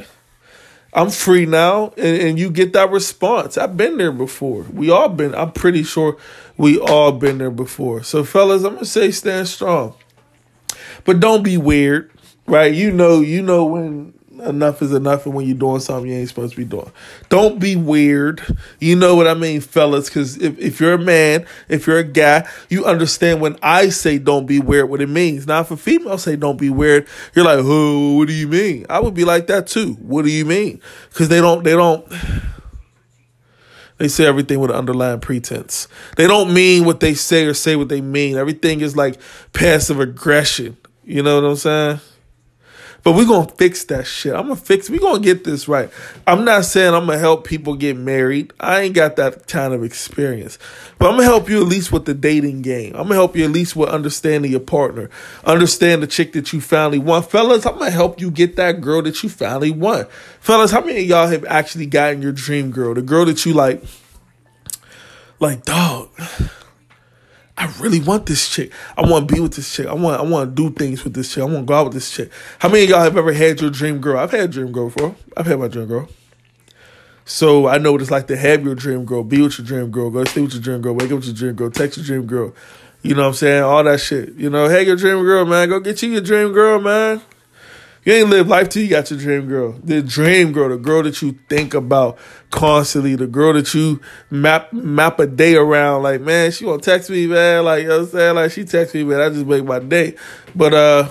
I'm 0.92 1.10
free 1.10 1.46
now. 1.46 1.92
And, 1.96 2.22
and 2.22 2.38
you 2.38 2.50
get 2.50 2.72
that 2.74 2.90
response. 2.90 3.58
I've 3.58 3.76
been 3.76 3.96
there 3.96 4.12
before. 4.12 4.62
We 4.72 4.90
all 4.90 5.08
been, 5.08 5.34
I'm 5.34 5.52
pretty 5.52 5.82
sure 5.82 6.16
we 6.56 6.78
all 6.78 7.12
been 7.12 7.38
there 7.38 7.50
before. 7.50 8.02
So, 8.02 8.22
fellas, 8.24 8.62
I'm 8.62 8.74
going 8.74 8.84
to 8.84 8.86
say 8.86 9.10
stand 9.10 9.48
strong. 9.48 9.94
But 11.04 11.20
don't 11.20 11.42
be 11.42 11.56
weird 11.56 12.10
right? 12.46 12.72
You 12.72 12.90
know, 12.90 13.20
you 13.20 13.42
know 13.42 13.64
when 13.64 14.14
enough 14.40 14.82
is 14.82 14.92
enough 14.92 15.26
and 15.26 15.34
when 15.34 15.46
you're 15.46 15.56
doing 15.56 15.80
something 15.80 16.10
you 16.10 16.18
ain't 16.18 16.28
supposed 16.28 16.52
to 16.52 16.56
be 16.56 16.64
doing. 16.64 16.90
Don't 17.28 17.58
be 17.58 17.76
weird. 17.76 18.42
You 18.80 18.96
know 18.96 19.14
what 19.14 19.26
I 19.26 19.34
mean, 19.34 19.60
fellas, 19.60 20.08
because 20.08 20.36
if, 20.38 20.58
if 20.58 20.80
you're 20.80 20.94
a 20.94 20.98
man, 20.98 21.46
if 21.68 21.86
you're 21.86 21.98
a 21.98 22.04
guy, 22.04 22.48
you 22.68 22.84
understand 22.84 23.40
when 23.40 23.56
I 23.62 23.88
say 23.88 24.18
don't 24.18 24.46
be 24.46 24.60
weird 24.60 24.88
what 24.90 25.00
it 25.00 25.08
means. 25.08 25.46
Now, 25.46 25.60
if 25.60 25.70
a 25.70 25.76
female 25.76 26.18
say 26.18 26.36
don't 26.36 26.58
be 26.58 26.70
weird, 26.70 27.06
you're 27.34 27.44
like, 27.44 27.60
oh, 27.62 28.16
what 28.16 28.28
do 28.28 28.34
you 28.34 28.48
mean? 28.48 28.86
I 28.88 29.00
would 29.00 29.14
be 29.14 29.24
like 29.24 29.46
that 29.48 29.66
too. 29.66 29.94
What 29.94 30.24
do 30.24 30.30
you 30.30 30.44
mean? 30.44 30.80
Because 31.10 31.28
they 31.28 31.40
don't, 31.40 31.64
they 31.64 31.72
don't. 31.72 32.04
They 33.96 34.08
say 34.08 34.26
everything 34.26 34.58
with 34.58 34.70
an 34.70 34.76
underlying 34.76 35.20
pretense. 35.20 35.86
They 36.16 36.26
don't 36.26 36.52
mean 36.52 36.84
what 36.84 36.98
they 36.98 37.14
say 37.14 37.46
or 37.46 37.54
say 37.54 37.76
what 37.76 37.88
they 37.88 38.00
mean. 38.00 38.36
Everything 38.36 38.80
is 38.80 38.96
like 38.96 39.20
passive 39.52 40.00
aggression. 40.00 40.76
You 41.04 41.22
know 41.22 41.40
what 41.40 41.48
I'm 41.48 41.56
saying? 41.56 42.00
But 43.04 43.16
we're 43.16 43.26
gonna 43.26 43.52
fix 43.58 43.84
that 43.84 44.06
shit. 44.06 44.34
I'm 44.34 44.44
gonna 44.44 44.56
fix 44.56 44.88
we're 44.88 44.98
gonna 44.98 45.20
get 45.20 45.44
this 45.44 45.68
right. 45.68 45.90
I'm 46.26 46.46
not 46.46 46.64
saying 46.64 46.94
I'm 46.94 47.04
gonna 47.04 47.18
help 47.18 47.46
people 47.46 47.76
get 47.76 47.98
married. 47.98 48.54
I 48.58 48.80
ain't 48.80 48.94
got 48.94 49.16
that 49.16 49.46
kind 49.46 49.74
of 49.74 49.84
experience. 49.84 50.58
But 50.98 51.10
I'm 51.10 51.16
gonna 51.16 51.24
help 51.24 51.50
you 51.50 51.60
at 51.60 51.68
least 51.68 51.92
with 51.92 52.06
the 52.06 52.14
dating 52.14 52.62
game. 52.62 52.94
I'm 52.96 53.02
gonna 53.02 53.16
help 53.16 53.36
you 53.36 53.44
at 53.44 53.50
least 53.50 53.76
with 53.76 53.90
understanding 53.90 54.50
your 54.50 54.60
partner. 54.60 55.10
Understand 55.44 56.02
the 56.02 56.06
chick 56.06 56.32
that 56.32 56.54
you 56.54 56.62
finally 56.62 56.98
want. 56.98 57.30
Fellas, 57.30 57.66
I'm 57.66 57.78
gonna 57.78 57.90
help 57.90 58.22
you 58.22 58.30
get 58.30 58.56
that 58.56 58.80
girl 58.80 59.02
that 59.02 59.22
you 59.22 59.28
finally 59.28 59.70
want. 59.70 60.10
Fellas, 60.40 60.70
how 60.70 60.80
many 60.80 61.00
of 61.00 61.06
y'all 61.06 61.26
have 61.26 61.44
actually 61.44 61.86
gotten 61.86 62.22
your 62.22 62.32
dream 62.32 62.70
girl? 62.70 62.94
The 62.94 63.02
girl 63.02 63.26
that 63.26 63.44
you 63.44 63.52
like 63.52 63.84
like 65.40 65.62
dog. 65.64 66.08
I 67.56 67.72
really 67.80 68.00
want 68.00 68.26
this 68.26 68.48
chick. 68.48 68.72
I 68.96 69.02
want 69.02 69.28
to 69.28 69.34
be 69.34 69.40
with 69.40 69.54
this 69.54 69.72
chick. 69.72 69.86
I 69.86 69.94
want 69.94 70.20
I 70.20 70.24
want 70.24 70.56
to 70.56 70.62
do 70.62 70.74
things 70.74 71.04
with 71.04 71.14
this 71.14 71.32
chick. 71.32 71.42
I 71.42 71.46
want 71.46 71.58
to 71.58 71.64
go 71.64 71.74
out 71.74 71.84
with 71.86 71.94
this 71.94 72.10
chick. 72.10 72.30
How 72.58 72.68
many 72.68 72.84
of 72.84 72.90
y'all 72.90 73.00
have 73.00 73.16
ever 73.16 73.32
had 73.32 73.60
your 73.60 73.70
dream 73.70 74.00
girl? 74.00 74.18
I've 74.18 74.32
had 74.32 74.40
a 74.40 74.48
dream 74.48 74.72
girl 74.72 74.90
before. 74.90 75.14
I've 75.36 75.46
had 75.46 75.60
my 75.60 75.68
dream 75.68 75.86
girl. 75.86 76.08
So 77.24 77.68
I 77.68 77.78
know 77.78 77.92
what 77.92 78.02
it's 78.02 78.10
like 78.10 78.26
to 78.26 78.36
have 78.36 78.64
your 78.64 78.74
dream 78.74 79.06
girl, 79.06 79.24
be 79.24 79.40
with 79.40 79.58
your 79.58 79.66
dream 79.66 79.90
girl, 79.90 80.10
go 80.10 80.24
stay 80.24 80.42
with 80.42 80.52
your 80.52 80.62
dream 80.62 80.82
girl, 80.82 80.92
wake 80.92 81.10
up 81.10 81.16
with 81.16 81.24
your 81.24 81.34
dream 81.34 81.54
girl, 81.54 81.70
text 81.70 81.96
your 81.96 82.04
dream 82.04 82.26
girl. 82.26 82.54
You 83.02 83.14
know 83.14 83.22
what 83.22 83.28
I'm 83.28 83.34
saying? 83.34 83.62
All 83.62 83.82
that 83.84 84.00
shit. 84.00 84.34
You 84.34 84.50
know, 84.50 84.68
hey, 84.68 84.84
your 84.84 84.96
dream 84.96 85.22
girl, 85.22 85.46
man. 85.46 85.68
Go 85.68 85.80
get 85.80 86.02
you 86.02 86.10
your 86.10 86.20
dream 86.20 86.52
girl, 86.52 86.80
man. 86.80 87.22
You 88.04 88.12
ain't 88.12 88.28
live 88.28 88.48
life 88.48 88.68
till 88.68 88.82
you 88.82 88.90
got 88.90 89.10
your 89.10 89.18
dream 89.18 89.48
girl. 89.48 89.72
The 89.82 90.02
dream 90.02 90.52
girl, 90.52 90.68
the 90.68 90.76
girl 90.76 91.02
that 91.04 91.22
you 91.22 91.38
think 91.48 91.72
about 91.72 92.18
constantly, 92.50 93.16
the 93.16 93.26
girl 93.26 93.54
that 93.54 93.72
you 93.72 94.00
map 94.30 94.72
map 94.74 95.18
a 95.18 95.26
day 95.26 95.54
around. 95.54 96.02
Like, 96.02 96.20
man, 96.20 96.50
she 96.50 96.66
won't 96.66 96.82
text 96.82 97.08
me, 97.08 97.26
man. 97.26 97.64
Like, 97.64 97.82
you 97.82 97.88
know 97.88 98.00
what 98.00 98.04
I'm 98.04 98.10
saying? 98.10 98.34
Like, 98.34 98.52
she 98.52 98.64
text 98.64 98.94
me, 98.94 99.04
man. 99.04 99.20
I 99.20 99.30
just 99.30 99.46
make 99.46 99.64
my 99.64 99.78
day. 99.78 100.16
But, 100.54 100.74
uh, 100.74 101.08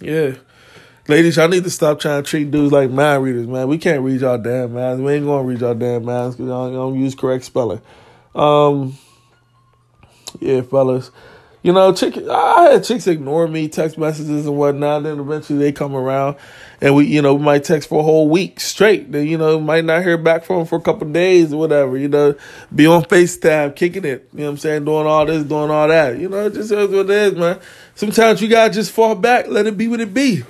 yeah. 0.00 0.34
Ladies, 1.06 1.36
y'all 1.36 1.48
need 1.48 1.64
to 1.64 1.70
stop 1.70 2.00
trying 2.00 2.22
to 2.22 2.28
treat 2.28 2.50
dudes 2.50 2.72
like 2.72 2.90
mind 2.90 3.22
readers, 3.22 3.46
man. 3.46 3.68
We 3.68 3.78
can't 3.78 4.02
read 4.02 4.20
y'all 4.20 4.38
damn 4.38 4.74
minds. 4.74 5.00
We 5.00 5.14
ain't 5.14 5.24
gonna 5.24 5.42
read 5.42 5.60
y'all 5.60 5.74
damn 5.74 6.04
minds 6.04 6.36
because 6.36 6.48
y'all 6.48 6.70
don't 6.70 7.00
use 7.00 7.14
correct 7.14 7.44
spelling. 7.44 7.80
Um, 8.34 8.98
yeah, 10.40 10.60
fellas. 10.62 11.10
You 11.68 11.74
know, 11.74 11.92
chick, 11.92 12.16
I 12.16 12.70
had 12.70 12.84
chicks 12.84 13.06
ignore 13.06 13.46
me, 13.46 13.68
text 13.68 13.98
messages 13.98 14.46
and 14.46 14.56
whatnot. 14.56 15.02
Then 15.02 15.20
eventually 15.20 15.58
they 15.58 15.70
come 15.70 15.94
around, 15.94 16.36
and 16.80 16.94
we, 16.94 17.04
you 17.04 17.20
know, 17.20 17.34
we 17.34 17.42
might 17.42 17.62
text 17.62 17.90
for 17.90 18.00
a 18.00 18.02
whole 18.02 18.26
week 18.26 18.58
straight. 18.58 19.12
Then 19.12 19.26
you 19.26 19.36
know, 19.36 19.60
might 19.60 19.84
not 19.84 20.02
hear 20.02 20.16
back 20.16 20.44
from 20.44 20.56
them 20.56 20.66
for 20.66 20.76
a 20.78 20.80
couple 20.80 21.06
days 21.12 21.52
or 21.52 21.58
whatever. 21.58 21.98
You 21.98 22.08
know, 22.08 22.36
be 22.74 22.86
on 22.86 23.02
Facetime, 23.02 23.76
kicking 23.76 24.06
it. 24.06 24.26
You 24.32 24.38
know 24.38 24.44
what 24.44 24.50
I'm 24.52 24.56
saying? 24.56 24.86
Doing 24.86 25.06
all 25.06 25.26
this, 25.26 25.44
doing 25.44 25.70
all 25.70 25.88
that. 25.88 26.18
You 26.18 26.30
know, 26.30 26.46
it 26.46 26.54
just 26.54 26.72
is 26.72 26.88
what 26.88 27.00
it 27.00 27.10
is, 27.10 27.34
man. 27.34 27.60
Sometimes 27.94 28.40
you 28.40 28.48
gotta 28.48 28.72
just 28.72 28.90
fall 28.90 29.14
back, 29.14 29.48
let 29.48 29.66
it 29.66 29.76
be 29.76 29.88
what 29.88 30.00
it 30.00 30.14
be. 30.14 30.44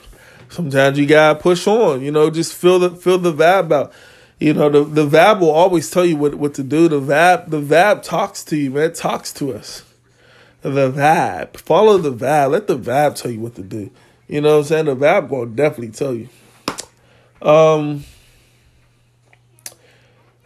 Sometimes 0.50 1.00
you 1.00 1.06
gotta 1.06 1.40
push 1.40 1.66
on. 1.66 2.00
You 2.00 2.12
know, 2.12 2.30
just 2.30 2.54
feel 2.54 2.78
the 2.78 2.90
feel 2.90 3.18
the 3.18 3.32
vibe 3.32 3.72
out. 3.72 3.92
You 4.38 4.54
know, 4.54 4.70
the 4.70 4.84
the 4.84 5.08
vibe 5.08 5.40
will 5.40 5.50
always 5.50 5.90
tell 5.90 6.04
you 6.04 6.16
what 6.16 6.36
what 6.36 6.54
to 6.54 6.62
do. 6.62 6.86
The 6.86 7.00
vibe 7.00 7.50
the 7.50 7.60
vibe 7.60 8.04
talks 8.04 8.44
to 8.44 8.56
you, 8.56 8.70
man. 8.70 8.84
It 8.84 8.94
talks 8.94 9.32
to 9.32 9.52
us 9.52 9.82
the 10.62 10.90
vibe. 10.90 11.56
Follow 11.56 11.98
the 11.98 12.12
vibe. 12.12 12.50
Let 12.50 12.66
the 12.66 12.78
vibe 12.78 13.14
tell 13.14 13.30
you 13.30 13.40
what 13.40 13.54
to 13.56 13.62
do. 13.62 13.90
You 14.26 14.40
know 14.40 14.56
what 14.56 14.58
I'm 14.58 14.64
saying? 14.64 14.84
The 14.86 14.96
vibe 14.96 15.30
gonna 15.30 15.46
definitely 15.46 15.90
tell 15.90 16.14
you. 16.14 16.28
Um 17.40 18.04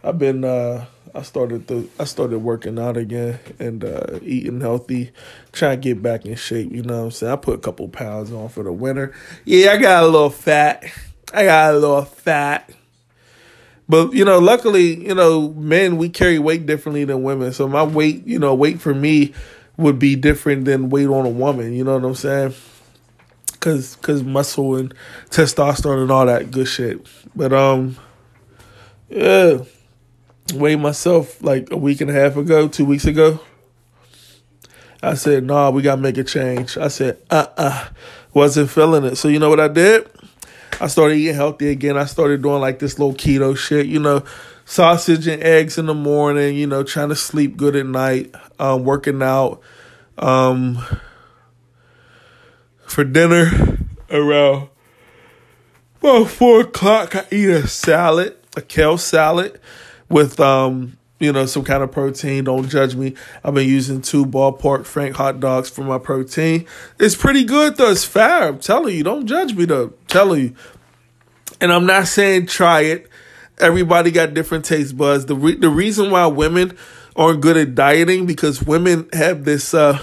I've 0.05 0.19
been 0.19 0.45
uh 0.45 0.87
I 1.15 1.23
started 1.23 1.67
the 1.67 1.89
I 1.99 2.05
started 2.05 2.39
working 2.39 2.79
out 2.79 2.97
again 2.97 3.39
and 3.59 3.85
uh 3.85 4.19
eating 4.23 4.61
healthy, 4.61 5.13
trying 5.53 5.81
to 5.81 5.89
get 5.89 6.03
back 6.03 6.27
in 6.27 6.37
shape, 6.37 6.73
you 6.73 6.83
know 6.83 6.99
what 6.99 7.05
I'm 7.05 7.11
saying? 7.11 7.33
I 7.33 7.37
put 7.37 7.55
a 7.55 7.63
couple 7.63 7.89
pounds 7.89 8.33
on 8.33 8.49
for 8.49 8.63
the 8.63 8.73
winter. 8.73 9.15
Yeah, 9.45 9.73
I 9.73 9.77
got 9.79 10.05
a 10.05 10.07
little 10.07 10.31
fat. 10.31 10.85
I 11.33 11.45
got 11.45 11.75
a 11.75 11.79
little 11.79 12.05
fat. 12.05 12.71
But 13.89 14.13
you 14.13 14.25
know, 14.25 14.39
luckily, 14.39 15.07
you 15.07 15.15
know, 15.15 15.51
men 15.51 15.97
we 15.97 16.09
carry 16.09 16.39
weight 16.39 16.67
differently 16.67 17.05
than 17.05 17.23
women. 17.23 17.53
So 17.53 17.67
my 17.69 17.83
weight, 17.83 18.27
you 18.27 18.39
know, 18.39 18.55
weight 18.55 18.81
for 18.81 18.95
me 18.95 19.35
would 19.77 19.99
be 19.99 20.17
different 20.17 20.65
than 20.65 20.91
weight 20.91 21.07
on 21.07 21.27
a 21.27 21.31
woman. 21.31 21.73
You 21.73 21.85
know 21.85 21.95
what 21.95 22.05
I'm 22.05 22.15
saying? 22.15 22.55
Cause, 23.61 23.97
cause 23.97 24.23
muscle 24.23 24.77
and 24.77 24.93
testosterone 25.31 26.03
and 26.03 26.11
all 26.11 26.27
that 26.27 26.51
good 26.51 26.67
shit. 26.67 27.07
But 27.35 27.53
um, 27.53 27.97
yeah, 29.09 29.59
weighed 30.55 30.81
myself 30.81 31.43
like 31.43 31.71
a 31.71 31.77
week 31.77 32.01
and 32.01 32.11
a 32.11 32.15
half 32.15 32.37
ago, 32.37 32.69
two 32.69 32.85
weeks 32.85 33.05
ago. 33.05 33.41
I 35.03 35.15
said, 35.15 35.45
nah, 35.45 35.71
we 35.71 35.83
gotta 35.83 36.01
make 36.01 36.17
a 36.19 36.25
change. 36.25 36.77
I 36.77 36.89
said, 36.89 37.19
uh 37.31 37.47
uh 37.57 37.89
wasn't 38.35 38.71
feeling 38.71 39.05
it. 39.05 39.17
So 39.17 39.29
you 39.29 39.39
know 39.39 39.51
what 39.51 39.61
I 39.61 39.69
did? 39.69 40.09
I 40.81 40.87
started 40.87 41.17
eating 41.17 41.35
healthy 41.35 41.69
again. 41.69 41.97
I 41.97 42.07
started 42.07 42.43
doing 42.43 42.61
like 42.61 42.79
this 42.79 42.99
little 42.99 43.15
keto 43.15 43.57
shit, 43.57 43.87
you 43.87 43.99
know, 43.99 44.25
sausage 44.65 45.27
and 45.27 45.43
eggs 45.43 45.77
in 45.77 45.87
the 45.87 45.95
morning, 45.95 46.57
you 46.57 46.67
know, 46.67 46.83
trying 46.83 47.11
to 47.11 47.17
sleep 47.17 47.57
good 47.57 47.77
at 47.77 47.87
night, 47.87 48.35
um, 48.63 48.85
working 48.85 49.23
out. 49.23 49.61
Um, 50.19 50.79
for 52.87 53.03
dinner 53.03 53.79
around 54.11 54.69
about 55.99 56.29
four 56.29 56.61
o'clock, 56.61 57.17
I 57.17 57.27
eat 57.33 57.49
a 57.49 57.67
salad, 57.67 58.37
a 58.57 58.63
kale 58.63 58.99
salad 58.99 59.61
with 60.09 60.39
um, 60.39 60.99
you 61.19 61.33
know, 61.33 61.47
some 61.47 61.65
kind 61.65 61.83
of 61.83 61.91
protein. 61.91 62.45
Don't 62.45 62.69
judge 62.69 62.95
me. 62.95 63.15
I've 63.43 63.55
been 63.55 63.69
using 63.69 64.01
two 64.01 64.27
ballpark 64.27 64.85
Frank 64.85 65.17
hot 65.17 65.41
dogs 65.41 65.69
for 65.69 65.83
my 65.83 65.99
protein. 65.99 66.67
It's 67.01 67.17
pretty 67.17 67.45
good 67.45 67.77
though. 67.77 67.91
It's 67.91 68.05
fair. 68.05 68.49
I'm 68.49 68.59
telling 68.59 68.95
you. 68.95 69.03
Don't 69.03 69.27
judge 69.27 69.55
me 69.55 69.65
though. 69.65 69.85
I'm 69.85 69.95
telling 70.07 70.41
you. 70.41 70.55
And 71.61 71.73
I'm 71.73 71.87
not 71.87 72.07
saying 72.07 72.47
try 72.47 72.83
it. 72.83 73.09
Everybody 73.59 74.11
got 74.11 74.35
different 74.35 74.65
taste 74.65 74.97
buds. 74.97 75.27
The 75.27 75.37
re- 75.37 75.57
the 75.57 75.69
reason 75.71 76.11
why 76.11 76.27
women 76.27 76.77
aren't 77.17 77.41
good 77.41 77.57
at 77.57 77.75
dieting 77.75 78.27
because 78.27 78.63
women 78.63 79.09
have 79.13 79.45
this 79.45 79.75
uh 79.75 79.99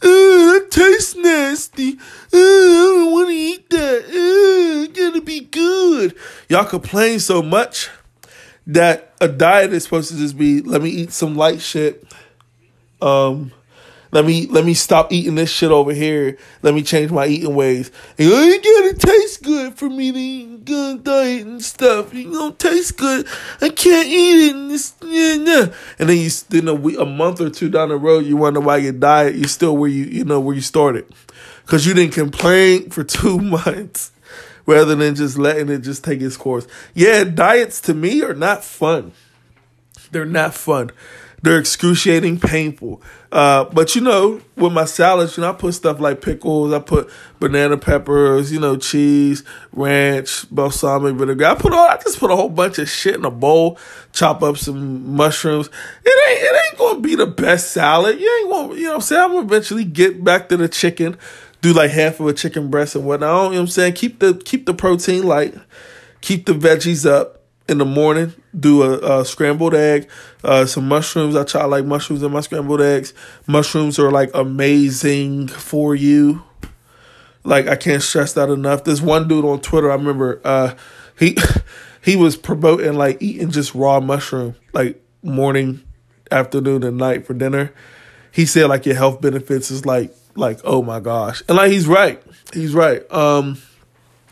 that 0.00 0.66
tastes 0.70 1.16
nasty. 1.16 1.92
Uh, 2.32 2.36
I 2.36 2.94
don't 2.98 3.12
want 3.12 3.28
to 3.28 3.34
eat 3.34 3.70
that. 3.70 4.04
Uh, 4.04 4.84
it's 4.84 4.98
gonna 4.98 5.20
be 5.20 5.40
good. 5.40 6.14
Y'all 6.48 6.64
complain 6.64 7.18
so 7.18 7.42
much 7.42 7.90
that 8.66 9.12
a 9.20 9.28
diet 9.28 9.72
is 9.72 9.84
supposed 9.84 10.10
to 10.10 10.16
just 10.16 10.38
be 10.38 10.60
let 10.60 10.82
me 10.82 10.90
eat 10.90 11.12
some 11.12 11.36
light 11.36 11.60
shit. 11.60 12.04
Um 13.00 13.52
Let 14.12 14.26
me 14.26 14.46
let 14.46 14.66
me 14.66 14.74
stop 14.74 15.10
eating 15.10 15.36
this 15.36 15.50
shit 15.50 15.70
over 15.70 15.94
here. 15.94 16.36
Let 16.60 16.74
me 16.74 16.82
change 16.82 17.10
my 17.10 17.26
eating 17.26 17.54
ways. 17.54 17.90
You 18.18 18.34
ain't 18.34 18.62
gonna 18.62 18.92
taste 18.92 19.42
good 19.42 19.74
for 19.74 19.88
me 19.88 20.12
to 20.12 20.18
eat 20.18 20.64
good 20.66 21.02
diet 21.02 21.46
and 21.46 21.62
stuff. 21.62 22.12
You 22.12 22.30
don't 22.30 22.58
taste 22.58 22.98
good. 22.98 23.26
I 23.62 23.70
can't 23.70 24.06
eat 24.06 24.50
it. 24.50 24.54
And, 24.54 25.46
yeah. 25.46 25.74
and 25.98 26.10
then 26.10 26.18
you 26.18 26.28
then 26.50 26.68
a, 26.68 26.74
week, 26.74 26.98
a 26.98 27.06
month 27.06 27.40
or 27.40 27.48
two 27.48 27.70
down 27.70 27.88
the 27.88 27.96
road, 27.96 28.26
you 28.26 28.36
wonder 28.36 28.60
why 28.60 28.76
your 28.76 28.92
diet 28.92 29.34
you're 29.34 29.48
still 29.48 29.78
where 29.78 29.88
you 29.88 30.04
you 30.04 30.24
know 30.24 30.40
where 30.40 30.54
you 30.54 30.60
started, 30.60 31.06
because 31.62 31.86
you 31.86 31.94
didn't 31.94 32.12
complain 32.12 32.90
for 32.90 33.02
two 33.04 33.38
months 33.38 34.12
rather 34.66 34.94
than 34.94 35.14
just 35.14 35.38
letting 35.38 35.70
it 35.70 35.78
just 35.78 36.04
take 36.04 36.20
its 36.20 36.36
course. 36.36 36.66
Yeah, 36.92 37.24
diets 37.24 37.80
to 37.82 37.94
me 37.94 38.22
are 38.22 38.34
not 38.34 38.62
fun. 38.62 39.12
They're 40.10 40.26
not 40.26 40.52
fun. 40.52 40.90
They're 41.42 41.58
excruciating, 41.58 42.38
painful. 42.40 43.02
Uh, 43.32 43.64
but 43.72 43.94
you 43.94 44.02
know, 44.02 44.42
with 44.56 44.74
my 44.74 44.84
salads, 44.84 45.38
you 45.38 45.40
know, 45.40 45.48
I 45.48 45.52
put 45.54 45.72
stuff 45.72 45.98
like 45.98 46.20
pickles, 46.20 46.70
I 46.70 46.80
put 46.80 47.08
banana 47.40 47.78
peppers, 47.78 48.52
you 48.52 48.60
know, 48.60 48.76
cheese, 48.76 49.42
ranch, 49.72 50.44
balsamic 50.50 51.14
vinegar. 51.14 51.46
I 51.46 51.54
put 51.54 51.72
all, 51.72 51.88
I 51.88 51.96
just 51.96 52.20
put 52.20 52.30
a 52.30 52.36
whole 52.36 52.50
bunch 52.50 52.78
of 52.78 52.90
shit 52.90 53.14
in 53.14 53.24
a 53.24 53.30
bowl, 53.30 53.78
chop 54.12 54.42
up 54.42 54.58
some 54.58 55.16
mushrooms. 55.16 55.70
It 56.04 56.28
ain't, 56.30 56.42
it 56.42 56.62
ain't 56.66 56.78
gonna 56.78 57.00
be 57.00 57.14
the 57.14 57.26
best 57.26 57.70
salad. 57.70 58.20
You 58.20 58.40
ain't 58.40 58.50
gonna, 58.50 58.74
you 58.74 58.88
know, 58.88 58.96
I'm 58.96 59.00
saying 59.00 59.22
I'm 59.22 59.32
gonna 59.32 59.46
eventually 59.46 59.84
get 59.84 60.22
back 60.22 60.50
to 60.50 60.58
the 60.58 60.68
chicken, 60.68 61.16
do 61.62 61.72
like 61.72 61.90
half 61.90 62.20
of 62.20 62.26
a 62.26 62.34
chicken 62.34 62.68
breast 62.68 62.96
and 62.96 63.06
whatnot. 63.06 63.30
You 63.30 63.36
know 63.36 63.48
what 63.48 63.60
I'm 63.60 63.66
saying? 63.68 63.94
Keep 63.94 64.18
the, 64.18 64.34
keep 64.34 64.66
the 64.66 64.74
protein 64.74 65.22
light, 65.22 65.54
keep 66.20 66.44
the 66.44 66.52
veggies 66.52 67.08
up 67.10 67.40
in 67.66 67.78
the 67.78 67.86
morning, 67.86 68.34
do 68.58 68.82
a, 68.82 69.20
a 69.20 69.24
scrambled 69.24 69.74
egg, 69.74 70.08
uh, 70.44 70.66
some 70.66 70.88
mushrooms. 70.88 71.36
I 71.36 71.44
try 71.44 71.64
like 71.64 71.84
mushrooms 71.84 72.22
in 72.22 72.32
my 72.32 72.40
scrambled 72.40 72.80
eggs. 72.82 73.14
Mushrooms 73.46 73.98
are 73.98 74.10
like 74.10 74.30
amazing 74.34 75.48
for 75.48 75.94
you. 75.94 76.42
Like 77.44 77.66
I 77.66 77.76
can't 77.76 78.02
stress 78.02 78.34
that 78.34 78.48
enough. 78.48 78.84
This 78.84 79.00
one 79.00 79.26
dude 79.26 79.44
on 79.44 79.60
Twitter, 79.60 79.90
I 79.90 79.94
remember, 79.94 80.40
uh, 80.44 80.74
he 81.18 81.36
he 82.02 82.16
was 82.16 82.36
promoting 82.36 82.94
like 82.94 83.20
eating 83.20 83.50
just 83.50 83.74
raw 83.74 84.00
mushroom, 84.00 84.54
like 84.72 85.02
morning, 85.22 85.82
afternoon, 86.30 86.82
and 86.84 86.96
night 86.96 87.26
for 87.26 87.34
dinner. 87.34 87.72
He 88.30 88.46
said 88.46 88.66
like 88.68 88.86
your 88.86 88.96
health 88.96 89.20
benefits 89.20 89.70
is 89.70 89.84
like 89.84 90.14
like 90.34 90.60
oh 90.64 90.82
my 90.82 91.00
gosh, 91.00 91.42
and 91.48 91.56
like 91.56 91.70
he's 91.72 91.86
right, 91.86 92.22
he's 92.52 92.74
right. 92.74 93.10
Um, 93.12 93.58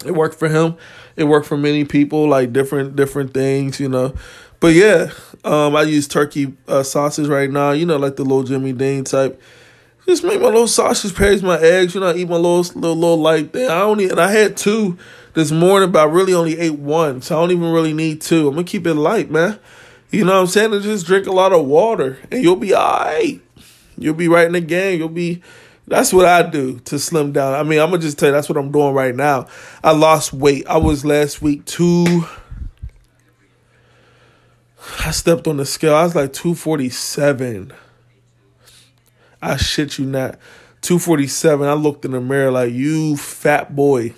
it 0.04 0.12
worked 0.12 0.38
for 0.38 0.48
him. 0.48 0.76
It 1.16 1.24
worked 1.24 1.46
for 1.46 1.56
many 1.56 1.84
people, 1.84 2.28
like 2.28 2.52
different 2.52 2.96
different 2.96 3.34
things, 3.34 3.80
you 3.80 3.88
know. 3.88 4.14
But 4.60 4.74
yeah, 4.74 5.10
um, 5.44 5.74
I 5.74 5.82
use 5.82 6.06
turkey 6.06 6.54
uh, 6.68 6.82
sausage 6.82 7.28
right 7.28 7.50
now. 7.50 7.72
You 7.72 7.86
know, 7.86 7.96
like 7.96 8.16
the 8.16 8.24
little 8.24 8.42
Jimmy 8.42 8.72
Dean 8.72 9.04
type. 9.04 9.40
Just 10.06 10.24
make 10.24 10.40
my 10.40 10.46
little 10.46 10.66
sausage 10.66 11.14
patties, 11.14 11.42
my 11.42 11.58
eggs. 11.60 11.94
You 11.94 12.00
know, 12.00 12.08
I 12.08 12.14
eat 12.14 12.28
my 12.28 12.36
little 12.36 12.58
little, 12.58 12.96
little 12.96 13.16
light 13.18 13.52
thing. 13.52 13.70
I 13.70 13.82
only 13.82 14.08
and 14.08 14.20
I 14.20 14.30
had 14.30 14.56
two 14.56 14.98
this 15.34 15.52
morning, 15.52 15.92
but 15.92 16.00
I 16.00 16.04
really 16.10 16.34
only 16.34 16.58
ate 16.58 16.78
one, 16.78 17.22
so 17.22 17.36
I 17.36 17.40
don't 17.40 17.52
even 17.52 17.72
really 17.72 17.92
need 17.92 18.20
two. 18.20 18.48
I'm 18.48 18.54
gonna 18.54 18.64
keep 18.64 18.86
it 18.86 18.94
light, 18.94 19.30
man. 19.30 19.58
You 20.10 20.24
know 20.24 20.34
what 20.34 20.40
I'm 20.40 20.46
saying? 20.48 20.72
And 20.74 20.82
just 20.82 21.06
drink 21.06 21.26
a 21.26 21.32
lot 21.32 21.52
of 21.52 21.66
water, 21.66 22.18
and 22.30 22.42
you'll 22.42 22.56
be 22.56 22.74
alright. 22.74 23.40
You'll 23.96 24.14
be 24.14 24.28
right 24.28 24.46
in 24.46 24.52
the 24.52 24.60
game. 24.60 24.98
You'll 24.98 25.08
be 25.08 25.42
that's 25.90 26.12
what 26.12 26.24
I 26.24 26.42
do 26.42 26.78
to 26.80 26.98
slim 26.98 27.32
down. 27.32 27.54
I 27.54 27.64
mean, 27.64 27.80
I'm 27.80 27.90
gonna 27.90 28.00
just 28.00 28.18
tell 28.18 28.28
you 28.28 28.32
that's 28.32 28.48
what 28.48 28.56
I'm 28.56 28.70
doing 28.70 28.94
right 28.94 29.14
now. 29.14 29.48
I 29.82 29.90
lost 29.90 30.32
weight. 30.32 30.66
I 30.68 30.76
was 30.76 31.04
last 31.04 31.42
week 31.42 31.64
two. 31.64 32.24
I 35.00 35.10
stepped 35.10 35.48
on 35.48 35.56
the 35.56 35.66
scale. 35.66 35.94
I 35.94 36.04
was 36.04 36.14
like 36.14 36.32
247. 36.32 37.72
I 39.42 39.56
shit 39.56 39.98
you 39.98 40.06
not. 40.06 40.38
247. 40.82 41.66
I 41.66 41.72
looked 41.72 42.04
in 42.04 42.12
the 42.12 42.20
mirror 42.20 42.50
like, 42.50 42.72
you 42.72 43.16
fat 43.16 43.74
boy. 43.74 44.14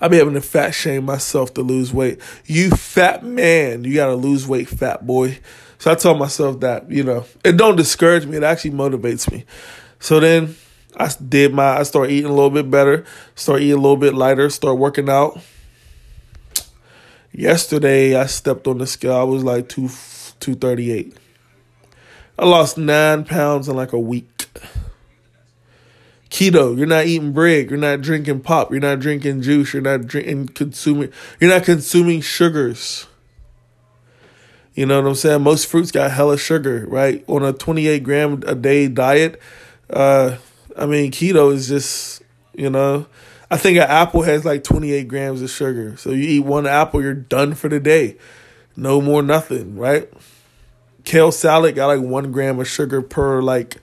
I 0.00 0.08
be 0.08 0.18
having 0.18 0.34
to 0.34 0.40
fat 0.40 0.72
shame 0.72 1.04
myself 1.04 1.54
to 1.54 1.62
lose 1.62 1.94
weight. 1.94 2.20
You 2.44 2.70
fat 2.70 3.24
man, 3.24 3.84
you 3.84 3.94
gotta 3.94 4.16
lose 4.16 4.46
weight, 4.46 4.68
fat 4.68 5.06
boy. 5.06 5.38
So 5.78 5.90
I 5.90 5.94
told 5.94 6.18
myself 6.18 6.60
that, 6.60 6.90
you 6.90 7.04
know, 7.04 7.24
it 7.44 7.56
don't 7.56 7.76
discourage 7.76 8.26
me. 8.26 8.36
It 8.36 8.42
actually 8.42 8.72
motivates 8.72 9.30
me. 9.30 9.44
So 10.02 10.18
then 10.18 10.56
I 10.96 11.08
did 11.28 11.54
my, 11.54 11.78
I 11.78 11.84
started 11.84 12.12
eating 12.12 12.28
a 12.28 12.34
little 12.34 12.50
bit 12.50 12.68
better, 12.68 13.04
start 13.36 13.62
eating 13.62 13.74
a 13.74 13.80
little 13.80 13.96
bit 13.96 14.14
lighter, 14.14 14.50
start 14.50 14.76
working 14.76 15.08
out. 15.08 15.40
Yesterday 17.30 18.16
I 18.16 18.26
stepped 18.26 18.66
on 18.66 18.78
the 18.78 18.86
scale. 18.88 19.14
I 19.14 19.22
was 19.22 19.44
like 19.44 19.68
two, 19.68 19.88
238. 20.40 21.16
I 22.36 22.44
lost 22.44 22.76
nine 22.76 23.24
pounds 23.24 23.68
in 23.68 23.76
like 23.76 23.92
a 23.92 24.00
week. 24.00 24.26
Keto, 26.30 26.76
you're 26.76 26.86
not 26.88 27.06
eating 27.06 27.32
bread, 27.32 27.70
you're 27.70 27.78
not 27.78 28.00
drinking 28.00 28.40
pop, 28.40 28.72
you're 28.72 28.80
not 28.80 28.98
drinking 28.98 29.42
juice, 29.42 29.72
you're 29.72 29.82
not 29.82 30.06
drinking 30.08 30.48
consuming, 30.48 31.12
you're 31.38 31.50
not 31.50 31.62
consuming 31.62 32.22
sugars. 32.22 33.06
You 34.74 34.86
know 34.86 35.00
what 35.00 35.08
I'm 35.10 35.14
saying? 35.14 35.42
Most 35.42 35.66
fruits 35.66 35.92
got 35.92 36.10
hella 36.10 36.38
sugar, 36.38 36.86
right? 36.88 37.22
On 37.28 37.44
a 37.44 37.52
28 37.52 38.02
gram 38.02 38.42
a 38.46 38.56
day 38.56 38.88
diet, 38.88 39.40
uh, 39.92 40.36
I 40.76 40.86
mean, 40.86 41.10
keto 41.10 41.52
is 41.52 41.68
just, 41.68 42.22
you 42.54 42.70
know, 42.70 43.06
I 43.50 43.56
think 43.58 43.76
an 43.76 43.84
apple 43.84 44.22
has 44.22 44.44
like 44.44 44.64
28 44.64 45.06
grams 45.08 45.42
of 45.42 45.50
sugar. 45.50 45.96
So 45.96 46.10
you 46.10 46.24
eat 46.24 46.40
one 46.40 46.66
apple, 46.66 47.02
you're 47.02 47.14
done 47.14 47.54
for 47.54 47.68
the 47.68 47.78
day. 47.78 48.16
No 48.76 49.02
more 49.02 49.22
nothing, 49.22 49.76
right? 49.76 50.10
Kale 51.04 51.32
salad 51.32 51.74
got 51.74 51.88
like 51.88 52.00
one 52.00 52.32
gram 52.32 52.58
of 52.58 52.68
sugar 52.68 53.02
per 53.02 53.42
like 53.42 53.76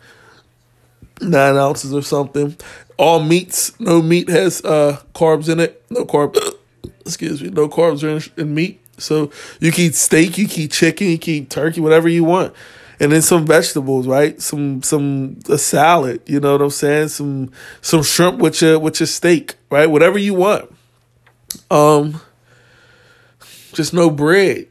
nine 1.21 1.55
ounces 1.57 1.93
or 1.93 2.01
something. 2.01 2.57
All 2.97 3.19
meats, 3.19 3.79
no 3.79 4.01
meat 4.01 4.29
has 4.29 4.63
uh 4.65 4.99
carbs 5.13 5.47
in 5.47 5.59
it. 5.59 5.83
No 5.91 6.05
carb, 6.05 6.35
excuse 7.01 7.43
me, 7.43 7.49
no 7.49 7.69
carbs 7.69 8.03
in, 8.03 8.41
in 8.41 8.55
meat. 8.55 8.81
So 8.97 9.31
you 9.59 9.71
can 9.71 9.85
eat 9.85 9.95
steak, 9.95 10.37
you 10.37 10.47
can 10.47 10.63
eat 10.63 10.71
chicken, 10.71 11.07
you 11.07 11.19
can 11.19 11.33
eat 11.35 11.49
turkey, 11.49 11.79
whatever 11.79 12.09
you 12.09 12.23
want 12.23 12.55
and 12.99 13.11
then 13.11 13.21
some 13.21 13.45
vegetables, 13.45 14.07
right? 14.07 14.41
Some 14.41 14.83
some 14.83 15.39
a 15.49 15.57
salad, 15.57 16.21
you 16.25 16.39
know 16.39 16.53
what 16.53 16.61
I'm 16.61 16.69
saying? 16.69 17.09
Some 17.09 17.51
some 17.81 18.03
shrimp 18.03 18.39
with 18.39 18.61
your 18.61 18.77
with 18.77 18.99
your 18.99 19.07
steak, 19.07 19.55
right? 19.69 19.89
Whatever 19.89 20.17
you 20.17 20.33
want. 20.33 20.69
Um 21.71 22.21
just 23.73 23.93
no 23.93 24.09
bread. 24.09 24.67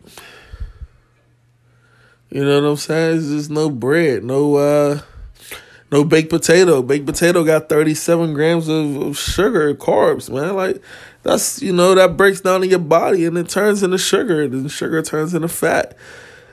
You 2.31 2.45
know 2.45 2.61
what 2.61 2.68
I'm 2.68 2.76
saying? 2.76 3.18
It's 3.18 3.29
just 3.29 3.51
no 3.51 3.70
bread, 3.70 4.22
no 4.24 4.57
uh 4.57 5.01
no 5.91 6.05
baked 6.05 6.29
potato. 6.29 6.83
Baked 6.83 7.07
potato 7.07 7.43
got 7.45 7.70
37 7.70 8.35
grams 8.35 8.68
of, 8.68 8.97
of 8.97 9.18
sugar, 9.18 9.74
carbs, 9.74 10.29
man. 10.29 10.55
Like 10.55 10.83
that's 11.22 11.62
you 11.62 11.72
know 11.72 11.95
that 11.95 12.18
breaks 12.18 12.43
down 12.43 12.62
in 12.62 12.68
your 12.68 12.79
body 12.79 13.24
and 13.24 13.39
it 13.39 13.49
turns 13.49 13.83
into 13.83 13.97
sugar, 13.97 14.43
and 14.43 14.70
sugar 14.70 15.01
turns 15.01 15.33
into 15.33 15.49
fat. 15.49 15.97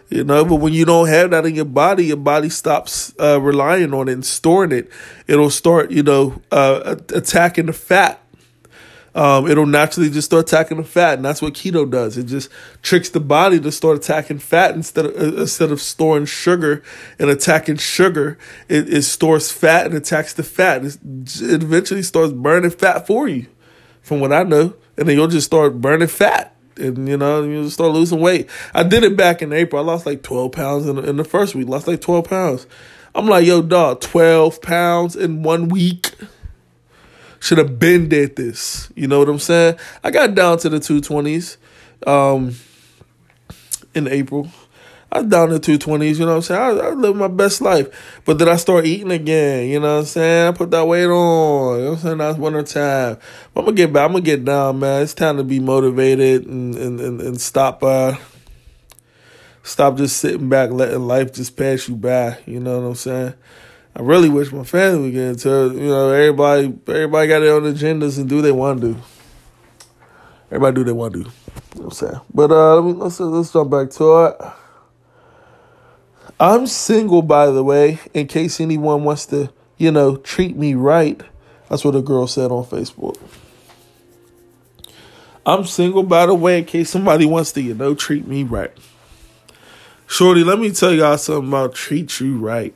You 0.10 0.24
know, 0.24 0.46
but 0.46 0.58
when 0.58 0.74
you 0.74 0.86
don't 0.86 1.08
have 1.08 1.32
that 1.32 1.46
in 1.46 1.56
your 1.56 1.66
body, 1.66 2.06
your 2.06 2.18
body 2.18 2.50
stops 2.50 3.14
uh, 3.20 3.42
relying 3.42 3.94
on 3.94 4.08
it 4.08 4.14
and 4.14 4.26
storing 4.26 4.72
it. 4.72 4.92
It'll 5.26 5.50
start, 5.50 5.90
you 5.90 6.04
know, 6.04 6.42
uh, 6.52 6.98
attacking 7.10 7.66
the 7.66 7.74
fat. 7.74 8.22
Um, 9.16 9.48
it'll 9.50 9.66
naturally 9.66 10.10
just 10.10 10.26
start 10.26 10.48
attacking 10.48 10.78
the 10.78 10.84
fat, 10.84 11.16
and 11.16 11.26
that's 11.26 11.42
what 11.42 11.54
keto 11.54 11.90
does. 11.90 12.18
It 12.18 12.26
just 12.26 12.50
tricks 12.82 13.10
the 13.10 13.22
body 13.22 13.60
to 13.62 13.72
start 13.72 13.98
attacking 13.98 14.40
fat 14.40 14.76
instead 14.76 15.06
of 15.06 15.16
uh, 15.16 15.42
instead 15.42 15.72
of 15.72 15.82
storing 15.82 16.26
sugar 16.26 16.84
and 17.18 17.30
attacking 17.30 17.78
sugar. 17.78 18.38
It, 18.68 18.94
it 18.94 19.04
stores 19.04 19.52
fat 19.52 19.86
and 19.86 19.96
attacks 19.96 20.34
the 20.34 20.44
fat. 20.44 20.84
It, 20.84 20.98
it 21.04 21.64
eventually 21.64 22.04
starts 22.04 22.34
burning 22.34 22.72
fat 22.72 23.08
for 23.08 23.28
you, 23.28 23.48
from 24.02 24.20
what 24.20 24.34
I 24.34 24.44
know, 24.44 24.76
and 24.98 25.08
then 25.08 25.16
you'll 25.16 25.30
just 25.30 25.48
start 25.48 25.80
burning 25.80 26.10
fat 26.10 26.55
and 26.78 27.08
you 27.08 27.18
know 27.18 27.44
you 27.44 27.70
start 27.70 27.92
losing 27.92 28.20
weight. 28.20 28.50
I 28.74 28.84
did 28.84 29.04
it 29.04 29.16
back 29.16 29.42
in 29.42 29.54
April. 29.54 29.82
I 29.82 29.86
lost 29.86 30.06
like 30.06 30.24
twelve 30.24 30.52
pounds 30.52 30.88
in, 30.88 30.98
in 31.00 31.18
the 31.18 31.24
first 31.24 31.56
week. 31.56 31.68
Lost 31.68 31.88
like 31.88 32.02
twelve 32.02 32.28
pounds. 32.28 32.68
I'm 33.14 33.28
like, 33.28 33.46
yo, 33.46 33.62
dog, 33.62 34.02
twelve 34.02 34.62
pounds 34.62 35.16
in 35.16 35.44
one 35.44 35.70
week. 35.70 36.12
Should 37.40 37.60
have 37.60 37.78
been 37.78 38.10
did 38.10 38.36
this. 38.36 38.90
You 38.96 39.08
know 39.08 39.20
what 39.20 39.30
I'm 39.30 39.40
saying? 39.40 39.78
I 40.04 40.12
got 40.12 40.36
down 40.36 40.58
to 40.60 40.70
the 40.70 40.80
two 40.80 41.00
twenties, 41.00 41.58
um, 42.08 42.56
in 43.94 44.08
April. 44.08 44.50
I 45.12 45.20
was 45.20 45.30
down 45.30 45.50
to 45.50 45.60
two 45.60 45.78
twenties, 45.78 46.20
you 46.20 46.26
know 46.26 46.32
what 46.32 46.38
I'm 46.38 46.42
saying? 46.42 46.62
I, 46.62 46.88
I 46.88 46.90
live 46.92 47.16
my 47.16 47.28
best 47.28 47.62
life. 47.62 48.20
But 48.26 48.38
then 48.38 48.50
I 48.50 48.58
start 48.58 48.86
eating 48.86 49.12
again, 49.12 49.70
you 49.70 49.80
know 49.80 49.94
what 49.94 50.00
I'm 50.00 50.06
saying? 50.06 50.48
I 50.48 50.52
put 50.52 50.72
that 50.72 50.88
weight 50.88 51.06
on. 51.06 51.78
You 51.78 51.84
know 51.84 51.90
what 51.92 51.98
I'm 51.98 52.04
saying? 52.04 52.18
That's 52.18 52.38
winter 52.38 52.64
time. 52.64 53.18
But 53.54 53.62
I'm 53.62 53.66
gonna 53.68 53.78
get 53.78 53.94
back, 53.94 54.06
I'm 54.06 54.12
gonna 54.12 54.24
get 54.24 54.44
down, 54.44 54.80
man. 54.80 55.04
It's 55.04 55.14
time 55.14 55.38
to 55.38 55.44
be 55.44 55.60
motivated 55.60 56.48
and 56.48 56.76
and, 56.76 57.00
and, 57.00 57.22
and 57.22 57.40
stop 57.40 57.82
uh 57.84 58.18
stop 59.64 59.98
just 59.98 60.18
sitting 60.18 60.50
back 60.50 60.72
letting 60.72 61.08
life 61.08 61.34
just 61.34 61.56
pass 61.56 61.88
you 61.88 61.96
by, 61.96 62.38
you 62.46 62.60
know 62.60 62.80
what 62.80 62.88
I'm 62.88 62.96
saying? 62.96 63.34
I 63.96 64.02
really 64.02 64.28
wish 64.28 64.52
my 64.52 64.66
family 64.66 65.04
would 65.04 65.14
get 65.14 65.28
into 65.30 65.72
you 65.76 65.88
know, 65.88 66.12
everybody 66.12 66.74
everybody 66.88 67.28
got 67.28 67.40
their 67.40 67.54
own 67.54 67.64
agendas 67.64 68.18
and 68.18 68.28
do 68.28 68.42
they 68.42 68.52
want 68.52 68.82
to 68.82 68.94
do. 68.94 69.02
Everybody 70.48 70.76
do 70.76 70.84
they 70.84 70.92
want 70.92 71.14
to 71.14 71.24
do. 71.24 71.30
You 71.30 71.82
know 71.82 71.86
what 71.86 71.86
I'm 71.86 71.92
saying? 71.92 72.22
But 72.34 72.52
uh 72.52 72.76
let 72.76 72.84
me 72.84 72.94
let's 72.94 73.20
let's 73.20 73.54
jump 73.54 73.72
back 73.72 73.92
to 73.92 74.26
it. 74.26 74.42
I'm 76.40 76.68
single, 76.68 77.22
by 77.22 77.48
the 77.48 77.64
way, 77.64 78.00
in 78.14 78.28
case 78.28 78.60
anyone 78.60 79.04
wants 79.04 79.26
to, 79.28 79.52
you 79.78 79.92
know, 79.92 80.18
treat 80.18 80.58
me 80.58 80.74
right. 80.74 81.22
That's 81.70 81.86
what 81.86 81.96
a 81.96 82.02
girl 82.02 82.28
said 82.28 82.52
on 82.52 82.66
Facebook. 82.66 83.18
I'm 85.46 85.64
single, 85.66 86.04
by 86.04 86.26
the 86.26 86.36
way, 86.36 86.60
in 86.60 86.66
case 86.66 86.90
somebody 86.90 87.26
wants 87.26 87.52
to, 87.54 87.62
you 87.62 87.74
know, 87.74 87.96
treat 87.96 88.28
me 88.28 88.44
right. 88.44 88.72
Shorty, 90.08 90.44
let 90.44 90.60
me 90.60 90.72
tell 90.72 90.94
y'all 90.94 91.18
something 91.18 91.48
about 91.48 91.74
treat 91.74 92.20
you 92.20 92.38
right. 92.38 92.76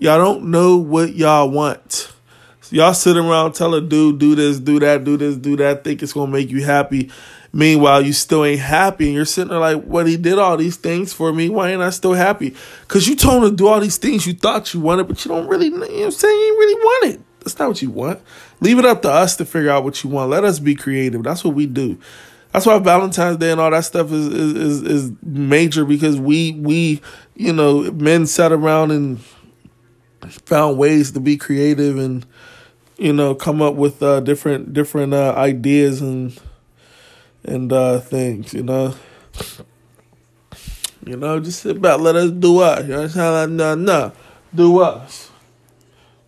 Y'all 0.00 0.18
don't 0.18 0.50
know 0.50 0.76
what 0.76 1.14
y'all 1.14 1.50
want. 1.50 2.12
So 2.60 2.76
y'all 2.76 2.94
sit 2.94 3.16
around 3.16 3.52
tell 3.52 3.74
a 3.74 3.80
dude, 3.80 4.18
do 4.18 4.34
this, 4.34 4.60
do 4.60 4.78
that, 4.80 5.04
do 5.04 5.16
this, 5.16 5.36
do 5.36 5.56
that, 5.56 5.84
think 5.84 6.02
it's 6.02 6.12
gonna 6.12 6.30
make 6.30 6.50
you 6.50 6.62
happy. 6.64 7.10
Meanwhile, 7.52 8.02
you 8.02 8.12
still 8.12 8.44
ain't 8.44 8.60
happy, 8.60 9.06
and 9.06 9.14
you're 9.14 9.24
sitting 9.24 9.50
there 9.50 9.58
like, 9.58 9.82
"What 9.84 10.06
he 10.06 10.16
did 10.16 10.38
all 10.38 10.56
these 10.56 10.76
things 10.76 11.12
for 11.12 11.32
me? 11.32 11.48
Why 11.48 11.70
ain't 11.70 11.82
I 11.82 11.90
still 11.90 12.12
happy?" 12.12 12.54
Because 12.82 13.08
you 13.08 13.16
told 13.16 13.44
him 13.44 13.50
to 13.50 13.56
do 13.56 13.68
all 13.68 13.80
these 13.80 13.96
things 13.96 14.26
you 14.26 14.34
thought 14.34 14.74
you 14.74 14.80
wanted, 14.80 15.08
but 15.08 15.24
you 15.24 15.30
don't 15.30 15.48
really, 15.48 15.66
you 15.66 15.78
know 15.78 15.86
what 15.86 16.04
I'm 16.04 16.10
saying? 16.10 16.38
You 16.38 16.56
really 16.58 16.74
want 16.74 17.14
it. 17.14 17.20
That's 17.40 17.58
not 17.58 17.68
what 17.68 17.82
you 17.82 17.90
want. 17.90 18.20
Leave 18.60 18.78
it 18.78 18.84
up 18.84 19.02
to 19.02 19.10
us 19.10 19.36
to 19.36 19.44
figure 19.44 19.70
out 19.70 19.84
what 19.84 20.04
you 20.04 20.10
want. 20.10 20.30
Let 20.30 20.44
us 20.44 20.58
be 20.58 20.74
creative. 20.74 21.22
That's 21.22 21.42
what 21.42 21.54
we 21.54 21.66
do. 21.66 21.98
That's 22.52 22.66
why 22.66 22.78
Valentine's 22.78 23.36
Day 23.36 23.50
and 23.50 23.60
all 23.60 23.70
that 23.70 23.84
stuff 23.84 24.10
is 24.10 24.26
is 24.26 24.54
is, 24.54 24.82
is 24.82 25.12
major 25.22 25.84
because 25.84 26.18
we 26.18 26.52
we 26.52 27.00
you 27.34 27.52
know 27.52 27.90
men 27.92 28.26
sat 28.26 28.52
around 28.52 28.90
and 28.90 29.20
found 30.28 30.78
ways 30.78 31.12
to 31.12 31.20
be 31.20 31.36
creative 31.36 31.98
and 31.98 32.26
you 32.96 33.12
know 33.12 33.34
come 33.34 33.62
up 33.62 33.74
with 33.74 34.02
uh, 34.02 34.20
different 34.20 34.72
different 34.72 35.14
uh, 35.14 35.34
ideas 35.36 36.00
and 36.00 36.38
and 37.48 37.72
uh, 37.72 37.98
things. 38.00 38.54
You 38.54 38.62
know, 38.62 38.94
you 41.04 41.16
know, 41.16 41.40
just 41.40 41.62
sit 41.62 41.80
back, 41.80 42.00
let 42.00 42.16
us 42.16 42.30
do 42.30 42.60
us. 42.60 42.82
You 42.82 42.88
know 42.88 43.02
what 43.02 43.16
I'm 43.16 43.50
understand? 43.50 43.56
No, 43.56 43.74
no, 43.74 44.12
do 44.54 44.80
us. 44.80 45.30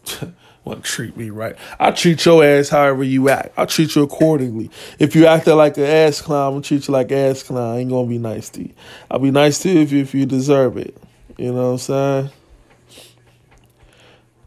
Want 0.64 0.84
to 0.84 0.90
treat 0.90 1.16
me 1.16 1.30
right? 1.30 1.56
I 1.78 1.90
treat 1.90 2.22
your 2.24 2.44
ass 2.44 2.68
however 2.68 3.02
you 3.02 3.30
act. 3.30 3.54
I 3.56 3.64
treat 3.64 3.94
you 3.94 4.02
accordingly. 4.02 4.70
If 4.98 5.16
you 5.16 5.26
acting 5.26 5.56
like 5.56 5.78
an 5.78 5.84
ass 5.84 6.20
clown, 6.20 6.54
I'm 6.54 6.62
treat 6.62 6.86
you 6.86 6.92
like 6.92 7.10
ass 7.10 7.42
clown. 7.42 7.76
I 7.76 7.78
ain't 7.78 7.90
gonna 7.90 8.06
be 8.06 8.18
nice 8.18 8.50
to 8.50 8.62
you. 8.62 8.72
I'll 9.10 9.18
be 9.18 9.30
nice 9.30 9.58
to 9.60 9.70
you 9.70 9.80
if 9.80 9.90
you 9.90 10.00
if 10.02 10.14
you 10.14 10.26
deserve 10.26 10.76
it. 10.76 10.96
You 11.38 11.52
know 11.52 11.72
what 11.72 11.72
I'm 11.72 11.78
saying? 11.78 12.30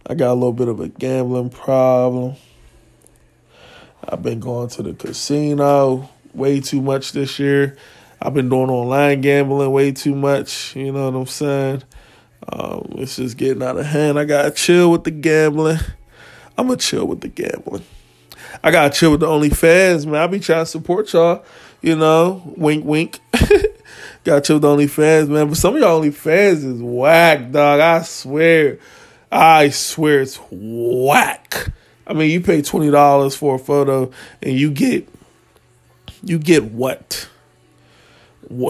I 0.05 0.13
got 0.13 0.33
a 0.33 0.35
little 0.35 0.53
bit 0.53 0.67
of 0.67 0.79
a 0.79 0.89
gambling 0.89 1.49
problem. 1.49 2.35
I've 4.07 4.21
been 4.21 4.39
going 4.39 4.69
to 4.69 4.83
the 4.83 4.93
casino 4.93 6.09
way 6.33 6.59
too 6.59 6.81
much 6.81 7.11
this 7.11 7.39
year. 7.39 7.77
I've 8.21 8.33
been 8.33 8.49
doing 8.49 8.69
online 8.69 9.21
gambling 9.21 9.71
way 9.71 9.91
too 9.91 10.15
much. 10.15 10.75
You 10.75 10.91
know 10.91 11.09
what 11.09 11.19
I'm 11.19 11.25
saying? 11.25 11.83
Um, 12.47 12.95
it's 12.97 13.17
just 13.17 13.37
getting 13.37 13.63
out 13.63 13.77
of 13.77 13.85
hand. 13.85 14.17
I 14.17 14.25
gotta 14.25 14.51
chill 14.51 14.91
with 14.91 15.03
the 15.03 15.11
gambling. 15.11 15.79
I'm 16.57 16.67
gonna 16.67 16.77
chill 16.77 17.05
with 17.05 17.21
the 17.21 17.27
gambling. 17.27 17.83
I 18.63 18.71
gotta 18.71 18.93
chill 18.93 19.11
with 19.11 19.19
the 19.19 19.27
OnlyFans, 19.27 20.05
man. 20.05 20.21
I 20.21 20.27
be 20.27 20.39
trying 20.39 20.63
to 20.63 20.65
support 20.65 21.11
y'all. 21.13 21.43
You 21.81 21.95
know, 21.95 22.53
wink, 22.55 22.85
wink. 22.85 23.19
gotta 24.23 24.41
chill 24.41 24.55
with 24.55 24.61
the 24.61 24.69
OnlyFans, 24.69 25.27
man. 25.27 25.49
But 25.49 25.57
some 25.57 25.75
of 25.75 25.81
y'all 25.81 26.01
OnlyFans 26.01 26.63
is 26.63 26.81
whack, 26.81 27.51
dog. 27.51 27.79
I 27.79 28.01
swear. 28.03 28.79
I 29.31 29.69
swear 29.69 30.21
it's 30.21 30.39
whack. 30.49 31.71
I 32.05 32.13
mean, 32.13 32.29
you 32.31 32.41
pay 32.41 32.61
twenty 32.61 32.91
dollars 32.91 33.35
for 33.35 33.55
a 33.55 33.59
photo 33.59 34.11
and 34.41 34.57
you 34.57 34.71
get 34.71 35.07
you 36.23 36.39
get 36.39 36.65
what? 36.65 37.27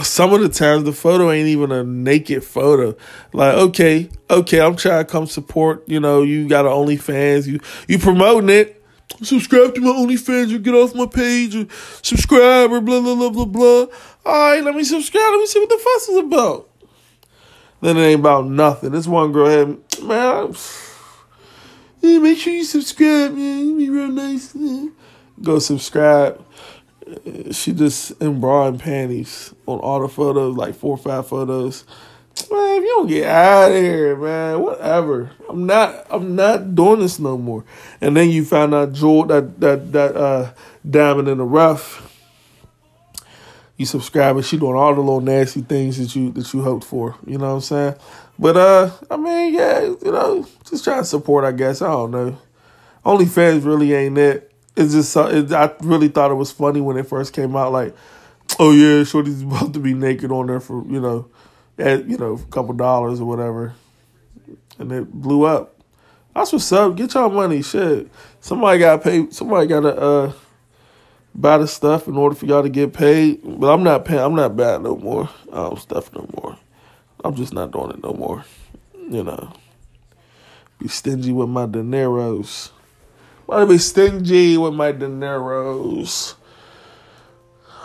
Some 0.04 0.34
of 0.34 0.41
the 0.41 0.49
times 0.49 0.84
the 0.84 0.93
photo 0.93 1.32
ain't 1.32 1.47
even 1.47 1.72
a 1.72 1.84
naked 1.84 2.43
photo. 2.43 2.95
Like, 3.34 3.56
okay, 3.56 4.10
okay, 4.30 4.62
I'm 4.62 4.76
trying 4.76 5.06
to 5.06 5.12
come 5.12 5.26
support. 5.26 5.84
You 5.88 5.99
know, 5.99 6.22
you 6.22 6.47
got 6.47 6.66
an 6.66 6.72
OnlyFans. 6.72 7.47
You 7.47 7.60
you 7.88 7.99
promoting 7.99 8.49
it. 8.49 8.82
Subscribe 9.22 9.76
to 9.76 9.82
my 9.82 9.89
OnlyFans 9.89 10.56
or 10.56 10.60
get 10.60 10.74
off 10.74 10.95
my 10.95 11.06
page 11.06 11.56
or 11.56 11.68
subscribe 12.01 12.72
or 12.72 12.82
blah 12.82 13.01
blah 13.01 13.16
blah 13.16 13.30
blah 13.30 13.45
blah. 13.45 13.86
All 14.26 14.51
right, 14.51 14.64
let 14.64 14.76
me 14.76 14.84
subscribe. 14.84 15.22
Let 15.22 15.39
me 15.39 15.47
see 15.47 15.60
what 15.60 15.70
the 15.70 15.78
fuss 15.78 16.10
is 16.10 16.18
about. 16.18 16.70
Then 17.82 17.97
it 17.97 18.01
ain't 18.01 18.20
about 18.22 18.45
nothing. 18.45 18.91
This 18.91 19.08
one 19.08 19.32
girl 19.32 19.47
had 19.47 19.68
man. 20.01 20.56
Yeah, 22.01 22.20
make 22.20 22.38
sure 22.38 22.54
you 22.54 22.64
subscribe, 22.64 23.34
man. 23.34 23.68
You 23.68 23.78
be 23.78 23.89
real 23.89 24.08
nice. 24.08 24.56
Go 25.41 25.60
subscribe. 25.60 26.43
She 27.51 27.74
just 27.74 28.12
in 28.22 28.39
bra 28.39 28.68
and 28.68 28.80
panties 28.80 29.54
on 29.66 29.80
all 29.80 30.01
the 30.01 30.08
photos, 30.08 30.56
like 30.56 30.76
four 30.76 30.91
or 30.91 30.97
five 30.97 31.28
photos. 31.28 31.86
Man, 32.49 32.78
if 32.78 32.84
you 32.84 32.89
don't 32.89 33.08
get 33.08 33.30
out 33.30 33.72
of 33.72 33.78
here, 33.78 34.16
man, 34.16 34.62
whatever. 34.62 35.32
I'm 35.49 35.66
not. 35.66 36.08
I'm 36.10 36.36
not 36.36 36.76
doing 36.76 36.99
this 36.99 37.20
no 37.20 37.38
more. 37.38 37.64
And 38.01 38.18
then 38.18 38.30
you 38.30 38.43
found 38.45 38.74
out 38.74 38.93
Jewel 38.93 39.26
that 39.26 39.60
that 39.60 39.91
that 39.91 40.16
uh, 40.16 40.54
diamond 40.89 41.28
in 41.28 41.38
the 41.38 41.43
rough 41.43 42.10
you 43.78 43.86
subscribe 43.86 44.36
and 44.36 44.45
she 44.45 44.58
doing 44.58 44.76
all 44.76 44.93
the 44.93 45.01
little 45.01 45.22
nasty 45.22 45.62
things 45.62 45.97
that 45.97 46.16
you 46.16 46.32
that 46.32 46.54
you 46.54 46.62
hoped 46.62 46.86
for. 46.86 47.16
You 47.26 47.38
know 47.38 47.49
what 47.49 47.56
I'm 47.56 47.62
saying? 47.62 47.95
But 48.38 48.58
uh, 48.58 48.91
I 49.10 49.18
mean, 49.18 49.54
yeah, 49.54 49.82
you 49.82 50.12
know, 50.12 50.47
just 50.70 50.84
trying 50.84 51.01
to 51.01 51.06
support. 51.06 51.43
I 51.43 51.51
guess 51.51 51.82
I 51.82 51.88
don't 51.88 52.12
know. 52.12 52.38
OnlyFans 53.06 53.66
really 53.66 53.93
ain't 53.93 54.18
it. 54.18 54.53
It's 54.76 54.93
just 54.93 55.15
it, 55.15 55.51
I 55.51 55.71
really 55.82 56.07
thought 56.07 56.32
it 56.32 56.36
was 56.36 56.51
funny 56.51 56.82
when 56.82 56.97
it 56.97 57.07
first 57.07 57.34
came 57.34 57.55
out. 57.55 57.71
Like, 57.71 57.95
oh 58.59 58.71
yeah, 58.71 59.03
Shorty's 59.03 59.41
about 59.43 59.74
to 59.74 59.80
be 59.80 59.93
naked 59.93 60.32
on 60.32 60.47
there 60.47 60.59
for 60.59 60.84
you 60.88 60.99
know, 60.99 61.30
at 61.78 62.07
you 62.07 62.17
know, 62.17 62.34
a 62.34 62.51
couple 62.51 62.74
dollars 62.74 63.19
or 63.19 63.26
whatever, 63.26 63.74
and 64.80 64.91
it 64.91 65.11
blew 65.11 65.43
up. 65.43 65.80
That's 66.34 66.51
what's 66.51 66.71
up. 66.71 66.95
Get 66.95 67.13
y'all 67.13 67.30
money. 67.30 67.61
Shit, 67.61 68.09
somebody 68.39 68.80
got 68.80 69.03
paid. 69.03 69.34
Somebody 69.34 69.67
got 69.67 69.82
to 69.82 69.95
uh 69.95 70.34
buy 71.36 71.59
the 71.59 71.67
stuff 71.67 72.07
in 72.07 72.17
order 72.17 72.36
for 72.36 72.45
y'all 72.45 72.63
to 72.63 72.69
get 72.69 72.93
paid. 72.93 73.41
But 73.43 73.71
I'm 73.71 73.84
not 73.84 74.05
paying. 74.05 74.21
I'm 74.21 74.36
not 74.36 74.57
bad 74.57 74.82
no 74.82 74.95
more. 74.95 75.30
Don't 75.51 75.80
stuff 75.80 76.11
no 76.13 76.28
more. 76.41 76.57
I'm 77.24 77.36
just 77.36 77.53
not 77.53 77.71
doing 77.71 77.91
it 77.91 78.03
no 78.03 78.13
more. 78.13 78.43
You 79.09 79.24
know, 79.24 79.53
be 80.80 80.88
stingy 80.88 81.32
with 81.32 81.49
my 81.49 81.65
dineros. 81.65 82.71
Why 83.45 83.59
to 83.59 83.65
be 83.65 83.77
stingy 83.77 84.57
with 84.57 84.73
my 84.73 84.93
dineros? 84.93 86.35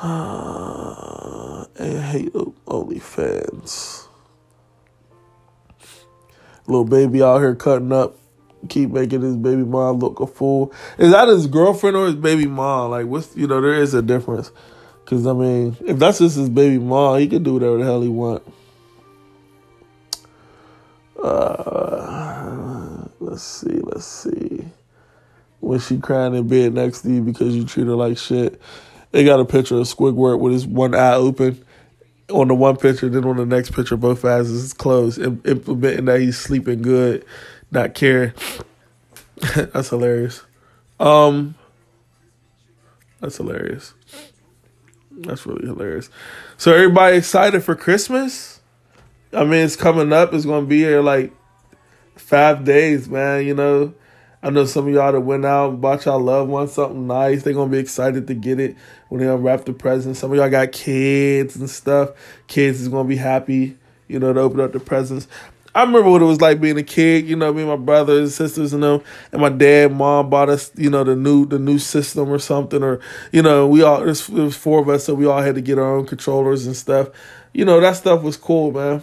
Uh, 0.00 1.64
and 1.78 2.02
hate 2.02 2.32
OnlyFans. 2.32 4.06
Little 6.66 6.84
baby 6.84 7.22
out 7.22 7.38
here 7.38 7.54
cutting 7.54 7.92
up 7.92 8.18
keep 8.68 8.90
making 8.90 9.22
his 9.22 9.36
baby 9.36 9.62
mom 9.62 9.98
look 9.98 10.20
a 10.20 10.26
fool. 10.26 10.72
Is 10.98 11.12
that 11.12 11.28
his 11.28 11.46
girlfriend 11.46 11.96
or 11.96 12.06
his 12.06 12.16
baby 12.16 12.46
mom? 12.46 12.90
Like, 12.90 13.06
what's 13.06 13.36
you 13.36 13.46
know, 13.46 13.60
there 13.60 13.74
is 13.74 13.94
a 13.94 14.02
difference. 14.02 14.50
Cause 15.04 15.26
I 15.26 15.32
mean, 15.32 15.76
if 15.86 15.98
that's 15.98 16.18
just 16.18 16.36
his 16.36 16.50
baby 16.50 16.78
mom, 16.78 17.18
he 17.18 17.28
can 17.28 17.42
do 17.42 17.54
whatever 17.54 17.78
the 17.78 17.84
hell 17.84 18.02
he 18.02 18.08
want. 18.08 18.42
Uh, 21.22 23.08
let's 23.20 23.42
see, 23.42 23.80
let's 23.84 24.04
see. 24.04 24.66
When 25.60 25.80
she 25.80 25.98
crying 25.98 26.34
in 26.34 26.46
bed 26.46 26.74
next 26.74 27.02
to 27.02 27.10
you 27.10 27.20
because 27.20 27.54
you 27.54 27.64
treat 27.64 27.86
her 27.86 27.96
like 27.96 28.16
shit. 28.16 28.60
They 29.10 29.24
got 29.24 29.40
a 29.40 29.44
picture 29.44 29.76
of 29.76 29.86
Squidward 29.86 30.38
with 30.38 30.52
his 30.52 30.66
one 30.66 30.94
eye 30.94 31.14
open 31.14 31.64
on 32.30 32.48
the 32.48 32.54
one 32.54 32.76
picture, 32.76 33.08
then 33.08 33.24
on 33.24 33.38
the 33.38 33.46
next 33.46 33.72
picture, 33.72 33.96
both 33.96 34.24
eyes 34.24 34.50
is 34.50 34.74
closed, 34.74 35.18
implementing 35.18 36.04
that 36.04 36.20
he's 36.20 36.38
sleeping 36.38 36.82
good 36.82 37.24
not 37.70 37.94
caring. 37.94 38.32
that's 39.54 39.90
hilarious. 39.90 40.42
Um, 40.98 41.54
that's 43.20 43.36
hilarious. 43.36 43.94
That's 45.12 45.46
really 45.46 45.66
hilarious. 45.66 46.10
So 46.56 46.72
everybody 46.72 47.16
excited 47.16 47.62
for 47.62 47.74
Christmas? 47.74 48.60
I 49.32 49.44
mean, 49.44 49.64
it's 49.64 49.76
coming 49.76 50.12
up. 50.12 50.32
It's 50.32 50.46
gonna 50.46 50.66
be 50.66 50.78
here 50.78 51.02
like 51.02 51.32
five 52.16 52.64
days, 52.64 53.08
man. 53.08 53.46
You 53.46 53.54
know, 53.54 53.94
I 54.42 54.50
know 54.50 54.66
some 54.66 54.86
of 54.86 54.94
y'all 54.94 55.10
that 55.10 55.20
went 55.20 55.44
out 55.44 55.70
and 55.70 55.80
bought 55.80 56.04
y'all 56.04 56.20
loved 56.20 56.50
one 56.50 56.68
something 56.68 57.06
nice. 57.06 57.42
They're 57.42 57.54
gonna 57.54 57.70
be 57.70 57.78
excited 57.78 58.26
to 58.28 58.34
get 58.34 58.60
it 58.60 58.76
when 59.08 59.20
they 59.20 59.26
unwrap 59.26 59.64
the 59.64 59.72
presents. 59.72 60.20
Some 60.20 60.30
of 60.30 60.36
y'all 60.36 60.48
got 60.48 60.70
kids 60.70 61.56
and 61.56 61.68
stuff. 61.68 62.10
Kids 62.46 62.80
is 62.80 62.88
gonna 62.88 63.08
be 63.08 63.16
happy, 63.16 63.76
you 64.06 64.20
know, 64.20 64.32
to 64.32 64.40
open 64.40 64.60
up 64.60 64.72
the 64.72 64.80
presents. 64.80 65.26
I 65.74 65.82
remember 65.82 66.10
what 66.10 66.22
it 66.22 66.24
was 66.24 66.40
like 66.40 66.60
being 66.60 66.78
a 66.78 66.82
kid. 66.82 67.26
You 67.26 67.36
know, 67.36 67.52
me 67.52 67.62
and 67.62 67.70
my 67.70 67.76
brothers 67.76 68.18
and 68.18 68.32
sisters 68.32 68.72
and 68.72 68.82
them, 68.82 69.02
and 69.32 69.40
my 69.40 69.48
dad, 69.48 69.92
mom 69.92 70.30
bought 70.30 70.48
us, 70.48 70.70
you 70.76 70.88
know, 70.88 71.04
the 71.04 71.16
new 71.16 71.44
the 71.44 71.58
new 71.58 71.78
system 71.78 72.30
or 72.30 72.38
something, 72.38 72.82
or 72.82 73.00
you 73.32 73.42
know, 73.42 73.66
we 73.66 73.82
all 73.82 74.02
was, 74.02 74.28
it 74.28 74.34
was 74.34 74.56
four 74.56 74.80
of 74.80 74.88
us, 74.88 75.04
so 75.04 75.14
we 75.14 75.26
all 75.26 75.42
had 75.42 75.56
to 75.56 75.60
get 75.60 75.78
our 75.78 75.96
own 75.96 76.06
controllers 76.06 76.66
and 76.66 76.76
stuff. 76.76 77.08
You 77.52 77.64
know, 77.64 77.80
that 77.80 77.96
stuff 77.96 78.22
was 78.22 78.36
cool, 78.36 78.72
man. 78.72 79.02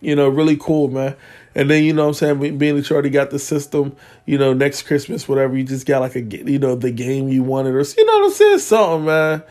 You 0.00 0.14
know, 0.16 0.28
really 0.28 0.56
cool, 0.56 0.88
man. 0.88 1.16
And 1.54 1.70
then 1.70 1.84
you 1.84 1.92
know 1.92 2.02
what 2.02 2.22
I'm 2.22 2.38
saying, 2.40 2.58
being 2.58 2.76
that 2.76 2.90
you 2.90 2.94
already 2.94 3.10
got 3.10 3.30
the 3.30 3.38
system, 3.38 3.94
you 4.26 4.38
know, 4.38 4.52
next 4.52 4.82
Christmas, 4.82 5.28
whatever, 5.28 5.56
you 5.56 5.62
just 5.62 5.86
got 5.86 6.00
like 6.00 6.16
a 6.16 6.22
you 6.22 6.58
know 6.58 6.74
the 6.74 6.90
game 6.90 7.28
you 7.28 7.44
wanted, 7.44 7.74
or 7.74 7.82
you 7.82 8.04
know 8.04 8.18
what 8.18 8.24
I'm 8.26 8.32
saying, 8.32 8.58
something, 8.58 9.06
man. 9.06 9.42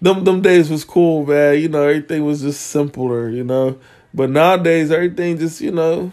Them 0.00 0.24
them 0.24 0.42
days 0.42 0.70
was 0.70 0.84
cool, 0.84 1.24
man. 1.24 1.58
You 1.58 1.68
know, 1.68 1.88
everything 1.88 2.24
was 2.24 2.42
just 2.42 2.66
simpler, 2.66 3.28
you 3.30 3.44
know 3.44 3.78
But 4.12 4.30
nowadays, 4.30 4.90
everything 4.90 5.38
just 5.38 5.60
you 5.60 5.70
know, 5.70 6.12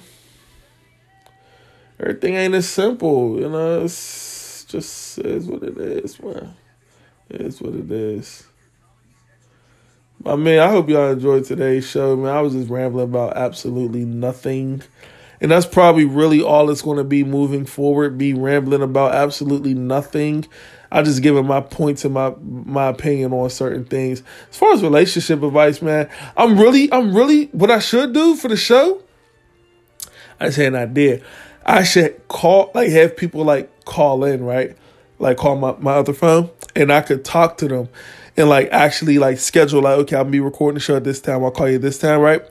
everything 1.99 2.35
ain't 2.35 2.55
as 2.55 2.69
simple. 2.69 3.39
You 3.39 3.49
know, 3.49 3.83
it's 3.83 4.65
just 4.65 5.19
is 5.19 5.47
what 5.47 5.63
it 5.63 5.77
is, 5.77 6.21
man. 6.21 6.53
It 7.29 7.41
is 7.41 7.61
what 7.61 7.75
it 7.75 7.91
is. 7.91 8.47
I 10.25 10.35
mean, 10.35 10.59
I 10.59 10.69
hope 10.69 10.89
y'all 10.89 11.11
enjoyed 11.11 11.43
today's 11.43 11.87
show, 11.87 12.15
man. 12.15 12.33
I 12.35 12.41
was 12.41 12.53
just 12.53 12.69
rambling 12.69 13.05
about 13.05 13.37
absolutely 13.37 14.05
nothing. 14.05 14.81
And 15.41 15.51
that's 15.51 15.65
probably 15.65 16.05
really 16.05 16.41
all 16.41 16.69
it's 16.69 16.81
going 16.81 16.97
to 16.97 17.03
be 17.03 17.23
moving 17.23 17.65
forward, 17.65 18.17
be 18.17 18.33
rambling 18.33 18.81
about 18.81 19.13
absolutely 19.13 19.73
nothing. 19.73 20.45
I 20.91 21.01
just 21.01 21.21
give 21.21 21.35
giving 21.35 21.47
my 21.47 21.61
points 21.61 22.05
and 22.05 22.13
my 22.13 22.33
my 22.41 22.87
opinion 22.87 23.33
on 23.33 23.49
certain 23.49 23.85
things. 23.85 24.23
As 24.49 24.57
far 24.57 24.73
as 24.73 24.81
relationship 24.81 25.43
advice, 25.43 25.81
man, 25.81 26.09
I'm 26.37 26.57
really, 26.57 26.91
I'm 26.91 27.15
really 27.15 27.47
what 27.47 27.69
I 27.69 27.79
should 27.79 28.13
do 28.13 28.35
for 28.35 28.47
the 28.47 28.55
show. 28.55 29.01
I 30.39 30.45
just 30.45 30.57
had 30.57 30.67
an 30.67 30.75
idea. 30.75 31.21
I 31.65 31.83
should 31.83 32.27
call 32.27 32.71
like 32.73 32.89
have 32.89 33.17
people 33.17 33.43
like 33.43 33.85
call 33.85 34.23
in, 34.23 34.43
right? 34.43 34.77
Like 35.19 35.37
call 35.37 35.55
my, 35.55 35.75
my 35.79 35.93
other 35.93 36.13
phone 36.13 36.49
and 36.75 36.91
I 36.91 37.01
could 37.01 37.25
talk 37.25 37.57
to 37.57 37.67
them 37.67 37.89
and 38.37 38.49
like 38.49 38.69
actually 38.71 39.17
like 39.17 39.39
schedule 39.39 39.81
like 39.81 39.97
okay, 39.99 40.15
I'll 40.15 40.25
be 40.25 40.39
recording 40.39 40.75
the 40.75 40.81
show 40.81 40.95
at 40.95 41.03
this 41.03 41.21
time, 41.21 41.43
I'll 41.43 41.51
call 41.51 41.69
you 41.69 41.79
this 41.79 41.97
time, 41.97 42.19
right? 42.19 42.41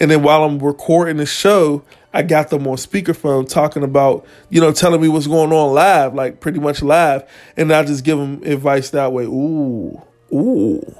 And 0.00 0.10
then 0.10 0.22
while 0.22 0.44
I'm 0.44 0.58
recording 0.58 1.16
the 1.16 1.26
show, 1.26 1.82
I 2.12 2.22
got 2.22 2.50
them 2.50 2.66
on 2.66 2.76
speakerphone 2.76 3.48
talking 3.48 3.84
about, 3.84 4.26
you 4.48 4.60
know, 4.60 4.72
telling 4.72 5.00
me 5.00 5.08
what's 5.08 5.28
going 5.28 5.52
on 5.52 5.74
live, 5.74 6.14
like 6.14 6.40
pretty 6.40 6.58
much 6.58 6.82
live. 6.82 7.28
And 7.56 7.72
I 7.72 7.84
just 7.84 8.04
give 8.04 8.18
them 8.18 8.42
advice 8.42 8.90
that 8.90 9.12
way. 9.12 9.24
Ooh, 9.24 10.02
ooh, 10.32 10.96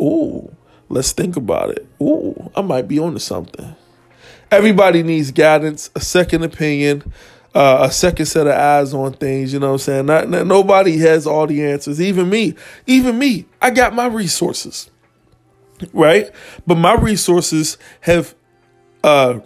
ooh, 0.00 0.56
let's 0.88 1.12
think 1.12 1.36
about 1.36 1.70
it. 1.70 1.86
Ooh, 2.00 2.50
I 2.54 2.62
might 2.62 2.86
be 2.86 2.98
onto 3.00 3.18
something. 3.18 3.74
Everybody 4.52 5.02
needs 5.02 5.30
guidance, 5.30 5.90
a 5.94 6.00
second 6.00 6.44
opinion, 6.44 7.12
uh, 7.54 7.86
a 7.88 7.92
second 7.92 8.26
set 8.26 8.46
of 8.46 8.52
eyes 8.54 8.94
on 8.94 9.12
things. 9.14 9.52
You 9.52 9.58
know 9.58 9.68
what 9.68 9.72
I'm 9.74 9.78
saying? 9.78 10.06
Not, 10.06 10.28
not, 10.28 10.46
nobody 10.46 10.98
has 10.98 11.26
all 11.26 11.46
the 11.48 11.64
answers. 11.64 12.00
Even 12.00 12.30
me, 12.30 12.54
even 12.86 13.18
me, 13.18 13.46
I 13.60 13.70
got 13.70 13.94
my 13.94 14.06
resources, 14.06 14.90
right? 15.92 16.30
But 16.66 16.78
my 16.78 16.94
resources 16.94 17.78
have 18.02 18.34
uh, 19.02 19.40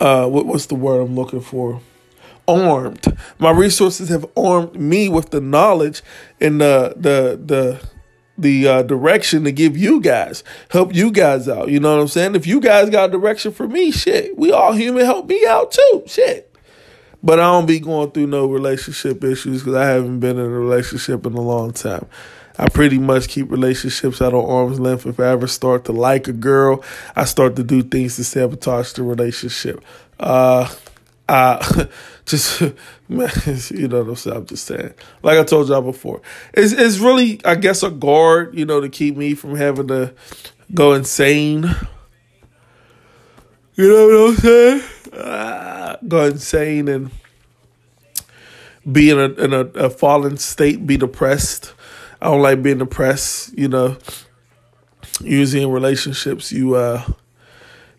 uh, 0.00 0.26
what, 0.26 0.46
what's 0.46 0.66
the 0.66 0.74
word 0.74 1.00
I'm 1.00 1.14
looking 1.14 1.40
for? 1.40 1.80
Armed. 2.46 3.16
My 3.38 3.50
resources 3.50 4.08
have 4.08 4.24
armed 4.36 4.74
me 4.74 5.08
with 5.08 5.30
the 5.30 5.40
knowledge 5.40 6.02
and 6.40 6.60
the 6.60 6.94
the 6.96 7.38
the 7.44 7.88
the 8.38 8.68
uh, 8.68 8.82
direction 8.82 9.44
to 9.44 9.52
give 9.52 9.76
you 9.76 10.00
guys, 10.00 10.44
help 10.70 10.94
you 10.94 11.10
guys 11.10 11.48
out. 11.48 11.68
You 11.68 11.80
know 11.80 11.96
what 11.96 12.02
I'm 12.02 12.08
saying? 12.08 12.36
If 12.36 12.46
you 12.46 12.60
guys 12.60 12.88
got 12.88 13.10
direction 13.10 13.52
for 13.52 13.66
me, 13.66 13.90
shit, 13.90 14.38
we 14.38 14.52
all 14.52 14.72
human. 14.72 15.04
Help 15.04 15.28
me 15.28 15.44
out 15.46 15.72
too, 15.72 16.04
shit. 16.06 16.44
But 17.22 17.40
I 17.40 17.50
don't 17.50 17.66
be 17.66 17.80
going 17.80 18.12
through 18.12 18.28
no 18.28 18.46
relationship 18.46 19.24
issues 19.24 19.62
because 19.62 19.74
I 19.74 19.86
haven't 19.86 20.20
been 20.20 20.38
in 20.38 20.44
a 20.44 20.48
relationship 20.48 21.26
in 21.26 21.34
a 21.34 21.40
long 21.40 21.72
time. 21.72 22.06
I 22.58 22.68
pretty 22.68 22.98
much 22.98 23.28
keep 23.28 23.50
relationships 23.50 24.20
out 24.20 24.34
of 24.34 24.44
arm's 24.44 24.80
length. 24.80 25.06
If 25.06 25.20
I 25.20 25.28
ever 25.28 25.46
start 25.46 25.84
to 25.84 25.92
like 25.92 26.26
a 26.26 26.32
girl, 26.32 26.82
I 27.14 27.24
start 27.24 27.54
to 27.56 27.62
do 27.62 27.82
things 27.82 28.16
to 28.16 28.24
sabotage 28.24 28.92
the 28.94 29.04
relationship. 29.04 29.84
Uh, 30.18 30.68
I 31.28 31.88
just, 32.26 32.60
man, 33.08 33.30
you 33.70 33.86
know 33.86 34.02
what 34.02 34.08
I'm 34.08 34.16
saying? 34.16 34.36
I'm 34.36 34.46
just 34.46 34.64
saying. 34.64 34.92
Like 35.22 35.38
I 35.38 35.44
told 35.44 35.68
y'all 35.68 35.82
before, 35.82 36.20
it's, 36.52 36.72
it's 36.72 36.98
really, 36.98 37.40
I 37.44 37.54
guess, 37.54 37.84
a 37.84 37.90
guard, 37.90 38.58
you 38.58 38.64
know, 38.64 38.80
to 38.80 38.88
keep 38.88 39.16
me 39.16 39.34
from 39.34 39.54
having 39.54 39.86
to 39.88 40.12
go 40.74 40.94
insane. 40.94 41.64
You 43.76 43.88
know 43.88 44.06
what 44.08 44.30
I'm 44.30 44.36
saying? 44.36 44.82
Uh, 45.12 45.96
go 46.08 46.24
insane 46.24 46.88
and 46.88 47.12
be 48.90 49.10
in 49.10 49.18
a 49.18 49.28
in 49.34 49.52
a, 49.52 49.60
a 49.60 49.90
fallen 49.90 50.36
state, 50.38 50.84
be 50.86 50.96
depressed 50.96 51.74
I 52.20 52.26
don't 52.26 52.42
like 52.42 52.62
being 52.62 52.78
depressed, 52.78 53.56
you 53.56 53.68
know. 53.68 53.96
Usually 55.20 55.62
in 55.62 55.70
relationships, 55.70 56.52
you 56.52 56.74
uh 56.74 57.04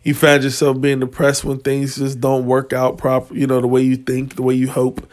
you 0.02 0.14
find 0.14 0.42
yourself 0.42 0.80
being 0.80 1.00
depressed 1.00 1.44
when 1.44 1.58
things 1.58 1.96
just 1.96 2.20
don't 2.20 2.46
work 2.46 2.72
out 2.72 2.96
proper, 2.98 3.34
you 3.34 3.46
know, 3.46 3.60
the 3.60 3.66
way 3.66 3.82
you 3.82 3.96
think, 3.96 4.36
the 4.36 4.42
way 4.42 4.54
you 4.54 4.68
hope. 4.70 5.06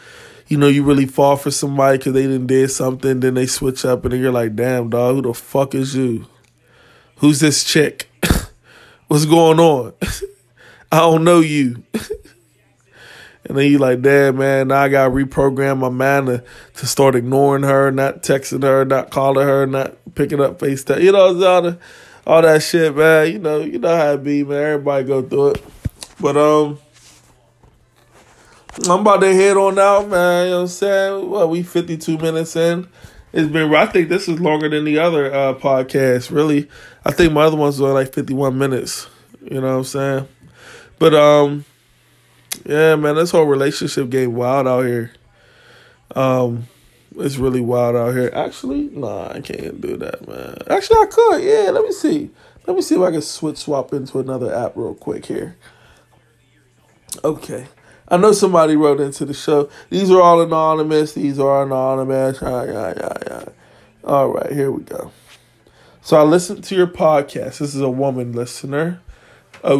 You 0.48 0.58
know, 0.58 0.68
you 0.68 0.84
really 0.84 1.06
fall 1.06 1.36
for 1.36 1.52
somebody 1.52 1.98
because 1.98 2.14
they 2.14 2.22
didn't 2.22 2.48
did 2.48 2.72
something, 2.72 3.20
then 3.20 3.34
they 3.34 3.48
switch 3.48 3.84
up, 3.84 4.06
and 4.06 4.14
then 4.14 4.22
you're 4.22 4.32
like, 4.32 4.56
damn, 4.56 4.90
dog, 4.90 5.16
who 5.16 5.22
the 5.24 5.34
fuck 5.34 5.76
is 5.76 5.94
you? 5.94 6.26
Who's 7.18 7.42
this 7.42 7.66
chick? 7.66 8.10
What's 9.08 9.26
going 9.26 9.60
on? 9.60 9.94
I 10.92 11.00
don't 11.00 11.26
know 11.26 11.42
you. 11.42 11.84
And 13.48 13.58
then 13.58 13.72
you 13.72 13.78
like, 13.78 14.02
damn, 14.02 14.38
man, 14.38 14.68
now 14.68 14.82
I 14.82 14.90
got 14.90 15.06
to 15.06 15.10
reprogram 15.10 15.78
my 15.80 15.90
mind 15.90 16.28
to, 16.28 16.44
to 16.76 16.86
start 16.86 17.16
ignoring 17.16 17.64
her, 17.64 17.92
not 17.92 18.22
texting 18.22 18.62
her, 18.64 18.84
not 18.84 19.10
calling 19.10 19.48
her, 19.48 19.66
not 19.66 19.96
picking 20.16 20.42
up 20.42 20.60
FaceTime. 20.60 21.02
You 21.02 21.14
know, 21.14 21.28
all, 21.28 21.62
the, 21.62 21.80
all 22.26 22.42
that 22.42 22.62
shit, 22.62 22.94
man. 22.96 23.32
You 23.32 23.40
know, 23.40 23.62
you 23.62 23.80
know 23.80 23.96
how 23.96 24.14
it 24.14 24.24
be, 24.24 24.44
man. 24.44 24.62
Everybody 24.62 25.06
go 25.06 25.22
through 25.22 25.52
it. 25.52 25.64
But, 26.20 26.36
um, 26.36 26.80
I'm 28.86 29.00
about 29.00 29.22
to 29.22 29.34
head 29.34 29.56
on 29.56 29.80
out, 29.80 30.10
man. 30.10 30.46
You 30.46 30.52
know 30.52 30.56
what 30.58 30.62
I'm 30.64 30.68
saying? 30.68 31.30
Well, 31.30 31.50
we 31.50 31.64
52 31.64 32.18
minutes 32.18 32.56
in. 32.58 32.88
It's 33.32 33.50
been, 33.50 33.74
I 33.74 33.86
think 33.86 34.10
this 34.10 34.28
is 34.28 34.42
longer 34.42 34.68
than 34.68 34.84
the 34.84 35.00
other 35.00 35.34
uh, 35.34 35.54
podcast, 35.54 36.32
really. 36.32 36.68
I 37.06 37.12
think 37.12 37.32
my 37.32 37.44
other 37.44 37.58
ones 37.58 37.80
were 37.80 37.94
like 37.94 38.14
51 38.14 38.58
minutes. 38.58 39.08
You 39.42 39.62
know 39.62 39.72
what 39.72 39.78
I'm 39.78 39.84
saying? 39.86 40.28
But, 41.00 41.14
um, 41.14 41.64
yeah, 42.66 42.96
man, 42.96 43.16
this 43.16 43.32
whole 43.32 43.46
relationship 43.46 44.10
game 44.10 44.34
wild 44.36 44.68
out 44.68 44.86
here. 44.86 45.12
Um, 46.16 46.68
it's 47.16 47.38
really 47.38 47.62
wild 47.62 47.96
out 47.96 48.14
here. 48.14 48.32
Actually, 48.34 48.90
nah, 48.94 49.30
I 49.30 49.42
can't 49.42 49.82
do 49.82 49.98
that, 49.98 50.28
man. 50.28 50.58
Actually, 50.70 50.98
I 50.98 51.06
could. 51.06 51.44
Yeah, 51.44 51.72
let 51.72 51.84
me 51.84 51.92
see. 51.92 52.30
Let 52.66 52.76
me 52.76 52.82
see 52.82 52.96
if 52.96 53.02
I 53.02 53.12
can 53.12 53.22
switch 53.22 53.58
swap 53.58 53.94
into 53.94 54.20
another 54.20 54.54
app 54.54 54.74
real 54.76 54.94
quick 54.94 55.26
here. 55.26 55.56
Okay. 57.24 57.68
I 58.10 58.18
know 58.18 58.32
somebody 58.32 58.76
wrote 58.76 59.02
into 59.02 59.26
the 59.26 59.34
show. 59.34 59.70
These 59.90 60.10
are 60.12 60.22
all 60.22 60.42
anonymous. 60.42 61.14
These 61.14 61.40
are 61.40 61.64
anonymous. 61.64 62.42
Yeah, 62.42 62.64
yeah, 62.64 62.94
yeah, 62.96 63.14
yeah. 63.28 63.46
All 64.04 64.30
right, 64.30 64.52
here 64.52 64.72
we 64.72 64.84
go. 64.84 65.12
So 66.02 66.18
I 66.18 66.24
listened 66.24 66.64
to 66.66 66.76
your 66.76 66.88
podcast. 66.88 67.58
This 67.58 67.76
is 67.76 67.82
a 67.82 67.90
woman 67.90 68.32
listener. 68.32 69.02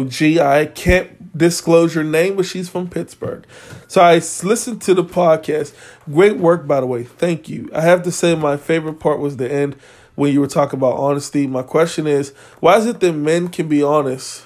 Gee, 0.08 0.40
I 0.40 0.66
can't 0.66 1.17
disclose 1.36 1.94
your 1.94 2.04
name, 2.04 2.36
but 2.36 2.46
she's 2.46 2.68
from 2.68 2.88
Pittsburgh. 2.88 3.46
So 3.86 4.00
I 4.00 4.14
listened 4.14 4.82
to 4.82 4.94
the 4.94 5.04
podcast. 5.04 5.74
Great 6.10 6.36
work, 6.38 6.66
by 6.66 6.80
the 6.80 6.86
way. 6.86 7.04
Thank 7.04 7.48
you. 7.48 7.70
I 7.74 7.82
have 7.82 8.02
to 8.04 8.12
say, 8.12 8.34
my 8.34 8.56
favorite 8.56 9.00
part 9.00 9.18
was 9.18 9.36
the 9.36 9.50
end 9.50 9.76
when 10.14 10.32
you 10.32 10.40
were 10.40 10.48
talking 10.48 10.78
about 10.78 10.96
honesty. 10.96 11.46
My 11.46 11.62
question 11.62 12.06
is 12.06 12.30
why 12.60 12.76
is 12.76 12.86
it 12.86 13.00
that 13.00 13.12
men 13.12 13.48
can 13.48 13.68
be 13.68 13.82
honest? 13.82 14.44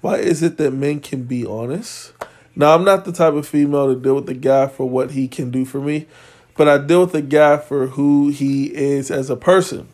Why 0.00 0.16
is 0.16 0.42
it 0.42 0.56
that 0.56 0.72
men 0.72 1.00
can 1.00 1.24
be 1.24 1.46
honest? 1.46 2.12
Now, 2.56 2.74
I'm 2.74 2.84
not 2.84 3.04
the 3.04 3.12
type 3.12 3.34
of 3.34 3.46
female 3.46 3.94
to 3.94 3.98
deal 3.98 4.14
with 4.14 4.26
the 4.26 4.34
guy 4.34 4.66
for 4.66 4.88
what 4.88 5.12
he 5.12 5.28
can 5.28 5.50
do 5.50 5.64
for 5.64 5.80
me, 5.80 6.06
but 6.56 6.68
I 6.68 6.78
deal 6.78 7.02
with 7.02 7.12
the 7.12 7.22
guy 7.22 7.56
for 7.56 7.86
who 7.88 8.28
he 8.28 8.74
is 8.74 9.10
as 9.10 9.30
a 9.30 9.36
person. 9.36 9.88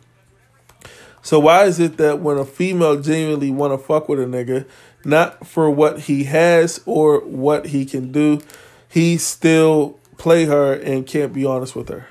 So 1.21 1.39
why 1.39 1.65
is 1.65 1.79
it 1.79 1.97
that 1.97 2.19
when 2.19 2.37
a 2.37 2.45
female 2.45 2.99
genuinely 3.01 3.51
want 3.51 3.73
to 3.73 3.77
fuck 3.77 4.09
with 4.09 4.19
a 4.19 4.25
nigga, 4.25 4.65
not 5.03 5.47
for 5.47 5.69
what 5.69 6.01
he 6.01 6.25
has 6.25 6.81
or 6.85 7.19
what 7.21 7.67
he 7.67 7.85
can 7.85 8.11
do, 8.11 8.41
he 8.87 9.17
still 9.17 9.99
play 10.17 10.45
her 10.45 10.73
and 10.73 11.05
can't 11.05 11.33
be 11.33 11.45
honest 11.45 11.75
with 11.75 11.89
her? 11.89 12.07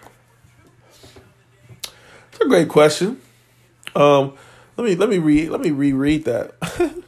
It's 2.30 2.40
a 2.40 2.48
great 2.48 2.68
question. 2.68 3.20
Um, 3.94 4.34
let 4.76 4.84
me 4.84 4.94
let 4.94 5.08
me 5.08 5.18
read 5.18 5.50
let 5.50 5.60
me 5.60 5.70
reread 5.70 6.24
that. 6.24 6.54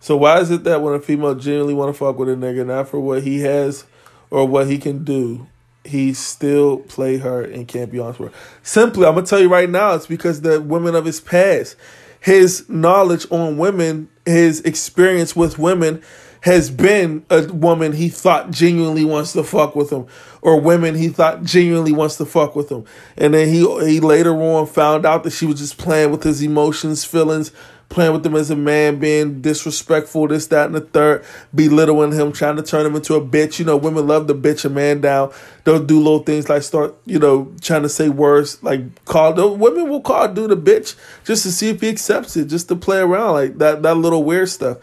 so 0.00 0.16
why 0.16 0.38
is 0.40 0.50
it 0.50 0.64
that 0.64 0.82
when 0.82 0.94
a 0.94 1.00
female 1.00 1.34
genuinely 1.34 1.72
want 1.72 1.94
to 1.94 1.98
fuck 1.98 2.18
with 2.18 2.28
a 2.28 2.34
nigga, 2.34 2.66
not 2.66 2.88
for 2.88 3.00
what 3.00 3.22
he 3.22 3.40
has 3.40 3.84
or 4.30 4.46
what 4.46 4.66
he 4.66 4.76
can 4.76 5.02
do, 5.02 5.46
he 5.84 6.12
still 6.12 6.78
play 6.78 7.18
her 7.18 7.42
and 7.42 7.68
can't 7.68 7.90
be 7.90 7.98
honest 7.98 8.18
with 8.18 8.32
her. 8.32 8.38
Simply, 8.62 9.06
I'm 9.06 9.14
gonna 9.14 9.26
tell 9.26 9.40
you 9.40 9.48
right 9.48 9.70
now, 9.70 9.94
it's 9.94 10.06
because 10.06 10.40
the 10.40 10.60
women 10.60 10.94
of 10.94 11.04
his 11.04 11.20
past, 11.20 11.76
his 12.24 12.66
knowledge 12.70 13.26
on 13.30 13.58
women, 13.58 14.08
his 14.24 14.60
experience 14.62 15.36
with 15.36 15.58
women 15.58 16.02
has 16.44 16.70
been 16.70 17.24
a 17.30 17.50
woman 17.50 17.94
he 17.94 18.10
thought 18.10 18.50
genuinely 18.50 19.02
wants 19.02 19.32
to 19.32 19.42
fuck 19.42 19.74
with 19.74 19.90
him, 19.90 20.06
or 20.42 20.60
women 20.60 20.94
he 20.94 21.08
thought 21.08 21.42
genuinely 21.42 21.90
wants 21.90 22.18
to 22.18 22.26
fuck 22.26 22.54
with 22.54 22.70
him, 22.70 22.84
and 23.16 23.32
then 23.32 23.48
he 23.48 23.60
he 23.86 23.98
later 23.98 24.34
on 24.34 24.66
found 24.66 25.06
out 25.06 25.24
that 25.24 25.30
she 25.30 25.46
was 25.46 25.58
just 25.58 25.78
playing 25.78 26.10
with 26.10 26.22
his 26.22 26.42
emotions, 26.42 27.02
feelings, 27.02 27.50
playing 27.88 28.12
with 28.12 28.26
him 28.26 28.36
as 28.36 28.50
a 28.50 28.56
man, 28.56 28.98
being 28.98 29.40
disrespectful, 29.40 30.28
this, 30.28 30.48
that, 30.48 30.66
and 30.66 30.74
the 30.74 30.82
third, 30.82 31.24
belittling 31.54 32.12
him, 32.12 32.30
trying 32.30 32.56
to 32.56 32.62
turn 32.62 32.84
him 32.84 32.94
into 32.94 33.14
a 33.14 33.22
bitch. 33.22 33.58
You 33.58 33.64
know, 33.64 33.78
women 33.78 34.06
love 34.06 34.26
to 34.26 34.34
bitch 34.34 34.66
a 34.66 34.68
man 34.68 35.00
down. 35.00 35.32
They'll 35.64 35.82
do 35.82 35.96
little 35.96 36.24
things 36.24 36.50
like 36.50 36.62
start, 36.62 36.94
you 37.06 37.18
know, 37.18 37.50
trying 37.62 37.84
to 37.84 37.88
say 37.88 38.10
words, 38.10 38.62
like 38.62 39.02
call 39.06 39.32
the 39.32 39.48
women 39.48 39.88
will 39.88 40.02
call 40.02 40.28
dude 40.28 40.52
a 40.52 40.56
bitch 40.56 40.94
just 41.24 41.44
to 41.44 41.50
see 41.50 41.70
if 41.70 41.80
he 41.80 41.88
accepts 41.88 42.36
it, 42.36 42.48
just 42.48 42.68
to 42.68 42.76
play 42.76 42.98
around, 42.98 43.32
like 43.32 43.56
that 43.56 43.82
that 43.82 43.94
little 43.94 44.24
weird 44.24 44.50
stuff. 44.50 44.76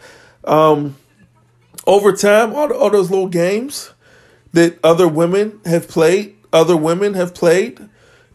Um, 0.44 0.96
over 1.86 2.12
time, 2.12 2.54
all, 2.54 2.72
all 2.72 2.90
those 2.90 3.10
little 3.10 3.28
games 3.28 3.92
that 4.52 4.78
other 4.84 5.08
women 5.08 5.60
have 5.64 5.88
played, 5.88 6.36
other 6.52 6.76
women 6.76 7.14
have 7.14 7.34
played, 7.34 7.80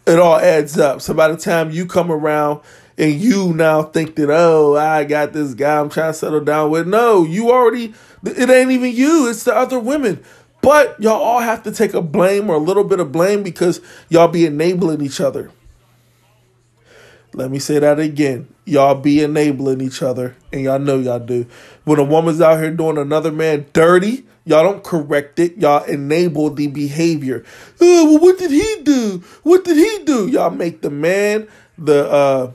it 0.06 0.20
all 0.20 0.38
adds 0.38 0.78
up. 0.78 1.02
So 1.02 1.14
by 1.14 1.28
the 1.28 1.38
time 1.38 1.72
you 1.72 1.86
come 1.86 2.12
around 2.12 2.62
and 2.98 3.14
you 3.14 3.54
now 3.54 3.84
think 3.84 4.16
that 4.16 4.30
oh 4.30 4.76
I 4.76 5.04
got 5.04 5.34
this 5.34 5.54
guy 5.54 5.80
I'm 5.80 5.90
trying 5.90 6.12
to 6.12 6.18
settle 6.18 6.42
down 6.42 6.72
with. 6.72 6.88
No, 6.88 7.24
you 7.24 7.52
already 7.52 7.94
it 8.24 8.50
ain't 8.50 8.72
even 8.72 8.94
you. 8.94 9.30
It's 9.30 9.44
the 9.44 9.56
other 9.56 9.80
women. 9.80 10.24
But 10.62 11.00
y'all 11.00 11.22
all 11.22 11.40
have 11.40 11.64
to 11.64 11.72
take 11.72 11.94
a 11.94 12.02
blame 12.02 12.50
or 12.50 12.56
a 12.56 12.60
little 12.60 12.84
bit 12.84 13.00
of 13.00 13.12
blame 13.12 13.44
because 13.44 13.80
y'all 14.10 14.28
be 14.28 14.46
enabling 14.46 15.02
each 15.02 15.22
other. 15.22 15.52
Let 17.34 17.52
me 17.52 17.60
say 17.60 17.80
that 17.80 18.00
again. 18.00 18.48
Y'all 18.66 18.96
be 18.96 19.22
enabling 19.22 19.82
each 19.82 20.02
other, 20.02 20.36
and 20.52 20.62
y'all 20.62 20.80
know 20.80 21.00
y'all 21.00 21.20
do. 21.20 21.46
When 21.84 22.00
a 22.00 22.04
woman's 22.04 22.42
out 22.42 22.60
here 22.60 22.72
doing 22.72 22.98
another 22.98 23.32
man 23.32 23.66
dirty, 23.74 24.26
y'all 24.46 24.64
don't 24.64 24.84
correct 24.84 25.40
it. 25.40 25.58
Y'all 25.58 25.84
enable 25.84 26.50
the 26.50 26.68
behavior. 26.68 27.44
Oh, 27.80 28.12
well, 28.12 28.20
what 28.20 28.40
did 28.40 28.52
he 28.52 28.82
do? 28.84 29.24
What 29.44 29.64
did 29.64 29.78
he 29.78 30.04
do? 30.06 30.28
Y'all 30.28 30.50
make 30.50 30.82
the 30.82 30.90
man 30.90 31.48
the 31.78 32.10
uh 32.10 32.52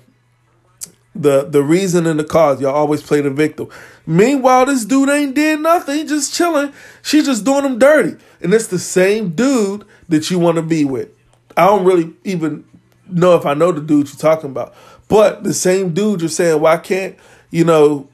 the 1.15 1.45
the 1.45 1.63
reason 1.63 2.07
and 2.07 2.19
the 2.19 2.25
cause. 2.25 2.61
Y'all 2.61 2.75
always 2.75 3.03
play 3.03 3.21
the 3.21 3.31
victim. 3.31 3.69
Meanwhile, 4.07 4.67
this 4.67 4.85
dude 4.85 5.11
ain't 5.11 5.35
did 5.35 5.61
nothing. 5.61 5.97
He 5.97 6.05
just 6.05 6.35
chilling. 6.35 6.73
She 7.03 7.23
just 7.23 7.45
doing 7.45 7.65
him 7.65 7.79
dirty. 7.79 8.17
And 8.41 8.53
it's 8.53 8.67
the 8.67 8.79
same 8.79 9.31
dude 9.31 9.85
that 10.09 10.31
you 10.31 10.39
want 10.39 10.57
to 10.57 10.63
be 10.63 10.85
with. 10.85 11.11
I 11.57 11.67
don't 11.67 11.85
really 11.85 12.13
even 12.25 12.65
know 13.13 13.37
if 13.37 13.47
I 13.47 13.55
know 13.55 13.73
the 13.73 13.81
dude 13.81 14.09
you're 14.09 14.17
talking 14.17 14.51
about. 14.51 14.75
But 15.09 15.45
the 15.45 15.55
same 15.55 15.93
dude 15.93 16.21
you're 16.21 16.29
saying, 16.29 16.61
why 16.61 16.79
can't, 16.79 17.17
you 17.51 17.65
know, 17.65 18.09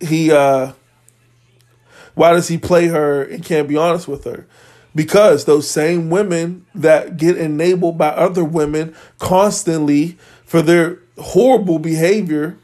he 0.00 0.30
uh 0.30 0.72
why 2.14 2.32
does 2.32 2.48
he 2.48 2.58
play 2.58 2.86
her 2.86 3.22
and 3.22 3.44
can't 3.44 3.68
be 3.68 3.76
honest 3.76 4.06
with 4.06 4.24
her? 4.24 4.46
Because 4.94 5.44
those 5.44 5.68
same 5.68 6.10
women 6.10 6.66
that 6.74 7.16
get 7.16 7.36
enabled 7.36 7.98
by 7.98 8.08
other 8.08 8.44
women 8.44 8.94
constantly 9.18 10.16
for 10.44 10.62
their 10.62 11.00
horrible 11.18 11.80
behavior, 11.80 12.56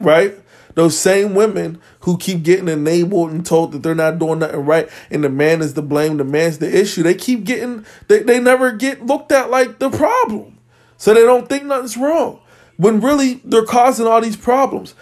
right? 0.00 0.34
Those 0.74 0.98
same 0.98 1.34
women 1.34 1.80
who 2.00 2.18
keep 2.18 2.42
getting 2.42 2.68
enabled 2.68 3.30
and 3.30 3.46
told 3.46 3.72
that 3.72 3.82
they're 3.82 3.94
not 3.94 4.18
doing 4.18 4.40
nothing 4.40 4.66
right 4.66 4.88
and 5.10 5.24
the 5.24 5.30
man 5.30 5.62
is 5.62 5.74
the 5.74 5.82
blame, 5.82 6.16
the 6.16 6.24
man's 6.24 6.58
the 6.58 6.76
issue, 6.80 7.02
they 7.02 7.14
keep 7.14 7.44
getting, 7.44 7.86
they, 8.08 8.22
they 8.22 8.40
never 8.40 8.72
get 8.72 9.06
looked 9.06 9.32
at 9.32 9.48
like 9.50 9.78
the 9.78 9.88
problem. 9.88 10.55
So 10.96 11.14
they 11.14 11.22
don't 11.22 11.48
think 11.48 11.64
nothing's 11.64 11.96
wrong 11.96 12.40
when 12.76 13.00
really 13.00 13.40
they're 13.44 13.64
causing 13.64 14.06
all 14.06 14.20
these 14.20 14.36
problems. 14.36 14.94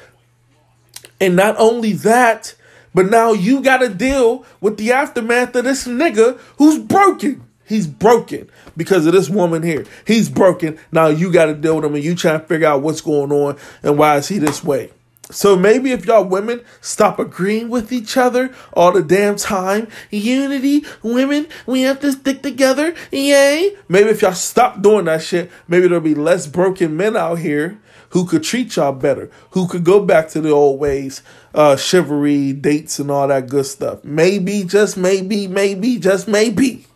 And 1.21 1.37
not 1.37 1.57
only 1.59 1.93
that, 1.93 2.55
but 2.95 3.07
now 3.07 3.33
you 3.33 3.61
got 3.61 3.79
to 3.79 3.89
deal 3.89 4.45
with 4.61 4.77
the 4.77 4.93
aftermath 4.93 5.55
of 5.57 5.65
this 5.65 5.87
nigga 5.87 6.39
who's 6.59 6.79
broken. 6.79 7.43
He's 7.67 7.87
broken 7.87 8.51
because 8.77 9.07
of 9.07 9.13
this 9.13 9.31
woman 9.31 9.63
here. 9.63 9.87
He's 10.07 10.29
broken. 10.29 10.79
Now 10.93 11.07
you 11.07 11.33
got 11.33 11.47
to 11.47 11.55
deal 11.55 11.77
with 11.77 11.87
him 11.87 11.95
and 11.95 12.05
you 12.05 12.15
trying 12.15 12.41
to 12.41 12.47
figure 12.47 12.69
out 12.69 12.83
what's 12.83 13.01
going 13.01 13.33
on 13.33 13.57
and 13.83 13.99
why 13.99 14.17
is 14.17 14.29
he 14.29 14.39
this 14.39 14.63
way. 14.63 14.91
So 15.31 15.57
maybe 15.57 15.93
if 15.93 16.05
y'all 16.05 16.25
women 16.25 16.63
stop 16.81 17.19
agreeing 17.19 17.71
with 17.71 17.93
each 17.93 18.17
other 18.17 18.55
all 18.75 18.93
the 18.93 19.03
damn 19.03 19.37
time, 19.37 19.89
unity, 20.11 20.85
women, 21.03 21.47
we 21.67 21.83
have 21.83 22.01
to 22.01 22.13
stick 22.13 22.43
together, 22.43 22.95
yay. 23.11 23.75
Maybe 23.89 24.11
if 24.11 24.21
y'all 24.21 24.33
stop 24.35 24.83
doing 24.83 25.07
that 25.07 25.23
shit, 25.23 25.51
maybe 25.67 25.89
there'll 25.89 26.03
be 26.03 26.15
less 26.15 26.47
broken 26.47 26.97
men 26.97 27.17
out 27.17 27.39
here 27.39 27.81
who 28.11 28.27
could 28.27 28.45
treat 28.45 28.77
y'all 28.77 28.93
better, 28.93 29.31
who 29.51 29.67
could 29.67 29.83
go 29.83 29.99
back 30.05 30.29
to 30.29 30.41
the 30.41 30.51
old 30.51 30.79
ways, 30.79 31.23
uh, 31.55 31.75
chivalry, 31.75 32.53
dates, 32.53 32.99
and 32.99 33.11
all 33.11 33.27
that 33.27 33.49
good 33.49 33.67
stuff. 33.67 34.05
Maybe, 34.05 34.63
just 34.63 34.97
maybe, 34.97 35.49
maybe, 35.49 35.99
just 35.99 36.29
maybe. 36.29 36.87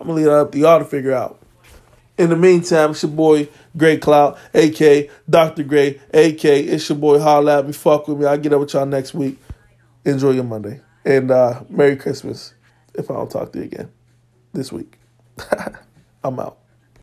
I'm 0.00 0.08
gonna 0.08 0.16
leave 0.16 0.26
that 0.26 0.32
up 0.32 0.52
to 0.52 0.58
y'all 0.58 0.78
to 0.78 0.84
figure 0.84 1.12
out. 1.12 1.40
In 2.18 2.30
the 2.30 2.36
meantime, 2.36 2.92
it's 2.92 3.02
your 3.02 3.12
boy 3.12 3.48
Gray 3.76 3.98
Cloud, 3.98 4.38
aka 4.54 5.10
Dr. 5.28 5.62
Gray, 5.62 6.00
AK. 6.12 6.44
it's 6.44 6.88
your 6.88 6.98
boy 6.98 7.18
Holla 7.18 7.58
at 7.58 7.66
me, 7.66 7.72
fuck 7.72 8.08
with 8.08 8.18
me. 8.18 8.26
I'll 8.26 8.38
get 8.38 8.52
up 8.52 8.60
with 8.60 8.72
y'all 8.72 8.86
next 8.86 9.14
week. 9.14 9.38
Enjoy 10.04 10.30
your 10.30 10.44
Monday. 10.44 10.80
And 11.04 11.30
uh, 11.30 11.62
Merry 11.68 11.96
Christmas 11.96 12.54
if 12.94 13.10
I 13.10 13.14
don't 13.14 13.30
talk 13.30 13.52
to 13.52 13.58
you 13.58 13.64
again 13.64 13.92
this 14.52 14.72
week. 14.72 14.98
I'm 16.24 16.40
out. 16.40 16.58